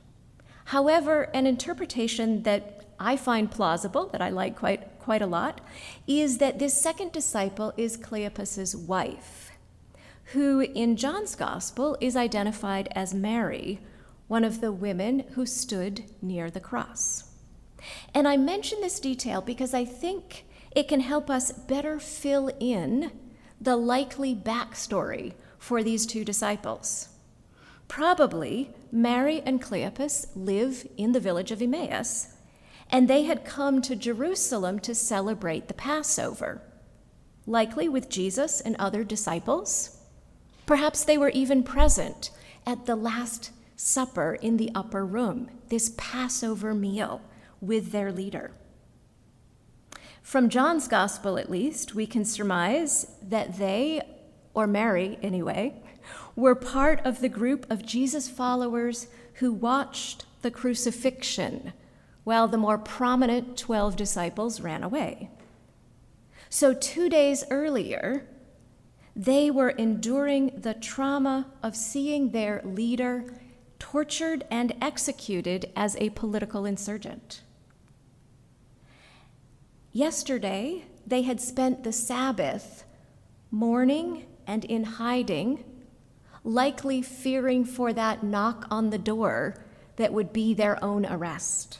However, 0.65 1.23
an 1.33 1.47
interpretation 1.47 2.43
that 2.43 2.85
I 2.99 3.17
find 3.17 3.49
plausible, 3.49 4.07
that 4.09 4.21
I 4.21 4.29
like 4.29 4.55
quite, 4.55 4.99
quite 4.99 5.23
a 5.23 5.27
lot, 5.27 5.61
is 6.05 6.37
that 6.37 6.59
this 6.59 6.79
second 6.79 7.11
disciple 7.11 7.73
is 7.75 7.97
Cleopas's 7.97 8.75
wife, 8.75 9.51
who 10.25 10.59
in 10.61 10.95
John's 10.95 11.35
Gospel 11.35 11.97
is 11.99 12.15
identified 12.15 12.87
as 12.91 13.13
Mary, 13.13 13.79
one 14.27 14.43
of 14.43 14.61
the 14.61 14.71
women 14.71 15.25
who 15.33 15.45
stood 15.45 16.03
near 16.21 16.51
the 16.51 16.59
cross. 16.59 17.30
And 18.13 18.27
I 18.27 18.37
mention 18.37 18.81
this 18.81 18.99
detail 18.99 19.41
because 19.41 19.73
I 19.73 19.85
think 19.85 20.45
it 20.75 20.87
can 20.87 21.01
help 21.01 21.29
us 21.29 21.51
better 21.51 21.99
fill 21.99 22.49
in 22.59 23.11
the 23.59 23.75
likely 23.75 24.35
backstory 24.35 25.33
for 25.57 25.83
these 25.83 26.05
two 26.05 26.25
disciples. 26.25 27.09
Probably 27.87 28.71
Mary 28.91 29.41
and 29.45 29.61
Cleopas 29.61 30.27
live 30.35 30.87
in 30.97 31.11
the 31.11 31.19
village 31.19 31.51
of 31.51 31.61
Emmaus, 31.61 32.29
and 32.89 33.07
they 33.07 33.23
had 33.23 33.45
come 33.45 33.81
to 33.81 33.95
Jerusalem 33.95 34.79
to 34.79 34.95
celebrate 34.95 35.67
the 35.67 35.73
Passover, 35.73 36.61
likely 37.45 37.87
with 37.89 38.09
Jesus 38.09 38.61
and 38.61 38.75
other 38.77 39.03
disciples. 39.03 39.97
Perhaps 40.65 41.03
they 41.03 41.17
were 41.17 41.29
even 41.29 41.63
present 41.63 42.31
at 42.65 42.85
the 42.85 42.95
Last 42.95 43.51
Supper 43.75 44.37
in 44.41 44.57
the 44.57 44.71
upper 44.73 45.05
room, 45.05 45.49
this 45.69 45.93
Passover 45.97 46.73
meal 46.73 47.21
with 47.61 47.91
their 47.91 48.11
leader. 48.11 48.51
From 50.21 50.49
John's 50.49 50.87
Gospel, 50.87 51.37
at 51.37 51.49
least, 51.49 51.95
we 51.95 52.05
can 52.05 52.25
surmise 52.25 53.07
that 53.21 53.57
they, 53.57 54.01
or 54.53 54.67
Mary 54.67 55.17
anyway, 55.21 55.81
were 56.35 56.55
part 56.55 56.99
of 57.05 57.21
the 57.21 57.29
group 57.29 57.69
of 57.69 57.85
Jesus 57.85 58.29
followers 58.29 59.07
who 59.35 59.51
watched 59.51 60.25
the 60.41 60.51
crucifixion 60.51 61.73
while 62.23 62.47
the 62.47 62.57
more 62.57 62.77
prominent 62.77 63.57
12 63.57 63.95
disciples 63.95 64.61
ran 64.61 64.83
away. 64.83 65.29
So, 66.49 66.73
two 66.73 67.09
days 67.09 67.43
earlier, 67.49 68.27
they 69.15 69.49
were 69.49 69.69
enduring 69.69 70.51
the 70.55 70.73
trauma 70.73 71.47
of 71.63 71.75
seeing 71.75 72.31
their 72.31 72.61
leader 72.63 73.33
tortured 73.79 74.45
and 74.51 74.75
executed 74.81 75.71
as 75.75 75.95
a 75.97 76.09
political 76.11 76.65
insurgent. 76.65 77.41
Yesterday, 79.93 80.85
they 81.05 81.23
had 81.23 81.41
spent 81.41 81.83
the 81.83 81.91
Sabbath 81.91 82.85
mourning 83.49 84.25
and 84.47 84.63
in 84.65 84.83
hiding, 84.85 85.63
likely 86.43 87.01
fearing 87.01 87.65
for 87.65 87.91
that 87.91 88.23
knock 88.23 88.65
on 88.71 88.89
the 88.89 88.97
door 88.97 89.55
that 89.97 90.13
would 90.13 90.31
be 90.31 90.53
their 90.53 90.81
own 90.83 91.05
arrest. 91.05 91.79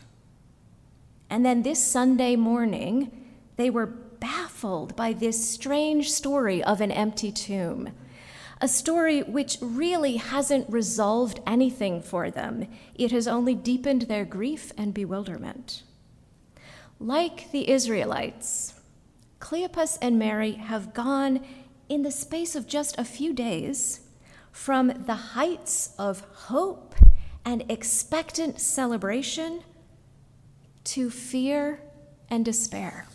And 1.29 1.45
then 1.45 1.63
this 1.63 1.81
Sunday 1.81 2.35
morning, 2.35 3.25
they 3.55 3.69
were 3.69 3.85
baffled 3.85 4.95
by 4.95 5.13
this 5.13 5.49
strange 5.49 6.11
story 6.11 6.61
of 6.61 6.81
an 6.81 6.91
empty 6.91 7.31
tomb. 7.31 7.89
A 8.59 8.67
story 8.67 9.23
which 9.23 9.57
really 9.61 10.17
hasn't 10.17 10.69
resolved 10.69 11.39
anything 11.47 12.01
for 12.01 12.29
them. 12.29 12.67
It 12.93 13.11
has 13.11 13.27
only 13.27 13.55
deepened 13.55 14.03
their 14.03 14.25
grief 14.25 14.71
and 14.77 14.93
bewilderment. 14.93 15.83
Like 17.01 17.49
the 17.49 17.67
Israelites, 17.67 18.75
Cleopas 19.39 19.97
and 20.03 20.19
Mary 20.19 20.51
have 20.51 20.93
gone 20.93 21.43
in 21.89 22.03
the 22.03 22.11
space 22.11 22.55
of 22.55 22.67
just 22.67 22.95
a 22.95 23.03
few 23.03 23.33
days 23.33 24.01
from 24.51 25.05
the 25.07 25.15
heights 25.15 25.95
of 25.97 26.19
hope 26.31 26.93
and 27.43 27.65
expectant 27.71 28.61
celebration 28.61 29.63
to 30.83 31.09
fear 31.09 31.81
and 32.29 32.45
despair. 32.45 33.07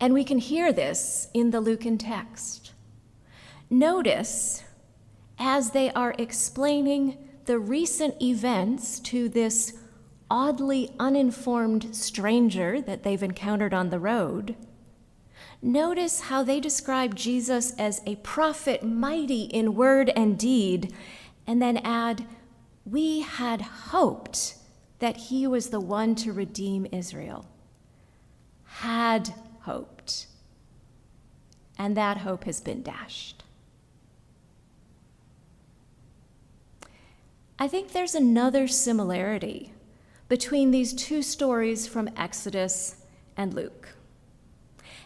And 0.00 0.14
we 0.14 0.24
can 0.24 0.38
hear 0.38 0.72
this 0.72 1.28
in 1.34 1.50
the 1.50 1.60
Lucan 1.60 1.98
text. 1.98 2.72
Notice 3.68 4.64
as 5.38 5.72
they 5.72 5.92
are 5.92 6.14
explaining 6.16 7.18
the 7.44 7.58
recent 7.58 8.22
events 8.22 9.00
to 9.00 9.28
this 9.28 9.74
oddly 10.34 10.90
uninformed 10.98 11.94
stranger 11.94 12.80
that 12.80 13.04
they've 13.04 13.22
encountered 13.22 13.72
on 13.72 13.90
the 13.90 14.00
road, 14.00 14.56
notice 15.62 16.22
how 16.22 16.42
they 16.42 16.58
describe 16.58 17.14
Jesus 17.14 17.72
as 17.78 18.02
a 18.04 18.16
prophet 18.16 18.82
mighty 18.82 19.42
in 19.42 19.76
word 19.76 20.10
and 20.16 20.36
deed, 20.36 20.92
and 21.46 21.62
then 21.62 21.76
add, 21.84 22.26
We 22.84 23.20
had 23.20 23.60
hoped 23.60 24.56
that 24.98 25.16
he 25.16 25.46
was 25.46 25.70
the 25.70 25.78
one 25.78 26.16
to 26.16 26.32
redeem 26.32 26.88
Israel. 26.90 27.46
Had 28.64 29.32
hoped. 29.60 30.26
And 31.78 31.96
that 31.96 32.18
hope 32.18 32.42
has 32.42 32.60
been 32.60 32.82
dashed. 32.82 33.44
I 37.56 37.68
think 37.68 37.92
there's 37.92 38.16
another 38.16 38.66
similarity 38.66 39.73
between 40.28 40.70
these 40.70 40.92
two 40.92 41.22
stories 41.22 41.86
from 41.86 42.08
Exodus 42.16 42.96
and 43.36 43.54
Luke. 43.54 43.90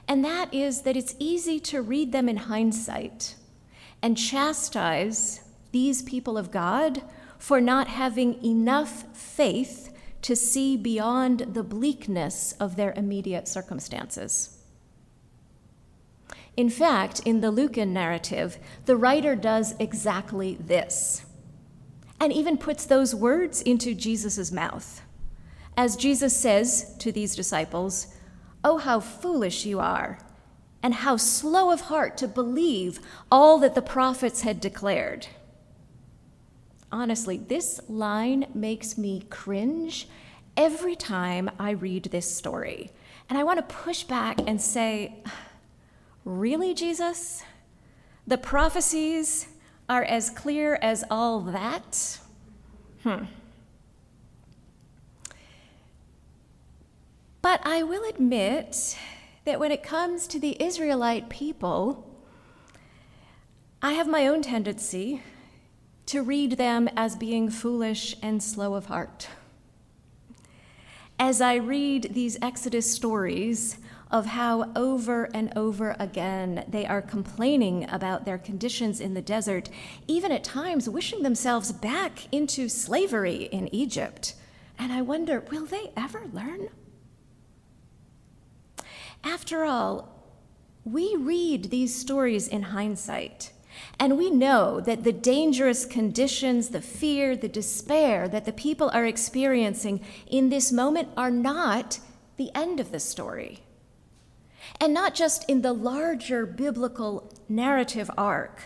And 0.06 0.24
that 0.24 0.52
is 0.54 0.82
that 0.82 0.96
it's 0.96 1.14
easy 1.18 1.60
to 1.60 1.82
read 1.82 2.12
them 2.12 2.28
in 2.28 2.36
hindsight 2.36 3.34
and 4.02 4.16
chastise 4.16 5.42
these 5.72 6.02
people 6.02 6.38
of 6.38 6.50
God 6.50 7.02
for 7.38 7.60
not 7.60 7.88
having 7.88 8.42
enough 8.44 9.04
faith 9.16 9.92
to 10.22 10.34
see 10.34 10.76
beyond 10.76 11.54
the 11.54 11.62
bleakness 11.62 12.52
of 12.58 12.76
their 12.76 12.92
immediate 12.96 13.46
circumstances. 13.46 14.58
In 16.56 16.70
fact, 16.70 17.20
in 17.24 17.40
the 17.40 17.52
Lucan 17.52 17.92
narrative, 17.92 18.58
the 18.86 18.96
writer 18.96 19.36
does 19.36 19.74
exactly 19.78 20.56
this 20.56 21.24
and 22.20 22.32
even 22.32 22.58
puts 22.58 22.84
those 22.84 23.14
words 23.14 23.62
into 23.62 23.94
Jesus' 23.94 24.50
mouth. 24.50 25.02
As 25.78 25.94
Jesus 25.94 26.36
says 26.36 26.92
to 26.98 27.12
these 27.12 27.36
disciples, 27.36 28.08
Oh, 28.64 28.78
how 28.78 28.98
foolish 28.98 29.64
you 29.64 29.78
are, 29.78 30.18
and 30.82 30.92
how 30.92 31.16
slow 31.16 31.70
of 31.70 31.82
heart 31.82 32.16
to 32.16 32.26
believe 32.26 32.98
all 33.30 33.58
that 33.60 33.76
the 33.76 33.80
prophets 33.80 34.40
had 34.40 34.60
declared. 34.60 35.28
Honestly, 36.90 37.36
this 37.36 37.80
line 37.88 38.46
makes 38.54 38.98
me 38.98 39.22
cringe 39.30 40.08
every 40.56 40.96
time 40.96 41.48
I 41.60 41.70
read 41.70 42.06
this 42.06 42.28
story. 42.36 42.90
And 43.30 43.38
I 43.38 43.44
want 43.44 43.58
to 43.60 43.74
push 43.76 44.02
back 44.02 44.40
and 44.48 44.60
say, 44.60 45.22
Really, 46.24 46.74
Jesus? 46.74 47.44
The 48.26 48.36
prophecies 48.36 49.46
are 49.88 50.02
as 50.02 50.28
clear 50.28 50.76
as 50.82 51.04
all 51.08 51.38
that? 51.42 52.18
Hmm. 53.04 53.26
But 57.50 57.66
I 57.66 57.82
will 57.82 58.04
admit 58.06 58.98
that 59.46 59.58
when 59.58 59.72
it 59.72 59.82
comes 59.82 60.26
to 60.26 60.38
the 60.38 60.62
Israelite 60.62 61.30
people, 61.30 62.14
I 63.80 63.94
have 63.94 64.06
my 64.06 64.26
own 64.26 64.42
tendency 64.42 65.22
to 66.04 66.22
read 66.22 66.58
them 66.58 66.90
as 66.94 67.16
being 67.16 67.48
foolish 67.48 68.14
and 68.20 68.42
slow 68.42 68.74
of 68.74 68.84
heart. 68.84 69.28
As 71.18 71.40
I 71.40 71.54
read 71.54 72.10
these 72.12 72.36
Exodus 72.42 72.92
stories 72.94 73.78
of 74.10 74.26
how 74.26 74.70
over 74.76 75.30
and 75.32 75.50
over 75.56 75.96
again 75.98 76.66
they 76.68 76.84
are 76.84 77.00
complaining 77.00 77.88
about 77.88 78.26
their 78.26 78.36
conditions 78.36 79.00
in 79.00 79.14
the 79.14 79.22
desert, 79.22 79.70
even 80.06 80.30
at 80.32 80.44
times 80.44 80.86
wishing 80.86 81.22
themselves 81.22 81.72
back 81.72 82.30
into 82.30 82.68
slavery 82.68 83.44
in 83.44 83.74
Egypt, 83.74 84.34
and 84.78 84.92
I 84.92 85.00
wonder, 85.00 85.40
will 85.50 85.64
they 85.64 85.92
ever 85.96 86.26
learn? 86.30 86.68
After 89.24 89.64
all, 89.64 90.08
we 90.84 91.16
read 91.16 91.64
these 91.64 91.94
stories 91.94 92.48
in 92.48 92.62
hindsight, 92.62 93.52
and 93.98 94.16
we 94.16 94.30
know 94.30 94.80
that 94.80 95.04
the 95.04 95.12
dangerous 95.12 95.84
conditions, 95.84 96.68
the 96.68 96.80
fear, 96.80 97.36
the 97.36 97.48
despair 97.48 98.28
that 98.28 98.44
the 98.44 98.52
people 98.52 98.90
are 98.90 99.04
experiencing 99.04 100.00
in 100.26 100.48
this 100.48 100.72
moment 100.72 101.08
are 101.16 101.30
not 101.30 102.00
the 102.36 102.50
end 102.54 102.80
of 102.80 102.90
the 102.90 103.00
story. 103.00 103.60
And 104.80 104.94
not 104.94 105.14
just 105.14 105.48
in 105.48 105.62
the 105.62 105.72
larger 105.72 106.46
biblical 106.46 107.32
narrative 107.48 108.10
arc, 108.16 108.64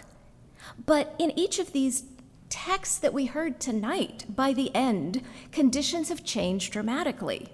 but 0.84 1.14
in 1.18 1.36
each 1.38 1.58
of 1.58 1.72
these 1.72 2.04
texts 2.48 2.98
that 2.98 3.14
we 3.14 3.26
heard 3.26 3.58
tonight, 3.58 4.26
by 4.28 4.52
the 4.52 4.74
end, 4.74 5.22
conditions 5.50 6.08
have 6.08 6.24
changed 6.24 6.72
dramatically. 6.72 7.50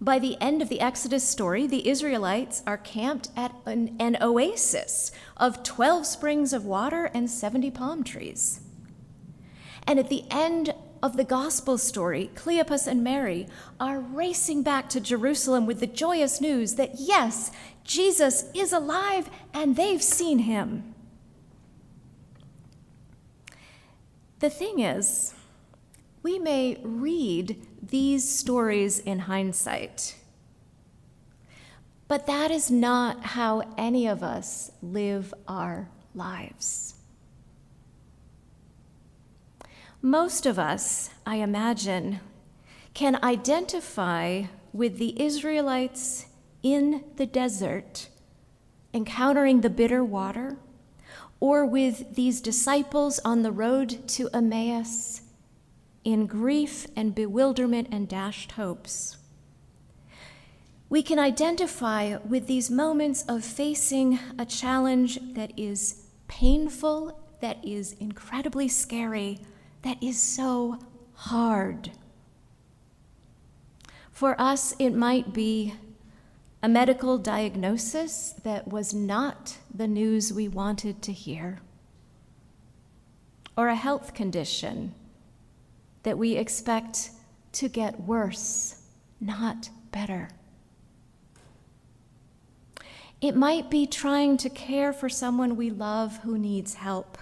By 0.00 0.18
the 0.18 0.36
end 0.40 0.60
of 0.60 0.68
the 0.68 0.80
Exodus 0.80 1.26
story, 1.26 1.66
the 1.66 1.88
Israelites 1.88 2.62
are 2.66 2.76
camped 2.76 3.30
at 3.34 3.54
an, 3.64 3.96
an, 3.98 4.18
oasis 4.20 5.10
of 5.38 5.62
12 5.62 6.06
springs 6.06 6.52
of 6.52 6.66
water 6.66 7.10
and 7.14 7.30
70 7.30 7.70
palm 7.70 8.04
trees. 8.04 8.60
And 9.86 9.98
at 9.98 10.10
the 10.10 10.24
end 10.30 10.74
of 11.02 11.16
the 11.16 11.24
gospel 11.24 11.78
story, 11.78 12.30
Cleopas 12.34 12.86
and 12.86 13.02
Mary 13.02 13.46
are 13.80 14.00
racing 14.00 14.62
back 14.62 14.90
to 14.90 15.00
Jerusalem 15.00 15.64
with 15.64 15.80
the 15.80 15.86
joyous 15.86 16.40
news 16.42 16.74
that 16.74 16.98
yes, 16.98 17.50
Jesus 17.82 18.44
is 18.54 18.72
alive 18.72 19.30
and 19.54 19.76
they've 19.76 20.02
seen 20.02 20.40
him. 20.40 20.94
The 24.40 24.50
thing 24.50 24.80
is, 24.80 25.32
we 26.22 26.38
may 26.38 26.78
read 26.82 27.65
these 27.88 28.28
stories 28.28 28.98
in 28.98 29.20
hindsight, 29.20 30.16
but 32.08 32.26
that 32.26 32.50
is 32.50 32.70
not 32.70 33.22
how 33.24 33.62
any 33.76 34.06
of 34.06 34.22
us 34.22 34.70
live 34.82 35.32
our 35.46 35.88
lives. 36.14 36.94
Most 40.02 40.46
of 40.46 40.58
us, 40.58 41.10
I 41.26 41.36
imagine, 41.36 42.20
can 42.94 43.22
identify 43.22 44.44
with 44.72 44.98
the 44.98 45.20
Israelites 45.20 46.26
in 46.62 47.04
the 47.16 47.26
desert, 47.26 48.08
encountering 48.94 49.60
the 49.60 49.70
bitter 49.70 50.04
water, 50.04 50.56
or 51.40 51.66
with 51.66 52.14
these 52.14 52.40
disciples 52.40 53.18
on 53.24 53.42
the 53.42 53.52
road 53.52 54.06
to 54.08 54.28
Emmaus 54.32 55.22
in 56.06 56.24
grief 56.24 56.86
and 56.94 57.16
bewilderment 57.16 57.88
and 57.90 58.08
dashed 58.08 58.52
hopes. 58.52 59.16
We 60.88 61.02
can 61.02 61.18
identify 61.18 62.18
with 62.18 62.46
these 62.46 62.70
moments 62.70 63.24
of 63.28 63.44
facing 63.44 64.20
a 64.38 64.46
challenge 64.46 65.18
that 65.34 65.50
is 65.56 66.04
painful, 66.28 67.20
that 67.40 67.58
is 67.64 67.96
incredibly 67.98 68.68
scary, 68.68 69.40
that 69.82 70.00
is 70.00 70.22
so 70.22 70.78
hard. 71.14 71.90
For 74.12 74.40
us, 74.40 74.76
it 74.78 74.90
might 74.90 75.34
be 75.34 75.74
a 76.62 76.68
medical 76.68 77.18
diagnosis 77.18 78.32
that 78.44 78.68
was 78.68 78.94
not 78.94 79.58
the 79.74 79.88
news 79.88 80.32
we 80.32 80.46
wanted 80.46 81.02
to 81.02 81.12
hear, 81.12 81.58
or 83.56 83.66
a 83.66 83.74
health 83.74 84.14
condition 84.14 84.94
that 86.06 86.16
we 86.16 86.36
expect 86.36 87.10
to 87.50 87.68
get 87.68 88.00
worse, 88.02 88.80
not 89.20 89.68
better. 89.90 90.28
It 93.20 93.34
might 93.34 93.70
be 93.70 93.88
trying 93.88 94.36
to 94.36 94.48
care 94.48 94.92
for 94.92 95.08
someone 95.08 95.56
we 95.56 95.68
love 95.68 96.18
who 96.18 96.38
needs 96.38 96.74
help, 96.74 97.18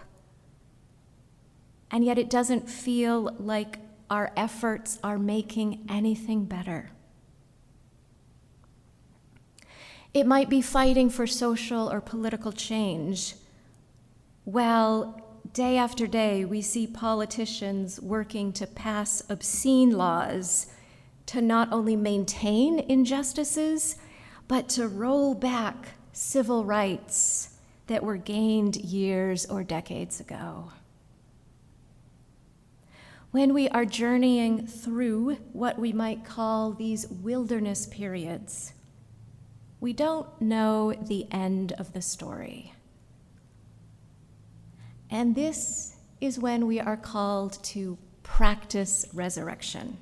and 1.90 2.04
yet 2.04 2.18
it 2.18 2.28
doesn't 2.28 2.68
feel 2.68 3.34
like 3.38 3.78
our 4.10 4.32
efforts 4.36 4.98
are 5.02 5.18
making 5.18 5.86
anything 5.88 6.44
better. 6.44 6.90
It 10.12 10.26
might 10.26 10.50
be 10.50 10.60
fighting 10.60 11.08
for 11.08 11.26
social 11.26 11.90
or 11.90 12.02
political 12.02 12.52
change. 12.52 13.34
Well, 14.44 15.23
day 15.54 15.76
after 15.76 16.08
day, 16.08 16.44
we 16.44 16.60
see 16.60 16.84
politicians 16.84 18.00
working 18.00 18.52
to 18.52 18.66
pass 18.66 19.22
obscene 19.30 19.92
laws 19.92 20.66
to 21.26 21.40
not 21.40 21.72
only 21.72 21.94
maintain 21.94 22.80
injustices, 22.80 23.96
but 24.48 24.68
to 24.68 24.88
roll 24.88 25.32
back 25.32 25.90
civil 26.12 26.64
rights 26.64 27.50
that 27.86 28.02
were 28.02 28.16
gained 28.16 28.74
years 28.76 29.46
or 29.46 29.62
decades 29.62 30.18
ago. 30.18 30.72
When 33.30 33.54
we 33.54 33.68
are 33.68 33.84
journeying 33.84 34.66
through 34.66 35.36
what 35.52 35.78
we 35.78 35.92
might 35.92 36.24
call 36.24 36.72
these 36.72 37.06
wilderness 37.06 37.86
periods, 37.86 38.72
we 39.80 39.92
don't 39.92 40.40
know 40.40 40.92
the 40.92 41.28
end 41.30 41.72
of 41.78 41.92
the 41.92 42.02
story. 42.02 42.73
And 45.14 45.36
this 45.36 45.94
is 46.20 46.40
when 46.40 46.66
we 46.66 46.80
are 46.80 46.96
called 46.96 47.62
to 47.66 47.96
practice 48.24 49.06
resurrection. 49.14 49.96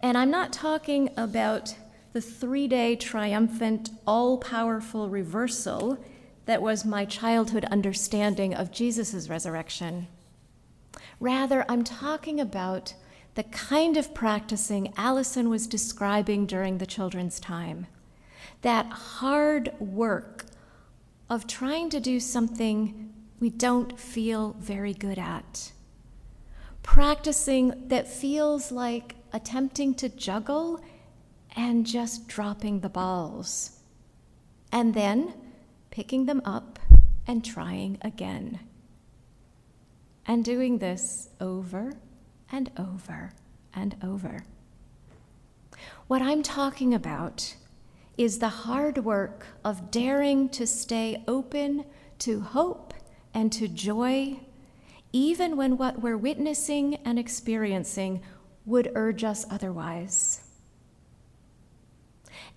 And 0.00 0.16
I'm 0.16 0.30
not 0.30 0.52
talking 0.52 1.10
about 1.16 1.74
the 2.12 2.20
three 2.20 2.68
day 2.68 2.94
triumphant, 2.94 3.90
all 4.06 4.38
powerful 4.38 5.08
reversal 5.08 5.98
that 6.46 6.62
was 6.62 6.84
my 6.84 7.04
childhood 7.04 7.64
understanding 7.64 8.54
of 8.54 8.70
Jesus' 8.70 9.28
resurrection. 9.28 10.06
Rather, 11.18 11.64
I'm 11.68 11.82
talking 11.82 12.38
about 12.38 12.94
the 13.34 13.42
kind 13.42 13.96
of 13.96 14.14
practicing 14.14 14.92
Allison 14.96 15.48
was 15.48 15.66
describing 15.66 16.46
during 16.46 16.78
the 16.78 16.86
children's 16.86 17.40
time. 17.40 17.88
That 18.62 18.86
hard 18.86 19.72
work 19.80 20.44
of 21.30 21.46
trying 21.46 21.90
to 21.90 22.00
do 22.00 22.20
something 22.20 23.07
we 23.40 23.50
don't 23.50 23.98
feel 23.98 24.56
very 24.58 24.94
good 24.94 25.18
at. 25.18 25.72
Practicing 26.82 27.88
that 27.88 28.08
feels 28.08 28.72
like 28.72 29.16
attempting 29.32 29.94
to 29.94 30.08
juggle 30.08 30.80
and 31.54 31.86
just 31.86 32.28
dropping 32.28 32.80
the 32.80 32.88
balls. 32.88 33.80
And 34.72 34.94
then 34.94 35.34
picking 35.90 36.26
them 36.26 36.42
up 36.44 36.78
and 37.26 37.44
trying 37.44 37.98
again. 38.02 38.60
And 40.26 40.44
doing 40.44 40.78
this 40.78 41.30
over 41.40 41.92
and 42.50 42.70
over 42.78 43.32
and 43.74 43.96
over. 44.02 44.44
What 46.06 46.22
I'm 46.22 46.42
talking 46.42 46.94
about 46.94 47.54
is 48.16 48.38
the 48.38 48.48
hard 48.48 49.04
work 49.04 49.46
of 49.64 49.90
daring 49.90 50.48
to 50.50 50.66
stay 50.66 51.22
open 51.28 51.84
to 52.18 52.40
hope 52.40 52.94
and 53.38 53.52
to 53.52 53.68
joy, 53.68 54.36
even 55.12 55.56
when 55.56 55.76
what 55.76 56.02
we're 56.02 56.16
witnessing 56.16 56.96
and 57.04 57.20
experiencing 57.20 58.20
would 58.66 58.90
urge 58.96 59.22
us 59.22 59.46
otherwise. 59.48 60.40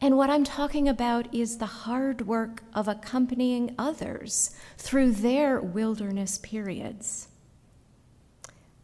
And 0.02 0.18
what 0.18 0.32
I'm 0.32 0.44
talking 0.44 0.90
about 0.90 1.32
is 1.32 1.60
the 1.60 1.68
hard 1.68 2.26
work 2.26 2.64
of 2.74 2.88
accompanying 2.88 3.76
others 3.78 4.56
through 4.80 5.12
their 5.12 5.62
wilderness 5.62 6.40
periods 6.40 7.28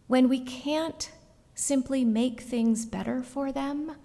when 0.05 0.29
we 0.29 0.39
can't 0.39 1.09
simply 1.55 2.05
make 2.05 2.41
things 2.41 2.85
better 2.85 3.23
for 3.23 3.51
them, 3.51 3.95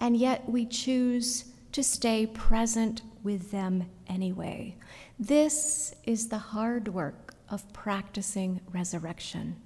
and 0.00 0.16
yet 0.16 0.48
we 0.48 0.64
choose 0.64 1.44
to 1.76 1.84
stay 1.84 2.26
present 2.26 3.02
with 3.22 3.50
them 3.50 3.84
anyway. 4.06 4.74
This 5.18 5.94
is 6.04 6.30
the 6.30 6.38
hard 6.38 6.88
work 6.88 7.34
of 7.50 7.70
practicing 7.74 8.62
resurrection. 8.72 9.56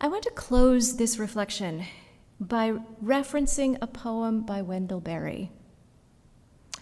I 0.00 0.08
want 0.08 0.22
to 0.22 0.30
close 0.30 0.96
this 0.96 1.18
reflection 1.18 1.84
by 2.40 2.72
referencing 3.04 3.76
a 3.82 3.86
poem 3.86 4.46
by 4.46 4.62
Wendell 4.62 5.00
Berry. 5.00 5.50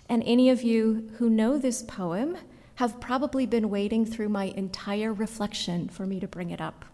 And 0.09 0.23
any 0.25 0.49
of 0.49 0.63
you 0.63 1.11
who 1.19 1.29
know 1.29 1.59
this 1.59 1.83
poem 1.83 2.39
have 2.77 3.01
probably 3.01 3.45
been 3.45 3.71
waiting 3.71 4.07
through 4.07 4.29
my 4.29 4.45
entire 4.45 5.13
reflection 5.13 5.89
for 5.89 6.07
me 6.07 6.21
to 6.21 6.29
bring 6.29 6.51
it 6.51 6.61
up. 6.61 6.85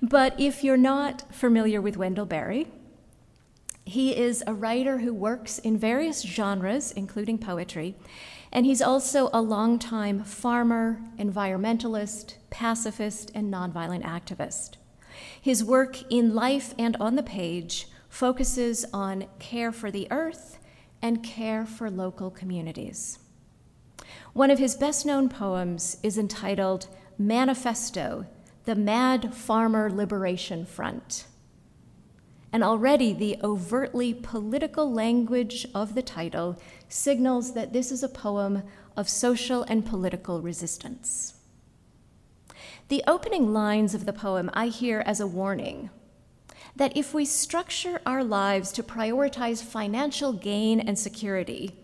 But 0.00 0.40
if 0.40 0.64
you're 0.64 0.78
not 0.78 1.34
familiar 1.34 1.82
with 1.82 1.98
Wendell 1.98 2.24
Berry, 2.24 2.66
he 3.84 4.16
is 4.16 4.42
a 4.46 4.54
writer 4.54 4.98
who 4.98 5.12
works 5.12 5.58
in 5.58 5.76
various 5.76 6.22
genres, 6.22 6.92
including 6.92 7.38
poetry, 7.38 7.94
and 8.50 8.64
he's 8.64 8.80
also 8.80 9.28
a 9.32 9.42
longtime 9.42 10.24
farmer, 10.24 11.00
environmentalist, 11.18 12.34
pacifist, 12.50 13.30
and 13.34 13.52
nonviolent 13.52 14.04
activist. 14.04 14.76
His 15.40 15.62
work 15.62 16.10
in 16.10 16.34
life 16.34 16.74
and 16.78 16.96
on 16.96 17.16
the 17.16 17.22
page 17.22 17.88
focuses 18.08 18.86
on 18.92 19.26
care 19.38 19.72
for 19.72 19.90
the 19.90 20.06
earth 20.10 20.58
and 21.02 21.22
care 21.22 21.66
for 21.66 21.90
local 21.90 22.30
communities. 22.30 23.18
One 24.32 24.50
of 24.50 24.58
his 24.58 24.76
best 24.76 25.04
known 25.04 25.28
poems 25.28 25.98
is 26.02 26.16
entitled 26.16 26.86
Manifesto 27.18 28.26
The 28.64 28.74
Mad 28.74 29.34
Farmer 29.34 29.90
Liberation 29.90 30.64
Front. 30.64 31.26
And 32.54 32.62
already 32.62 33.12
the 33.12 33.36
overtly 33.42 34.14
political 34.14 34.88
language 34.88 35.66
of 35.74 35.96
the 35.96 36.02
title 36.02 36.56
signals 36.88 37.52
that 37.54 37.72
this 37.72 37.90
is 37.90 38.04
a 38.04 38.08
poem 38.08 38.62
of 38.96 39.08
social 39.08 39.64
and 39.64 39.84
political 39.84 40.40
resistance. 40.40 41.34
The 42.86 43.02
opening 43.08 43.52
lines 43.52 43.92
of 43.92 44.06
the 44.06 44.12
poem 44.12 44.50
I 44.54 44.68
hear 44.68 45.02
as 45.04 45.18
a 45.18 45.26
warning 45.26 45.90
that 46.76 46.96
if 46.96 47.12
we 47.12 47.24
structure 47.24 48.00
our 48.06 48.22
lives 48.22 48.70
to 48.74 48.84
prioritize 48.84 49.60
financial 49.60 50.32
gain 50.32 50.78
and 50.78 50.96
security, 50.96 51.76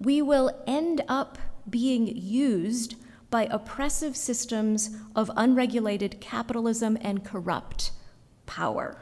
we 0.00 0.20
will 0.20 0.50
end 0.66 1.02
up 1.06 1.38
being 1.68 2.08
used 2.08 2.96
by 3.30 3.44
oppressive 3.44 4.16
systems 4.16 4.90
of 5.14 5.30
unregulated 5.36 6.20
capitalism 6.20 6.98
and 7.00 7.24
corrupt 7.24 7.92
power. 8.46 8.96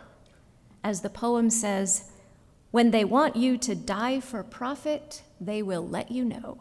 As 0.83 1.01
the 1.01 1.11
poem 1.11 1.51
says, 1.51 2.05
when 2.71 2.91
they 2.91 3.05
want 3.05 3.37
you 3.37 3.57
to 3.59 3.75
die 3.75 4.21
for 4.21 4.43
profit, 4.43 5.23
they 5.41 5.63
will 5.63 5.87
let 5.87 6.11
you 6.11 6.25
know. 6.25 6.59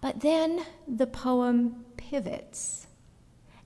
But 0.00 0.20
then 0.20 0.66
the 0.86 1.06
poem 1.06 1.86
pivots, 1.96 2.86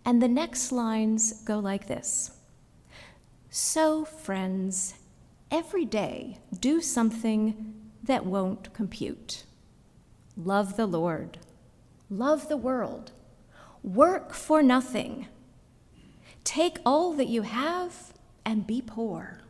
and 0.04 0.22
the 0.22 0.28
next 0.28 0.70
lines 0.70 1.42
go 1.42 1.58
like 1.58 1.88
this 1.88 2.30
So, 3.50 4.04
friends, 4.04 4.94
every 5.50 5.84
day 5.84 6.38
do 6.60 6.80
something 6.80 7.74
that 8.04 8.24
won't 8.24 8.72
compute. 8.72 9.44
Love 10.36 10.76
the 10.76 10.86
Lord, 10.86 11.38
love 12.08 12.48
the 12.48 12.56
world, 12.56 13.10
work 13.82 14.32
for 14.32 14.62
nothing. 14.62 15.26
Take 16.48 16.78
all 16.86 17.12
that 17.12 17.28
you 17.28 17.42
have 17.42 18.14
and 18.42 18.66
be 18.66 18.80
poor. 18.80 19.40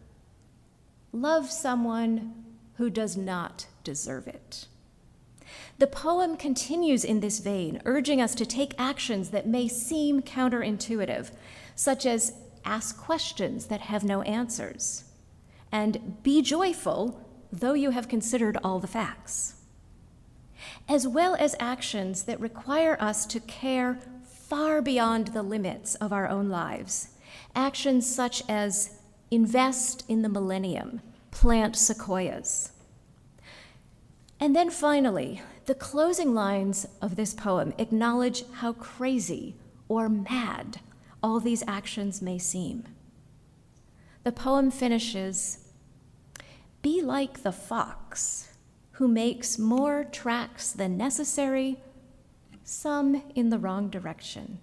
Love 1.12 1.48
someone 1.48 2.34
who 2.74 2.90
does 2.90 3.16
not 3.16 3.68
deserve 3.84 4.26
it. 4.26 4.66
The 5.78 5.86
poem 5.86 6.36
continues 6.36 7.04
in 7.04 7.20
this 7.20 7.38
vein, 7.38 7.80
urging 7.84 8.20
us 8.20 8.34
to 8.34 8.44
take 8.44 8.74
actions 8.78 9.30
that 9.30 9.46
may 9.46 9.68
seem 9.68 10.22
counterintuitive, 10.22 11.30
such 11.76 12.04
as 12.04 12.32
ask 12.64 12.98
questions 12.98 13.66
that 13.66 13.82
have 13.82 14.02
no 14.02 14.22
answers, 14.22 15.04
and 15.70 16.20
be 16.24 16.42
joyful 16.42 17.24
though 17.52 17.74
you 17.74 17.90
have 17.90 18.08
considered 18.08 18.58
all 18.64 18.80
the 18.80 18.88
facts, 18.88 19.54
as 20.88 21.06
well 21.06 21.36
as 21.36 21.54
actions 21.60 22.24
that 22.24 22.40
require 22.40 22.96
us 23.00 23.24
to 23.26 23.38
care 23.38 24.00
far 24.48 24.80
beyond 24.80 25.28
the 25.28 25.42
limits 25.42 25.94
of 25.96 26.12
our 26.12 26.26
own 26.26 26.48
lives. 26.48 27.08
Actions 27.54 28.12
such 28.12 28.42
as 28.48 28.98
invest 29.30 30.04
in 30.08 30.22
the 30.22 30.28
millennium, 30.28 31.02
plant 31.30 31.76
sequoias. 31.76 32.72
And 34.40 34.56
then 34.56 34.70
finally, 34.70 35.42
the 35.66 35.74
closing 35.74 36.32
lines 36.32 36.86
of 37.02 37.16
this 37.16 37.34
poem 37.34 37.74
acknowledge 37.76 38.44
how 38.52 38.72
crazy 38.72 39.56
or 39.88 40.08
mad 40.08 40.80
all 41.22 41.40
these 41.40 41.64
actions 41.66 42.22
may 42.22 42.38
seem. 42.38 42.84
The 44.24 44.32
poem 44.32 44.70
finishes 44.70 45.58
Be 46.80 47.02
like 47.02 47.42
the 47.42 47.52
fox 47.52 48.48
who 48.92 49.08
makes 49.08 49.58
more 49.58 50.04
tracks 50.04 50.72
than 50.72 50.96
necessary, 50.96 51.78
some 52.68 53.22
in 53.34 53.48
the 53.48 53.58
wrong 53.58 53.88
direction. 53.88 54.58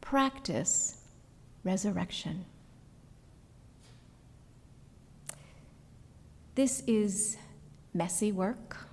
Practice 0.00 0.98
resurrection. 1.62 2.44
This 6.56 6.82
is 6.88 7.36
messy 7.92 8.32
work, 8.32 8.88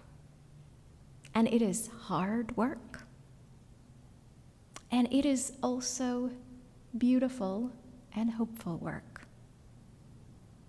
and 1.34 1.47
it 1.47 1.63
is 1.63 1.89
hard 2.03 2.55
work, 2.55 3.03
and 4.91 5.11
it 5.11 5.26
is 5.26 5.53
also 5.63 6.30
beautiful 6.95 7.72
and 8.15 8.32
hopeful 8.32 8.78
work. 8.78 9.26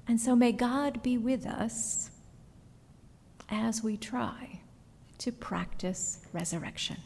And 0.08 0.18
so 0.18 0.34
may 0.34 0.52
God 0.52 1.02
be 1.02 1.18
with 1.18 1.46
us 1.46 2.10
as 3.50 3.82
we 3.82 3.98
try 3.98 4.60
to 5.18 5.32
practice 5.32 6.20
resurrection. 6.32 6.96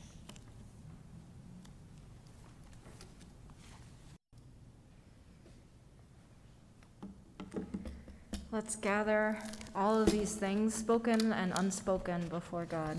Let's 8.56 8.74
gather 8.74 9.38
all 9.74 10.00
of 10.00 10.10
these 10.10 10.34
things, 10.34 10.72
spoken 10.74 11.30
and 11.30 11.52
unspoken, 11.58 12.26
before 12.28 12.64
God. 12.64 12.96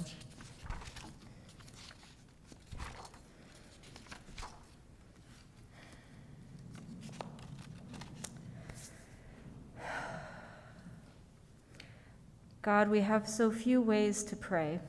God, 12.62 12.90
we 12.90 13.00
have 13.00 13.28
so 13.28 13.50
few 13.50 13.82
ways 13.82 14.22
to 14.26 14.36
pray, 14.36 14.80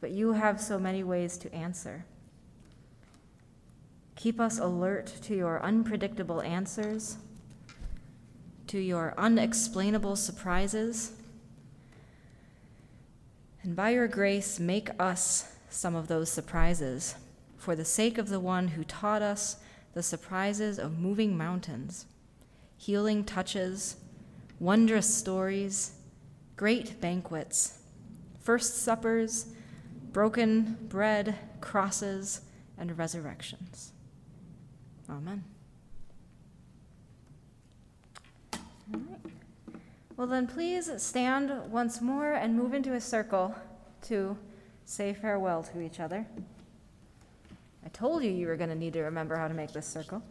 but 0.00 0.12
you 0.12 0.32
have 0.32 0.58
so 0.58 0.78
many 0.78 1.04
ways 1.04 1.36
to 1.36 1.54
answer. 1.54 2.06
Keep 4.14 4.40
us 4.40 4.58
alert 4.58 5.06
to 5.24 5.36
your 5.36 5.62
unpredictable 5.62 6.40
answers, 6.40 7.18
to 8.68 8.78
your 8.78 9.14
unexplainable 9.16 10.16
surprises, 10.16 11.12
and 13.62 13.74
by 13.74 13.90
your 13.90 14.08
grace, 14.08 14.60
make 14.60 14.90
us 15.00 15.52
some 15.70 15.94
of 15.94 16.08
those 16.08 16.30
surprises 16.30 17.16
for 17.56 17.74
the 17.74 17.84
sake 17.84 18.16
of 18.18 18.28
the 18.28 18.40
one 18.40 18.68
who 18.68 18.84
taught 18.84 19.22
us 19.22 19.56
the 19.94 20.02
surprises 20.02 20.78
of 20.78 20.98
moving 20.98 21.36
mountains, 21.36 22.06
healing 22.76 23.24
touches, 23.24 23.96
wondrous 24.60 25.12
stories 25.12 25.92
great 26.56 27.00
banquets, 27.00 27.80
first 28.40 28.78
suppers, 28.78 29.46
broken 30.12 30.78
bread, 30.88 31.38
crosses, 31.60 32.40
and 32.78 32.96
resurrections. 32.98 33.92
Amen. 35.08 35.44
Well, 40.16 40.26
then, 40.26 40.46
please 40.46 40.90
stand 40.96 41.70
once 41.70 42.00
more 42.00 42.32
and 42.32 42.56
move 42.56 42.72
into 42.72 42.94
a 42.94 43.00
circle 43.00 43.54
to 44.02 44.36
say 44.84 45.12
farewell 45.12 45.62
to 45.64 45.80
each 45.80 46.00
other. 46.00 46.26
I 47.84 47.88
told 47.88 48.24
you 48.24 48.30
you 48.30 48.46
were 48.46 48.56
going 48.56 48.70
to 48.70 48.74
need 48.76 48.94
to 48.94 49.02
remember 49.02 49.36
how 49.36 49.46
to 49.48 49.54
make 49.54 49.72
this 49.72 49.86
circle. 49.86 50.22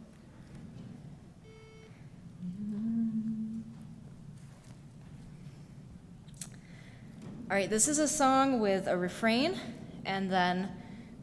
All 7.48 7.56
right, 7.56 7.70
this 7.70 7.86
is 7.86 8.00
a 8.00 8.08
song 8.08 8.58
with 8.58 8.88
a 8.88 8.96
refrain, 8.96 9.56
and 10.04 10.28
then 10.28 10.68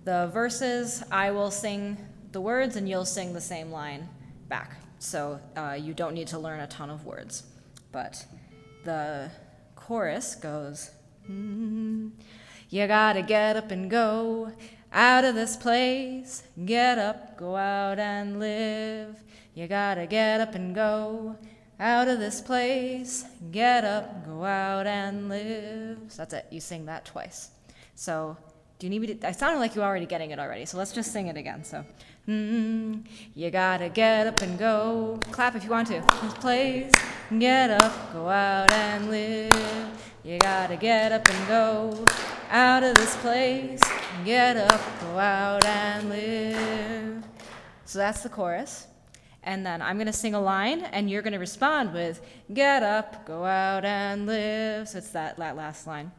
the 0.05 0.29
verses, 0.33 1.03
I 1.11 1.31
will 1.31 1.51
sing 1.51 1.97
the 2.31 2.39
words, 2.39 2.77
and 2.77 2.87
you'll 2.87 3.03
sing 3.03 3.33
the 3.33 3.41
same 3.41 3.71
line 3.71 4.07
back. 4.47 4.82
So 5.03 5.37
uh, 5.57 5.77
you 5.79 5.93
don't 5.93 6.13
need 6.13 6.27
to 6.27 6.39
learn 6.39 6.61
a 6.61 6.67
ton 6.67 6.89
of 6.89 7.05
words. 7.05 7.43
But 7.91 8.25
the 8.85 9.29
chorus 9.75 10.35
goes, 10.35 10.91
mm, 11.29 12.11
You 12.69 12.87
gotta 12.87 13.21
get 13.21 13.57
up 13.57 13.69
and 13.71 13.91
go 13.91 14.53
out 14.93 15.25
of 15.25 15.35
this 15.35 15.57
place. 15.57 16.43
Get 16.65 16.97
up, 16.97 17.37
go 17.37 17.57
out 17.57 17.99
and 17.99 18.39
live. 18.39 19.21
You 19.53 19.67
gotta 19.67 20.07
get 20.07 20.39
up 20.39 20.55
and 20.55 20.73
go 20.73 21.35
out 21.81 22.07
of 22.07 22.19
this 22.19 22.39
place, 22.39 23.25
get 23.51 23.83
up, 23.83 24.25
go 24.25 24.45
out 24.45 24.87
and 24.87 25.27
live. 25.27 25.97
So 26.07 26.21
that's 26.21 26.33
it. 26.33 26.45
You 26.49 26.61
sing 26.61 26.85
that 26.85 27.03
twice. 27.03 27.49
So 27.95 28.37
do 28.83 28.87
you 28.87 28.89
need 28.89 28.99
me 28.99 29.15
to? 29.15 29.27
I 29.27 29.31
sounded 29.31 29.59
like 29.59 29.75
you 29.75 29.81
were 29.81 29.87
already 29.87 30.05
getting 30.05 30.31
it 30.31 30.39
already. 30.39 30.65
So 30.65 30.77
let's 30.77 30.91
just 30.91 31.13
sing 31.13 31.27
it 31.27 31.37
again. 31.37 31.63
So, 31.63 31.85
mm, 32.27 33.03
you 33.35 33.51
gotta 33.51 33.89
get 33.89 34.27
up 34.27 34.41
and 34.41 34.57
go. 34.57 35.19
Clap 35.31 35.55
if 35.55 35.63
you 35.63 35.69
want 35.69 35.87
to. 35.87 36.03
This 36.21 36.33
place, 36.35 36.91
get 37.37 37.69
up, 37.69 38.13
go 38.13 38.29
out 38.29 38.71
and 38.71 39.09
live. 39.09 40.13
You 40.23 40.39
gotta 40.39 40.77
get 40.77 41.11
up 41.11 41.27
and 41.29 41.47
go 41.47 42.05
out 42.49 42.83
of 42.83 42.95
this 42.95 43.15
place. 43.17 43.81
Get 44.23 44.55
up, 44.55 44.81
go 45.01 45.19
out 45.19 45.65
and 45.65 46.09
live. 46.09 47.23
So 47.85 47.99
that's 47.99 48.21
the 48.21 48.29
chorus. 48.29 48.87
And 49.43 49.65
then 49.65 49.81
I'm 49.81 49.97
to 50.07 50.13
sing 50.13 50.33
a 50.33 50.39
line, 50.39 50.83
and 50.83 51.09
you're 51.09 51.21
to 51.33 51.39
respond 51.39 51.93
with, 51.93 52.21
Get 52.53 52.81
up, 52.83 53.25
go 53.25 53.43
out 53.43 53.83
and 53.83 54.25
live. 54.25 54.87
So 54.87 54.99
it's 54.99 55.09
that, 55.09 55.35
that 55.37 55.57
last 55.57 55.85
line. 55.85 56.11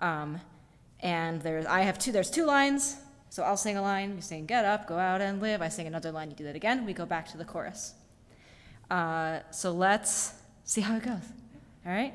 Um, 0.00 0.40
and 1.00 1.42
there's, 1.42 1.66
I 1.66 1.82
have 1.82 1.98
two, 1.98 2.12
there's 2.12 2.30
two 2.30 2.46
lines. 2.46 2.96
So 3.32 3.42
I'll 3.42 3.56
sing 3.56 3.78
a 3.78 3.80
line, 3.80 4.16
you 4.16 4.20
sing, 4.20 4.44
Get 4.44 4.66
up, 4.66 4.86
go 4.86 4.98
out 4.98 5.22
and 5.22 5.40
live. 5.40 5.62
I 5.62 5.70
sing 5.70 5.86
another 5.86 6.12
line, 6.12 6.28
you 6.28 6.36
do 6.36 6.44
that 6.44 6.54
again. 6.54 6.84
We 6.84 6.92
go 6.92 7.06
back 7.06 7.26
to 7.30 7.38
the 7.38 7.46
chorus. 7.46 7.94
Uh, 8.90 9.38
so 9.50 9.72
let's 9.72 10.34
see 10.64 10.82
how 10.82 10.96
it 10.96 11.02
goes. 11.02 11.24
All 11.86 11.92
right? 11.92 12.12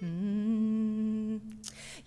Mm-hmm. 0.00 1.38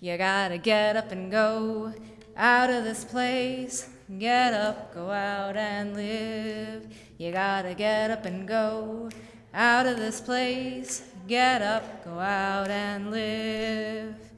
You 0.00 0.16
gotta 0.16 0.56
get 0.56 0.96
up 0.96 1.12
and 1.12 1.30
go 1.30 1.92
out 2.38 2.70
of 2.70 2.84
this 2.84 3.04
place. 3.04 3.90
Get 4.18 4.54
up, 4.54 4.94
go 4.94 5.10
out 5.10 5.58
and 5.58 5.94
live. 5.94 6.86
You 7.18 7.32
gotta 7.32 7.74
get 7.74 8.10
up 8.10 8.24
and 8.24 8.48
go 8.48 9.10
out 9.52 9.84
of 9.84 9.98
this 9.98 10.22
place. 10.22 11.02
Get 11.28 11.60
up, 11.60 12.02
go 12.02 12.18
out 12.18 12.70
and 12.70 13.10
live. 13.10 14.29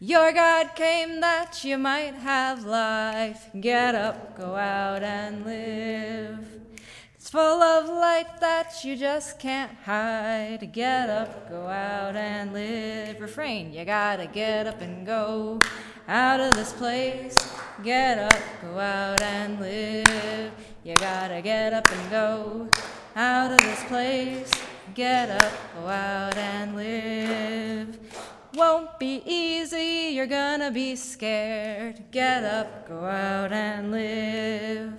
Your 0.00 0.32
God 0.32 0.74
came 0.74 1.20
that 1.20 1.62
you 1.62 1.78
might 1.78 2.14
have 2.14 2.64
life. 2.64 3.48
Get 3.60 3.94
up, 3.94 4.36
go 4.36 4.56
out 4.56 5.04
and 5.04 5.46
live. 5.46 6.48
It's 7.14 7.30
full 7.30 7.62
of 7.62 7.88
light 7.88 8.40
that 8.40 8.84
you 8.84 8.96
just 8.96 9.38
can't 9.38 9.72
hide. 9.84 10.72
Get 10.72 11.08
up, 11.08 11.48
go 11.48 11.68
out 11.68 12.16
and 12.16 12.52
live. 12.52 13.20
Refrain, 13.20 13.72
you 13.72 13.84
gotta 13.84 14.26
get 14.26 14.66
up 14.66 14.80
and 14.80 15.06
go 15.06 15.62
out 16.08 16.40
of 16.40 16.54
this 16.54 16.72
place. 16.72 17.54
Get 17.84 18.18
up, 18.18 18.40
go 18.62 18.78
out 18.80 19.22
and 19.22 19.60
live. 19.60 20.52
You 20.82 20.96
gotta 20.96 21.40
get 21.40 21.72
up 21.72 21.88
and 21.88 22.10
go 22.10 22.68
out 23.14 23.52
of 23.52 23.60
this 23.60 23.84
place. 23.84 24.50
Get 24.92 25.30
up, 25.30 25.52
go 25.76 25.88
out 25.88 26.36
and 26.36 26.74
live. 26.74 27.98
Won't 28.54 29.00
be 29.00 29.20
easy, 29.26 30.14
you're 30.14 30.28
gonna 30.28 30.70
be 30.70 30.94
scared. 30.94 32.10
Get 32.12 32.44
up, 32.44 32.88
go 32.88 33.04
out 33.04 33.52
and 33.52 33.90
live. 33.90 34.92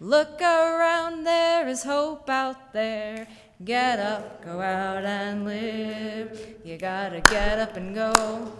Look 0.00 0.42
around, 0.42 1.22
there 1.24 1.68
is 1.68 1.84
hope 1.84 2.28
out 2.28 2.72
there. 2.72 3.28
Get 3.64 4.00
up, 4.00 4.44
go 4.44 4.60
out 4.60 5.04
and 5.04 5.44
live. 5.44 6.56
You 6.64 6.78
gotta 6.78 7.20
get 7.20 7.60
up 7.60 7.76
and 7.76 7.94
go 7.94 8.52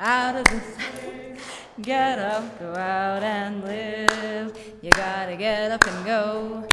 out 0.00 0.34
of 0.34 0.44
this. 0.46 0.64
Place. 1.00 1.40
Get 1.82 2.18
up, 2.18 2.58
go 2.58 2.74
out 2.74 3.22
and 3.22 3.62
live. 3.62 4.58
You 4.82 4.90
gotta 4.90 5.36
get 5.36 5.70
up 5.70 5.86
and 5.86 6.04
go 6.04 6.66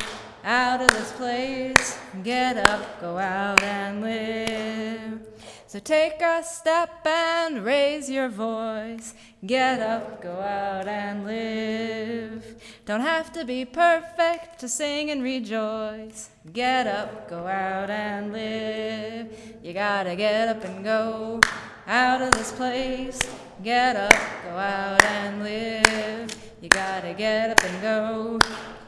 out 0.43 0.81
of 0.81 0.87
this 0.87 1.11
place. 1.11 1.99
Get 2.23 2.57
up, 2.57 3.01
go 3.01 3.17
out 3.17 3.61
and 3.61 4.01
live. 4.01 5.32
So 5.73 5.79
take 5.79 6.21
a 6.21 6.43
step 6.43 7.03
and 7.03 7.65
raise 7.65 8.07
your 8.07 8.29
voice. 8.29 9.15
Get 9.43 9.79
up, 9.79 10.21
go 10.21 10.33
out 10.33 10.87
and 10.87 11.25
live. 11.25 12.61
Don't 12.85 13.01
have 13.01 13.33
to 13.33 13.43
be 13.43 13.65
perfect 13.65 14.59
to 14.59 14.69
sing 14.69 15.09
and 15.09 15.23
rejoice. 15.23 16.29
Get 16.53 16.85
up, 16.85 17.27
go 17.27 17.47
out 17.47 17.89
and 17.89 18.31
live. 18.31 19.35
You 19.63 19.73
gotta 19.73 20.15
get 20.15 20.47
up 20.47 20.63
and 20.63 20.83
go 20.83 21.39
out 21.87 22.21
of 22.21 22.33
this 22.33 22.51
place. 22.51 23.19
Get 23.63 23.95
up, 23.95 24.13
go 24.43 24.51
out 24.51 25.03
and 25.03 25.41
live. 25.41 26.53
You 26.61 26.69
gotta 26.69 27.15
get 27.15 27.49
up 27.49 27.63
and 27.63 27.81
go 27.81 28.39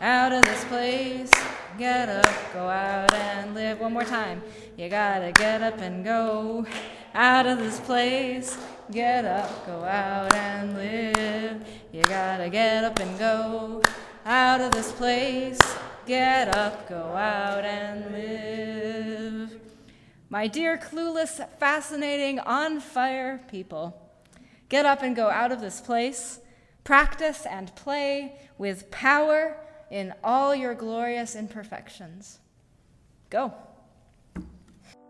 out 0.02 0.32
of 0.32 0.46
this 0.46 0.64
place. 0.66 1.32
Get 1.78 2.08
up, 2.08 2.54
go 2.54 2.70
out 2.70 3.14
and 3.14 3.54
live. 3.54 3.82
One 3.82 3.92
more 3.92 4.06
time. 4.06 4.42
You 4.78 4.88
gotta 4.88 5.34
get 5.34 5.62
up 5.62 5.80
and 5.80 6.06
go 6.06 6.66
out 7.14 7.46
of 7.46 7.60
this 7.60 7.82
place. 7.82 8.58
Get 8.92 9.26
up, 9.26 9.66
go 9.66 9.84
out 9.84 10.34
and 10.34 10.78
live. 10.78 11.68
You 11.92 12.04
gotta 12.04 12.50
get 12.50 12.86
up 12.86 13.00
and 13.00 13.20
go 13.20 13.82
out 14.26 14.62
of 14.62 14.72
this 14.72 14.94
place. 14.94 15.60
Get 16.06 16.56
up, 16.56 16.88
go 16.88 16.96
out 16.96 17.66
and 17.66 18.10
live. 18.14 19.60
My 20.30 20.48
dear, 20.48 20.78
clueless, 20.78 21.46
fascinating, 21.58 22.40
on 22.40 22.80
fire 22.80 23.42
people, 23.50 24.02
get 24.70 24.86
up 24.86 25.04
and 25.04 25.14
go 25.14 25.30
out 25.30 25.52
of 25.52 25.60
this 25.60 25.82
place. 25.82 26.40
Practice 26.86 27.46
and 27.46 27.76
play 27.76 28.40
with 28.58 28.92
power 28.92 29.58
in 29.96 30.14
all 30.26 30.54
your 30.54 30.76
glorious 30.76 31.38
imperfections. 31.38 32.40
Go. 33.30 33.54